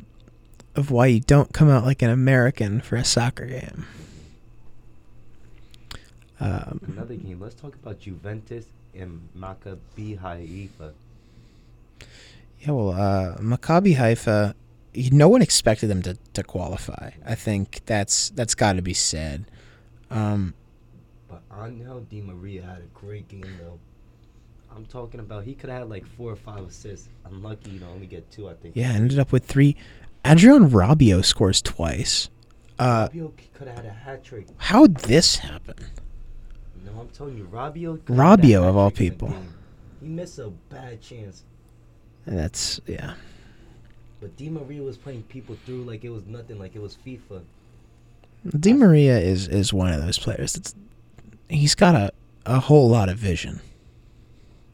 of 0.74 0.90
why 0.90 1.06
you 1.06 1.20
don't 1.20 1.52
come 1.52 1.68
out 1.70 1.84
like 1.84 2.02
an 2.02 2.10
American 2.10 2.80
for 2.80 2.96
a 2.96 3.04
soccer 3.04 3.46
game. 3.46 3.84
Um, 6.40 6.80
Another 6.88 7.14
game. 7.14 7.40
Let's 7.40 7.54
talk 7.54 7.74
about 7.74 8.00
Juventus 8.00 8.66
and 8.94 9.28
Maccabi 9.38 10.18
Haifa. 10.18 10.92
Yeah, 12.60 12.70
well, 12.72 12.90
uh, 12.90 13.36
Maccabi 13.38 13.96
Haifa, 13.96 14.54
no 15.12 15.28
one 15.28 15.42
expected 15.42 15.88
them 15.88 16.02
to, 16.02 16.16
to 16.34 16.42
qualify. 16.42 17.10
I 17.26 17.34
think 17.34 17.80
that's 17.86 18.30
that's 18.30 18.54
got 18.54 18.74
to 18.74 18.82
be 18.82 18.94
said. 18.94 19.44
Um, 20.10 20.54
But 21.28 21.42
Angel 21.62 22.00
Di 22.00 22.20
Maria 22.20 22.62
had 22.62 22.78
a 22.78 22.98
great 22.98 23.28
game 23.28 23.46
though. 23.60 23.78
I'm 24.74 24.86
talking 24.86 25.20
about 25.20 25.44
he 25.44 25.54
could 25.54 25.70
have 25.70 25.80
had 25.80 25.88
like 25.90 26.04
four 26.04 26.32
or 26.32 26.36
five 26.36 26.64
assists. 26.66 27.08
Unlucky, 27.24 27.70
you 27.70 27.80
know, 27.80 27.88
only 27.90 28.06
get 28.06 28.30
two. 28.30 28.48
I 28.48 28.54
think. 28.54 28.74
yeah, 28.76 28.90
ended 28.90 29.18
up 29.18 29.30
with 29.32 29.44
three. 29.44 29.76
Adrien 30.26 30.68
Rabiot 30.70 31.24
scores 31.24 31.62
twice. 31.62 32.28
Uh, 32.78 33.08
Rabiot 33.08 33.32
could 33.52 33.68
have 33.68 33.76
had 33.78 33.86
a 33.86 33.90
hat 33.90 34.24
trick. 34.24 34.46
how'd 34.56 34.96
this 34.96 35.36
happen? 35.36 35.76
No, 36.84 37.00
I'm 37.00 37.08
telling 37.08 37.38
you, 37.38 37.44
Rabiot. 37.44 38.04
coulda 38.04 38.22
had 38.24 38.40
a 38.40 38.42
Rabiot, 38.42 38.68
of 38.68 38.76
all 38.76 38.84
hat-trick 38.88 39.12
in 39.12 39.18
the 39.18 39.26
people. 39.26 39.36
He 40.02 40.08
missed 40.08 40.38
a 40.38 40.48
bad 40.68 41.00
chance. 41.00 41.44
And 42.26 42.36
that's 42.38 42.80
yeah. 42.86 43.14
But 44.24 44.38
Di 44.38 44.48
Maria 44.48 44.82
was 44.82 44.96
playing 44.96 45.24
people 45.24 45.54
through 45.66 45.82
like 45.82 46.02
it 46.02 46.08
was 46.08 46.24
nothing, 46.24 46.58
like 46.58 46.74
it 46.74 46.80
was 46.80 46.96
FIFA. 47.06 47.42
Di 48.58 48.72
Maria 48.72 49.18
is 49.18 49.48
is 49.48 49.70
one 49.70 49.92
of 49.92 50.00
those 50.00 50.18
players. 50.18 50.54
That's 50.54 50.74
he's 51.50 51.74
got 51.74 51.94
a 51.94 52.10
a 52.46 52.58
whole 52.58 52.88
lot 52.88 53.10
of 53.10 53.18
vision. 53.18 53.60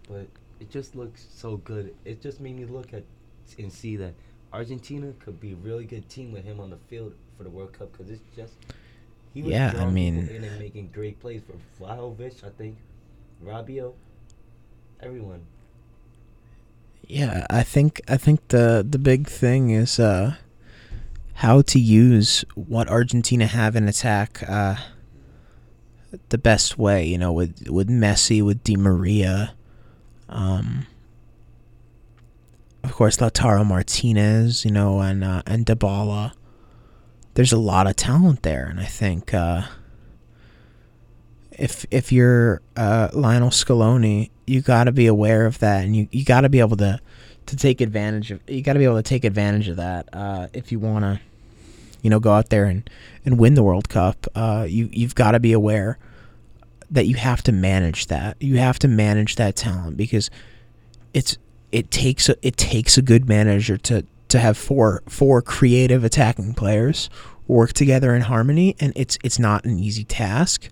But 0.09 0.29
it 0.61 0.71
just 0.71 0.95
looks 0.95 1.27
so 1.35 1.57
good. 1.57 1.93
It 2.05 2.23
just 2.23 2.39
made 2.39 2.61
me 2.61 2.65
look 2.65 2.95
at 2.95 3.03
and 3.59 3.73
see 3.73 3.97
that 3.97 4.15
Argentina 4.53 5.13
could 5.19 5.41
be 5.41 5.51
a 5.55 5.57
really 5.57 5.85
good 5.85 6.09
team 6.09 6.31
with 6.31 6.45
him 6.45 6.61
on 6.61 6.71
the 6.71 6.79
field 6.89 7.13
for 7.37 7.43
the 7.43 7.51
World 7.51 7.73
Cup 7.73 7.91
because 7.91 8.09
it's 8.09 8.23
just 8.37 8.53
he 9.35 9.43
was 9.43 9.51
Yeah, 9.51 9.75
I 9.77 9.91
mean- 9.91 10.29
in 10.29 10.45
and 10.45 10.61
making 10.61 10.91
great 10.93 11.19
plays 11.19 11.43
for 11.43 11.57
Vlahovic, 11.85 12.45
I 12.45 12.51
think, 12.51 12.77
Rabiot, 13.45 13.95
everyone. 15.01 15.41
Yeah, 17.11 17.45
I 17.51 17.65
think 17.65 18.01
I 18.07 18.17
think 18.17 18.49
the 18.49 18.87
the 18.89 18.99
big 18.99 19.27
thing 19.27 19.71
is 19.71 19.99
uh, 19.99 20.37
how 21.35 21.61
to 21.63 21.81
use 21.81 22.45
what 22.55 22.89
Argentina 22.89 23.49
have 23.49 23.75
in 23.75 23.89
attack 23.89 24.45
uh, 24.49 24.77
the 26.29 26.39
best 26.39 26.79
way. 26.79 27.05
You 27.05 27.19
know, 27.19 27.33
with 27.33 27.69
with 27.69 27.89
Messi, 27.89 28.41
with 28.45 28.63
Di 28.63 28.77
Maria, 28.77 29.55
um, 30.29 30.87
of 32.85 32.93
course 32.93 33.17
Lautaro 33.17 33.67
Martinez. 33.67 34.65
You 34.65 34.71
know, 34.71 35.01
and 35.01 35.25
uh, 35.25 35.43
and 35.47 35.67
Dybala. 35.67 36.35
There's 37.35 37.53
a 37.53 37.59
lot 37.59 37.89
of 37.89 37.97
talent 37.97 38.45
there, 38.45 38.67
and 38.67 38.79
I 38.79 38.85
think 38.85 39.35
uh, 39.35 39.63
if 41.51 41.85
if 41.91 42.13
you're 42.13 42.63
uh, 42.77 43.09
Lionel 43.13 43.51
Scaloni, 43.51 44.31
you 44.51 44.61
got 44.61 44.85
to 44.85 44.93
be 44.93 45.07
aware 45.07 45.47
of 45.47 45.61
that, 45.61 45.85
and 45.85 45.95
you, 45.95 46.09
you 46.11 46.25
got 46.25 46.41
to 46.41 46.49
be 46.49 46.59
able 46.59 46.77
to 46.79 47.01
to 47.47 47.57
take 47.57 47.81
advantage 47.81 48.33
of. 48.33 48.41
You 48.49 48.63
got 48.63 48.73
to 48.73 48.81
be 48.81 48.85
able 48.85 48.97
to 48.97 49.03
take 49.03 49.25
advantage 49.25 49.69
of 49.69 49.77
that 49.77 50.09
uh, 50.13 50.49
if 50.53 50.73
you 50.73 50.81
want 50.81 51.05
to, 51.05 51.21
you 52.03 52.11
know, 52.11 52.19
go 52.19 52.33
out 52.33 52.51
there 52.51 52.65
and, 52.65 52.89
and 53.25 53.39
win 53.39 53.55
the 53.55 53.63
World 53.63 53.89
Cup. 53.89 54.27
Uh, 54.35 54.67
you 54.69 54.89
you've 54.93 55.15
got 55.15 55.33
to 55.33 55.41
be 55.41 55.53
aware 55.53 55.99
that 56.91 57.07
you 57.07 57.15
have 57.15 57.43
to 57.45 57.53
manage 57.53 58.09
that. 58.09 58.37
You 58.41 58.59
have 58.59 58.81
to 58.81 58.89
manage 58.89 59.37
that 59.37 59.55
talent 59.55 59.97
because 59.97 60.31
it's 61.15 61.39
it 61.71 61.93
takes 61.93 62.29
a, 62.29 62.35
it 62.43 62.57
takes 62.57 62.99
a 62.99 63.03
good 63.03 63.29
manager 63.29 63.77
to 63.77 64.05
to 64.29 64.39
have 64.41 64.59
four 64.59 65.05
four 65.09 65.43
creative 65.43 66.03
attacking 66.03 66.55
players 66.55 67.09
work 67.47 67.73
together 67.73 68.17
in 68.17 68.23
harmony, 68.23 68.75
and 68.81 68.93
it's 68.97 69.17
it's 69.23 69.39
not 69.39 69.65
an 69.65 69.79
easy 69.79 70.03
task. 70.03 70.69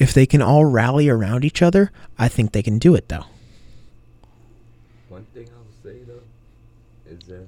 If 0.00 0.14
they 0.14 0.24
can 0.24 0.40
all 0.40 0.64
rally 0.64 1.10
around 1.10 1.44
each 1.44 1.60
other, 1.60 1.92
I 2.18 2.26
think 2.28 2.52
they 2.52 2.62
can 2.62 2.78
do 2.78 2.94
it 2.94 3.10
though. 3.10 3.26
One 5.10 5.26
thing 5.34 5.46
I'll 5.54 5.84
say 5.84 5.98
though 6.04 6.22
is 7.06 7.20
that 7.28 7.46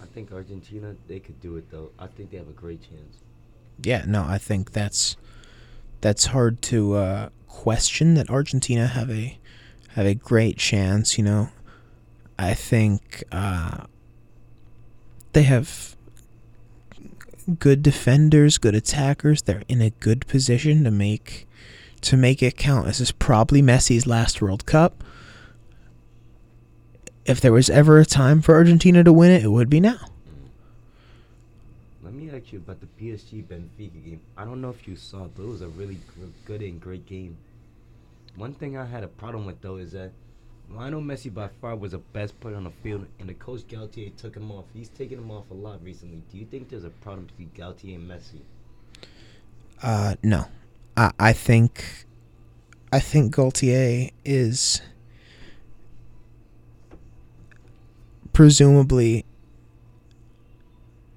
I 0.00 0.06
think 0.06 0.32
Argentina 0.32 0.94
they 1.08 1.18
could 1.18 1.40
do 1.40 1.56
it 1.56 1.68
though. 1.72 1.90
I 1.98 2.06
think 2.06 2.30
they 2.30 2.36
have 2.36 2.48
a 2.48 2.52
great 2.52 2.80
chance. 2.82 3.18
Yeah, 3.82 4.04
no, 4.06 4.24
I 4.24 4.38
think 4.38 4.70
that's 4.70 5.16
that's 6.00 6.26
hard 6.26 6.62
to 6.62 6.94
uh, 6.94 7.28
question 7.48 8.14
that 8.14 8.30
Argentina 8.30 8.86
have 8.86 9.10
a 9.10 9.36
have 9.94 10.06
a 10.06 10.14
great 10.14 10.58
chance. 10.58 11.18
You 11.18 11.24
know, 11.24 11.48
I 12.38 12.54
think 12.54 13.24
uh, 13.32 13.86
they 15.32 15.42
have 15.42 15.96
good 17.58 17.82
defenders, 17.82 18.58
good 18.58 18.74
attackers. 18.74 19.42
They're 19.42 19.62
in 19.68 19.80
a 19.80 19.90
good 19.90 20.26
position 20.26 20.84
to 20.84 20.90
make 20.90 21.46
to 22.02 22.16
make 22.16 22.42
it 22.42 22.56
count. 22.56 22.86
This 22.86 23.00
is 23.00 23.12
probably 23.12 23.60
Messi's 23.60 24.06
last 24.06 24.40
World 24.40 24.64
Cup. 24.66 25.04
if 27.26 27.40
there 27.40 27.52
was 27.52 27.68
ever 27.68 27.98
a 27.98 28.06
time 28.06 28.40
for 28.40 28.54
Argentina 28.54 29.04
to 29.04 29.12
win 29.12 29.30
it, 29.30 29.44
it 29.44 29.48
would 29.48 29.68
be 29.68 29.78
now. 29.80 29.98
Let 32.02 32.14
me 32.14 32.30
ask 32.30 32.52
you 32.52 32.58
about 32.58 32.80
the 32.80 32.86
PSG 32.86 33.44
Benfica 33.44 34.04
game. 34.04 34.20
I 34.36 34.44
don't 34.44 34.60
know 34.60 34.70
if 34.70 34.88
you 34.88 34.96
saw, 34.96 35.26
but 35.26 35.42
it 35.42 35.48
was 35.48 35.60
a 35.60 35.68
really 35.68 35.98
good 36.46 36.62
and 36.62 36.80
great 36.80 37.06
game. 37.06 37.36
One 38.36 38.54
thing 38.54 38.76
I 38.76 38.86
had 38.86 39.04
a 39.04 39.08
problem 39.08 39.44
with 39.46 39.60
though 39.60 39.76
is 39.76 39.92
that 39.92 40.12
Lionel 40.72 41.02
Messi 41.02 41.32
by 41.32 41.48
far 41.60 41.74
was 41.76 41.92
the 41.92 41.98
best 41.98 42.38
player 42.40 42.54
on 42.54 42.64
the 42.64 42.70
field, 42.70 43.06
and 43.18 43.28
the 43.28 43.34
coach 43.34 43.62
Galtier 43.62 44.14
took 44.16 44.36
him 44.36 44.50
off. 44.50 44.66
He's 44.72 44.88
taken 44.88 45.18
him 45.18 45.30
off 45.30 45.50
a 45.50 45.54
lot 45.54 45.82
recently. 45.82 46.22
Do 46.30 46.38
you 46.38 46.46
think 46.46 46.68
there's 46.68 46.84
a 46.84 46.90
problem 46.90 47.26
between 47.26 47.50
Galtier 47.50 47.96
and 47.96 48.08
Messi? 48.08 48.40
Uh, 49.82 50.14
no, 50.22 50.46
I 50.96 51.10
I 51.18 51.32
think 51.32 52.06
I 52.92 53.00
think 53.00 53.34
Galtier 53.34 54.10
is 54.24 54.80
presumably 58.32 59.24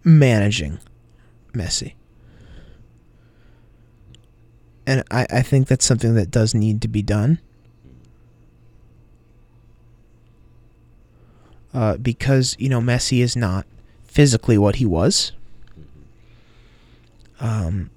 managing 0.04 0.80
Messi. 1.54 1.94
And 4.86 5.04
I, 5.10 5.26
I 5.32 5.42
think 5.42 5.68
that's 5.68 5.86
something 5.86 6.16
that 6.16 6.30
does 6.30 6.54
need 6.54 6.82
to 6.82 6.88
be 6.88 7.02
done. 7.02 7.40
Uh, 11.74 11.98
because, 11.98 12.56
you 12.60 12.70
know, 12.70 12.80
Messi 12.80 13.22
is 13.22 13.36
not 13.36 13.66
physically 14.06 14.58
what 14.58 14.76
he 14.76 14.86
was. 14.86 15.32
Um, 17.40 17.90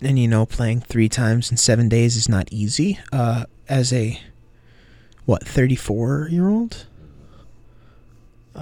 and, 0.00 0.18
you 0.18 0.28
know, 0.28 0.44
playing 0.44 0.80
three 0.82 1.08
times 1.08 1.50
in 1.50 1.56
seven 1.56 1.88
days 1.88 2.16
is 2.16 2.28
not 2.28 2.52
easy. 2.52 2.98
Uh, 3.12 3.44
as 3.68 3.92
a, 3.92 4.20
what, 5.24 5.46
34 5.46 6.28
year 6.30 6.48
old? 6.48 6.86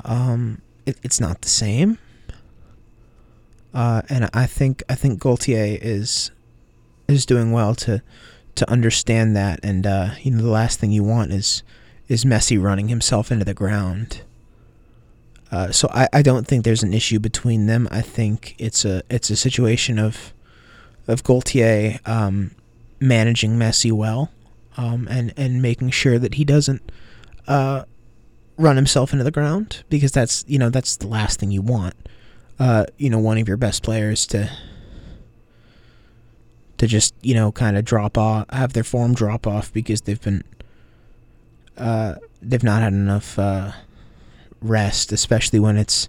Um, 0.05 0.63
it, 0.85 0.97
it's 1.03 1.21
not 1.21 1.41
the 1.43 1.49
same. 1.49 1.99
Uh, 3.75 4.01
and 4.09 4.31
I 4.33 4.47
think 4.47 4.83
I 4.89 4.95
think 4.95 5.21
Galtier 5.21 5.79
is 5.83 6.31
is 7.09 7.27
doing 7.27 7.53
well 7.53 7.75
to 7.75 8.03
to 8.55 8.71
understand 8.71 9.37
that, 9.37 9.61
and 9.63 9.87
uh, 9.87 10.11
you 10.23 10.31
know 10.31 10.43
the 10.43 10.49
last 10.49 10.81
thing 10.81 10.91
you 10.91 11.05
want 11.05 11.31
is 11.31 11.63
is 12.09 12.25
Messi 12.25 12.61
running 12.61 12.89
himself 12.89 13.31
into 13.31 13.45
the 13.45 13.55
ground. 13.55 14.23
Uh, 15.51 15.71
so 15.71 15.89
I, 15.93 16.09
I 16.13 16.23
don't 16.23 16.47
think 16.47 16.65
there's 16.65 16.83
an 16.83 16.95
issue 16.95 17.19
between 17.19 17.67
them. 17.67 17.89
I 17.91 18.01
think 18.01 18.55
it's 18.59 18.85
a 18.85 19.03
it's 19.09 19.31
a 19.31 19.37
situation 19.37 19.99
of 19.99 20.33
of 21.07 21.23
Galtier 21.23 22.07
um, 22.07 22.51
managing 23.01 23.53
Messi 23.57 23.93
well, 23.93 24.31
um, 24.77 25.07
and 25.11 25.33
and 25.37 25.63
making 25.63 25.91
sure 25.91 26.19
that 26.19 26.35
he 26.35 26.45
doesn't 26.45 26.83
uh, 27.47 27.85
run 28.57 28.77
himself 28.77 29.13
into 29.13 29.25
the 29.25 29.31
ground 29.31 29.85
because 29.89 30.13
that's 30.13 30.45
you 30.49 30.59
know 30.59 30.71
that's 30.71 30.97
the 30.97 31.07
last 31.07 31.39
thing 31.39 31.51
you 31.53 31.63
want 31.63 31.95
uh, 32.59 32.85
you 32.97 33.11
know, 33.11 33.19
one 33.19 33.39
of 33.39 33.49
your 33.49 33.57
best 33.57 33.83
players 33.83 34.27
to 34.27 34.51
to 36.79 36.87
just 36.87 37.15
you 37.23 37.35
know 37.35 37.53
kind 37.53 37.77
of 37.77 37.85
drop 37.85 38.19
off, 38.19 38.47
have 38.51 38.73
their 38.73 38.85
form 38.85 39.15
drop 39.15 39.47
off 39.47 39.73
because 39.73 40.03
they've 40.03 40.21
been 40.21 40.43
uh, 41.77 42.17
they've 42.43 42.63
not 42.63 42.83
had 42.83 42.93
enough 42.93 43.39
uh, 43.39 43.73
rest, 44.61 45.13
especially 45.13 45.61
when 45.61 45.77
it's 45.77 46.09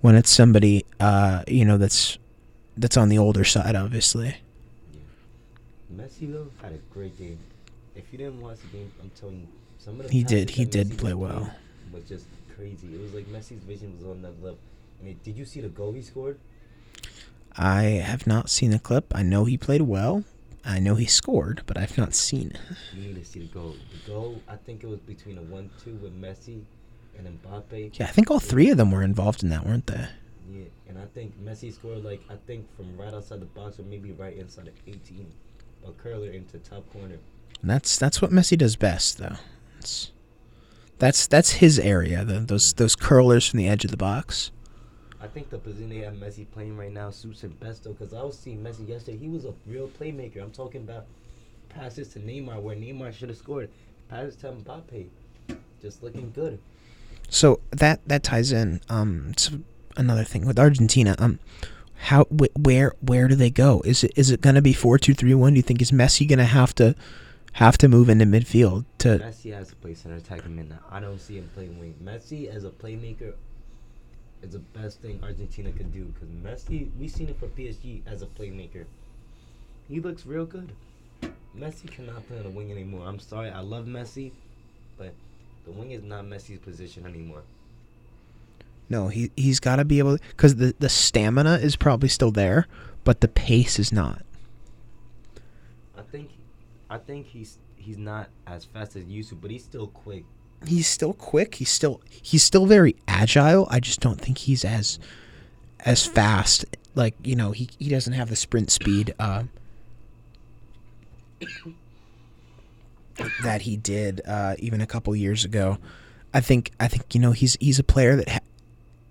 when 0.00 0.14
it's 0.14 0.30
somebody 0.30 0.84
uh, 0.98 1.42
you 1.46 1.64
know 1.64 1.78
that's 1.78 2.18
that's 2.76 2.96
on 2.96 3.08
the 3.08 3.18
older 3.18 3.44
side, 3.44 3.76
obviously. 3.76 4.36
Yeah. 4.92 6.04
Messi 6.04 6.32
though 6.32 6.48
had 6.62 6.72
a 6.72 6.78
great 6.92 7.18
game. 7.18 7.38
If 7.94 8.04
you 8.12 8.18
didn't 8.18 8.40
watch 8.40 8.58
the 8.60 8.78
game, 8.78 8.92
I'm 9.02 9.10
telling 9.18 9.40
you, 9.40 9.48
some 9.78 10.00
of 10.00 10.06
the 10.06 10.12
he 10.12 10.24
did 10.24 10.50
he 10.50 10.64
did 10.64 10.98
play 10.98 11.14
well. 11.14 11.50
Was 11.92 12.04
just 12.04 12.26
crazy. 12.56 12.94
It 12.94 13.00
was 13.00 13.12
like 13.14 13.26
Messi's 13.26 13.62
vision 13.64 13.96
was 13.98 14.06
on 14.06 14.22
that 14.22 14.42
level 14.42 14.58
did 15.24 15.36
you 15.36 15.44
see 15.44 15.60
the 15.60 15.68
goal 15.68 15.92
he 15.92 16.02
scored? 16.02 16.38
I 17.56 17.82
have 17.82 18.26
not 18.26 18.50
seen 18.50 18.70
the 18.70 18.78
clip. 18.78 19.12
I 19.14 19.22
know 19.22 19.44
he 19.44 19.56
played 19.56 19.82
well. 19.82 20.24
I 20.64 20.78
know 20.78 20.94
he 20.94 21.06
scored, 21.06 21.62
but 21.66 21.78
I've 21.78 21.96
not 21.96 22.14
seen 22.14 22.50
it. 22.50 22.60
You 22.94 23.08
need 23.08 23.16
to 23.16 23.24
see 23.24 23.40
the 23.40 23.46
goal. 23.46 23.76
The 24.04 24.10
goal, 24.10 24.42
I 24.48 24.56
think 24.56 24.84
it 24.84 24.88
was 24.88 25.00
between 25.00 25.38
a 25.38 25.42
one-two 25.42 25.94
with 26.02 26.20
Messi 26.20 26.62
and 27.16 27.40
Mbappe. 27.42 27.98
Yeah, 27.98 28.06
I 28.06 28.10
think 28.10 28.30
all 28.30 28.40
three 28.40 28.70
of 28.70 28.76
them 28.76 28.90
were 28.90 29.02
involved 29.02 29.42
in 29.42 29.48
that, 29.50 29.66
weren't 29.66 29.86
they? 29.86 30.06
Yeah, 30.50 30.64
and 30.88 30.98
I 30.98 31.06
think 31.14 31.38
Messi 31.42 31.72
scored 31.72 32.04
like 32.04 32.22
I 32.28 32.34
think 32.46 32.66
from 32.76 32.96
right 32.96 33.12
outside 33.14 33.40
the 33.40 33.46
box 33.46 33.78
or 33.78 33.82
maybe 33.82 34.12
right 34.12 34.36
inside 34.36 34.66
the 34.66 34.92
18, 34.92 35.26
a 35.86 35.92
curler 35.92 36.30
into 36.30 36.58
top 36.58 36.90
corner. 36.92 37.16
And 37.62 37.70
that's 37.70 37.96
that's 37.96 38.20
what 38.20 38.30
Messi 38.30 38.58
does 38.58 38.76
best, 38.76 39.18
though. 39.18 39.36
It's, 39.78 40.10
that's 40.98 41.26
that's 41.26 41.52
his 41.52 41.78
area. 41.78 42.24
The, 42.24 42.40
those 42.40 42.74
those 42.74 42.96
curlers 42.96 43.46
from 43.48 43.58
the 43.58 43.68
edge 43.68 43.84
of 43.84 43.90
the 43.90 43.96
box. 43.96 44.50
I 45.22 45.26
think 45.26 45.50
the 45.50 45.58
position 45.58 45.90
they 45.90 45.98
have 45.98 46.14
Messi 46.14 46.46
playing 46.50 46.76
right 46.76 46.92
now 46.92 47.10
suits 47.10 47.42
him 47.42 47.56
best 47.60 47.84
though, 47.84 47.92
because 47.92 48.14
I 48.14 48.22
was 48.22 48.38
seeing 48.38 48.62
Messi 48.62 48.88
yesterday. 48.88 49.18
He 49.18 49.28
was 49.28 49.44
a 49.44 49.52
real 49.66 49.88
playmaker. 49.88 50.42
I'm 50.42 50.50
talking 50.50 50.82
about 50.82 51.06
passes 51.68 52.08
to 52.08 52.20
Neymar 52.20 52.60
where 52.60 52.74
Neymar 52.74 53.12
should 53.12 53.28
have 53.28 53.38
scored. 53.38 53.68
Passes 54.08 54.36
to 54.36 54.52
Mbappe, 54.52 55.06
just 55.82 56.02
looking 56.02 56.32
good. 56.34 56.58
So 57.28 57.60
that 57.70 58.00
that 58.08 58.22
ties 58.22 58.50
in 58.50 58.80
um 58.88 59.32
to 59.36 59.62
another 59.96 60.24
thing 60.24 60.46
with 60.46 60.58
Argentina. 60.58 61.14
Um, 61.18 61.38
how 62.04 62.24
wh- 62.24 62.58
where 62.58 62.94
where 63.00 63.28
do 63.28 63.34
they 63.34 63.50
go? 63.50 63.82
Is 63.84 64.02
it 64.02 64.12
is 64.16 64.30
it 64.30 64.40
gonna 64.40 64.62
be 64.62 64.72
four 64.72 64.98
two 64.98 65.14
three 65.14 65.34
one? 65.34 65.52
Do 65.52 65.58
you 65.58 65.62
think 65.62 65.82
is 65.82 65.92
Messi 65.92 66.26
gonna 66.26 66.44
have 66.44 66.74
to 66.76 66.96
have 67.54 67.76
to 67.78 67.88
move 67.88 68.08
into 68.08 68.24
midfield 68.24 68.86
to? 68.98 69.18
Messi 69.18 69.52
has 69.52 69.68
to 69.68 69.76
play 69.76 69.94
center 69.94 70.16
attacking 70.16 70.56
mid 70.56 70.70
now. 70.70 70.80
I 70.90 70.98
don't 70.98 71.20
see 71.20 71.36
him 71.36 71.50
playing 71.54 71.78
wing. 71.78 71.94
Messi 72.02 72.48
as 72.48 72.64
a 72.64 72.70
playmaker 72.70 73.34
is 74.42 74.52
the 74.52 74.58
best 74.58 75.00
thing 75.00 75.20
Argentina 75.22 75.70
could 75.72 75.92
do 75.92 76.04
because 76.04 76.28
Messi, 76.28 76.88
we've 76.98 77.10
seen 77.10 77.28
it 77.28 77.38
for 77.38 77.46
PSG 77.46 78.02
as 78.06 78.22
a 78.22 78.26
playmaker. 78.26 78.84
He 79.88 80.00
looks 80.00 80.24
real 80.24 80.46
good. 80.46 80.72
Messi 81.56 81.90
cannot 81.90 82.26
play 82.28 82.38
on 82.38 82.44
the 82.44 82.50
wing 82.50 82.70
anymore. 82.70 83.06
I'm 83.06 83.18
sorry, 83.18 83.50
I 83.50 83.60
love 83.60 83.86
Messi, 83.86 84.32
but 84.96 85.12
the 85.64 85.72
wing 85.72 85.90
is 85.90 86.02
not 86.02 86.24
Messi's 86.24 86.58
position 86.58 87.06
anymore. 87.06 87.42
No, 88.88 89.08
he 89.08 89.30
he's 89.36 89.60
got 89.60 89.76
to 89.76 89.84
be 89.84 89.98
able 89.98 90.18
because 90.30 90.56
the 90.56 90.74
the 90.78 90.88
stamina 90.88 91.58
is 91.58 91.76
probably 91.76 92.08
still 92.08 92.32
there, 92.32 92.66
but 93.04 93.20
the 93.20 93.28
pace 93.28 93.78
is 93.78 93.92
not. 93.92 94.22
I 95.96 96.02
think, 96.02 96.30
I 96.88 96.98
think 96.98 97.26
he's 97.26 97.58
he's 97.76 97.98
not 97.98 98.28
as 98.46 98.64
fast 98.64 98.96
as 98.96 99.04
used 99.04 99.28
to, 99.30 99.36
but 99.36 99.50
he's 99.50 99.64
still 99.64 99.86
quick 99.86 100.24
he's 100.66 100.86
still 100.86 101.12
quick. 101.12 101.56
He's 101.56 101.70
still 101.70 102.00
he's 102.10 102.42
still 102.42 102.66
very 102.66 102.96
agile. 103.08 103.66
I 103.70 103.80
just 103.80 104.00
don't 104.00 104.20
think 104.20 104.38
he's 104.38 104.64
as 104.64 104.98
as 105.84 106.06
fast. 106.06 106.64
Like 106.94 107.14
you 107.22 107.36
know, 107.36 107.52
he 107.52 107.68
he 107.78 107.88
doesn't 107.88 108.12
have 108.12 108.28
the 108.28 108.36
sprint 108.36 108.70
speed 108.70 109.14
uh, 109.18 109.44
that 113.42 113.62
he 113.62 113.76
did 113.76 114.20
uh, 114.26 114.56
even 114.58 114.80
a 114.80 114.86
couple 114.86 115.14
years 115.14 115.44
ago. 115.44 115.78
I 116.32 116.40
think 116.40 116.72
I 116.78 116.88
think 116.88 117.14
you 117.14 117.20
know 117.20 117.32
he's 117.32 117.56
he's 117.60 117.78
a 117.78 117.84
player 117.84 118.16
that 118.16 118.28
ha- 118.28 118.38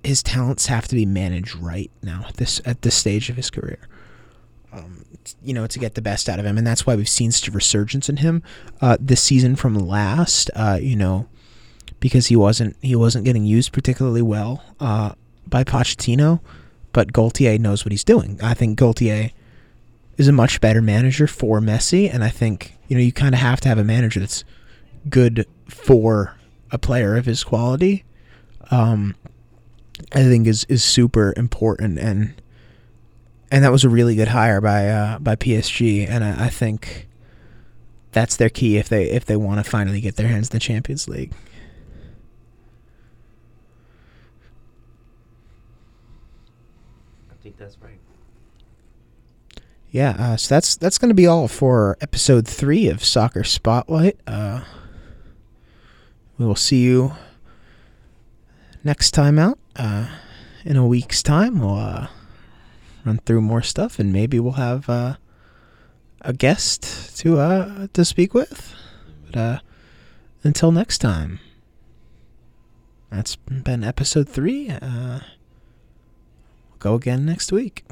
his 0.03 0.23
talents 0.23 0.67
have 0.67 0.87
to 0.87 0.95
be 0.95 1.05
managed 1.05 1.55
right 1.55 1.91
now 2.01 2.25
at 2.27 2.37
this 2.37 2.61
at 2.65 2.81
this 2.81 2.95
stage 2.95 3.29
of 3.29 3.35
his 3.35 3.49
career. 3.49 3.79
Um, 4.71 5.05
you 5.43 5.53
know, 5.53 5.67
to 5.67 5.79
get 5.79 5.95
the 5.95 6.01
best 6.01 6.29
out 6.29 6.39
of 6.39 6.45
him, 6.45 6.57
and 6.57 6.65
that's 6.65 6.85
why 6.85 6.95
we've 6.95 7.09
seen 7.09 7.31
such 7.31 7.49
a 7.49 7.51
resurgence 7.51 8.07
in 8.07 8.17
him 8.17 8.43
uh, 8.81 8.97
this 8.99 9.21
season 9.21 9.55
from 9.55 9.75
last. 9.75 10.49
Uh, 10.55 10.77
you 10.81 10.95
know, 10.95 11.27
because 11.99 12.27
he 12.27 12.35
wasn't 12.35 12.75
he 12.81 12.95
wasn't 12.95 13.25
getting 13.25 13.45
used 13.45 13.71
particularly 13.71 14.21
well 14.21 14.63
uh, 14.79 15.13
by 15.47 15.63
Pochettino, 15.63 16.39
but 16.93 17.13
Galtier 17.13 17.59
knows 17.59 17.85
what 17.85 17.91
he's 17.91 18.03
doing. 18.03 18.39
I 18.41 18.53
think 18.53 18.77
Galtier 18.79 19.31
is 20.17 20.27
a 20.27 20.31
much 20.31 20.61
better 20.61 20.81
manager 20.81 21.27
for 21.27 21.59
Messi, 21.59 22.13
and 22.13 22.23
I 22.23 22.29
think 22.29 22.77
you 22.87 22.95
know 22.95 23.01
you 23.01 23.11
kind 23.11 23.33
of 23.33 23.41
have 23.41 23.61
to 23.61 23.69
have 23.69 23.77
a 23.77 23.83
manager 23.83 24.19
that's 24.19 24.43
good 25.09 25.45
for 25.67 26.35
a 26.71 26.77
player 26.77 27.15
of 27.15 27.25
his 27.25 27.43
quality. 27.43 28.03
Um, 28.71 29.15
I 30.13 30.23
think 30.23 30.47
is 30.47 30.65
is 30.65 30.83
super 30.83 31.33
important, 31.37 31.99
and 31.99 32.41
and 33.51 33.63
that 33.63 33.71
was 33.71 33.83
a 33.83 33.89
really 33.89 34.15
good 34.15 34.29
hire 34.29 34.61
by 34.61 34.89
uh, 34.89 35.19
by 35.19 35.35
PSG, 35.35 36.07
and 36.07 36.23
I, 36.23 36.45
I 36.45 36.49
think 36.49 37.07
that's 38.11 38.35
their 38.35 38.49
key 38.49 38.77
if 38.77 38.89
they 38.89 39.09
if 39.09 39.25
they 39.25 39.35
want 39.35 39.63
to 39.63 39.69
finally 39.69 40.01
get 40.01 40.15
their 40.15 40.27
hands 40.27 40.49
in 40.49 40.53
the 40.53 40.59
Champions 40.59 41.07
League. 41.07 41.33
think 47.41 47.57
that's 47.57 47.77
right. 47.81 47.99
Yeah, 49.91 50.15
uh, 50.19 50.37
so 50.37 50.53
that's 50.53 50.77
that's 50.77 50.99
going 50.99 51.09
to 51.09 51.15
be 51.15 51.25
all 51.25 51.47
for 51.47 51.97
episode 51.99 52.47
three 52.47 52.87
of 52.87 53.03
Soccer 53.03 53.43
Spotlight. 53.43 54.19
Uh, 54.27 54.61
we 56.37 56.45
will 56.45 56.55
see 56.55 56.83
you 56.83 57.13
next 58.83 59.11
time 59.11 59.39
out. 59.39 59.57
Uh, 59.75 60.07
in 60.63 60.77
a 60.77 60.85
week's 60.85 61.23
time, 61.23 61.59
we'll 61.59 61.73
uh, 61.73 62.07
run 63.03 63.17
through 63.25 63.41
more 63.41 63.63
stuff, 63.63 63.97
and 63.97 64.13
maybe 64.13 64.39
we'll 64.39 64.53
have 64.53 64.87
uh, 64.89 65.15
a 66.21 66.33
guest 66.33 67.17
to 67.17 67.39
uh, 67.39 67.87
to 67.93 68.05
speak 68.05 68.35
with. 68.35 68.75
But 69.31 69.61
until 70.43 70.71
next 70.71 70.99
time. 70.99 71.39
That's 73.09 73.37
been 73.37 73.83
episode 73.83 74.29
three. 74.29 74.67
We'll 74.67 75.21
go 76.77 76.93
again 76.93 77.25
next 77.25 77.51
week. 77.51 77.83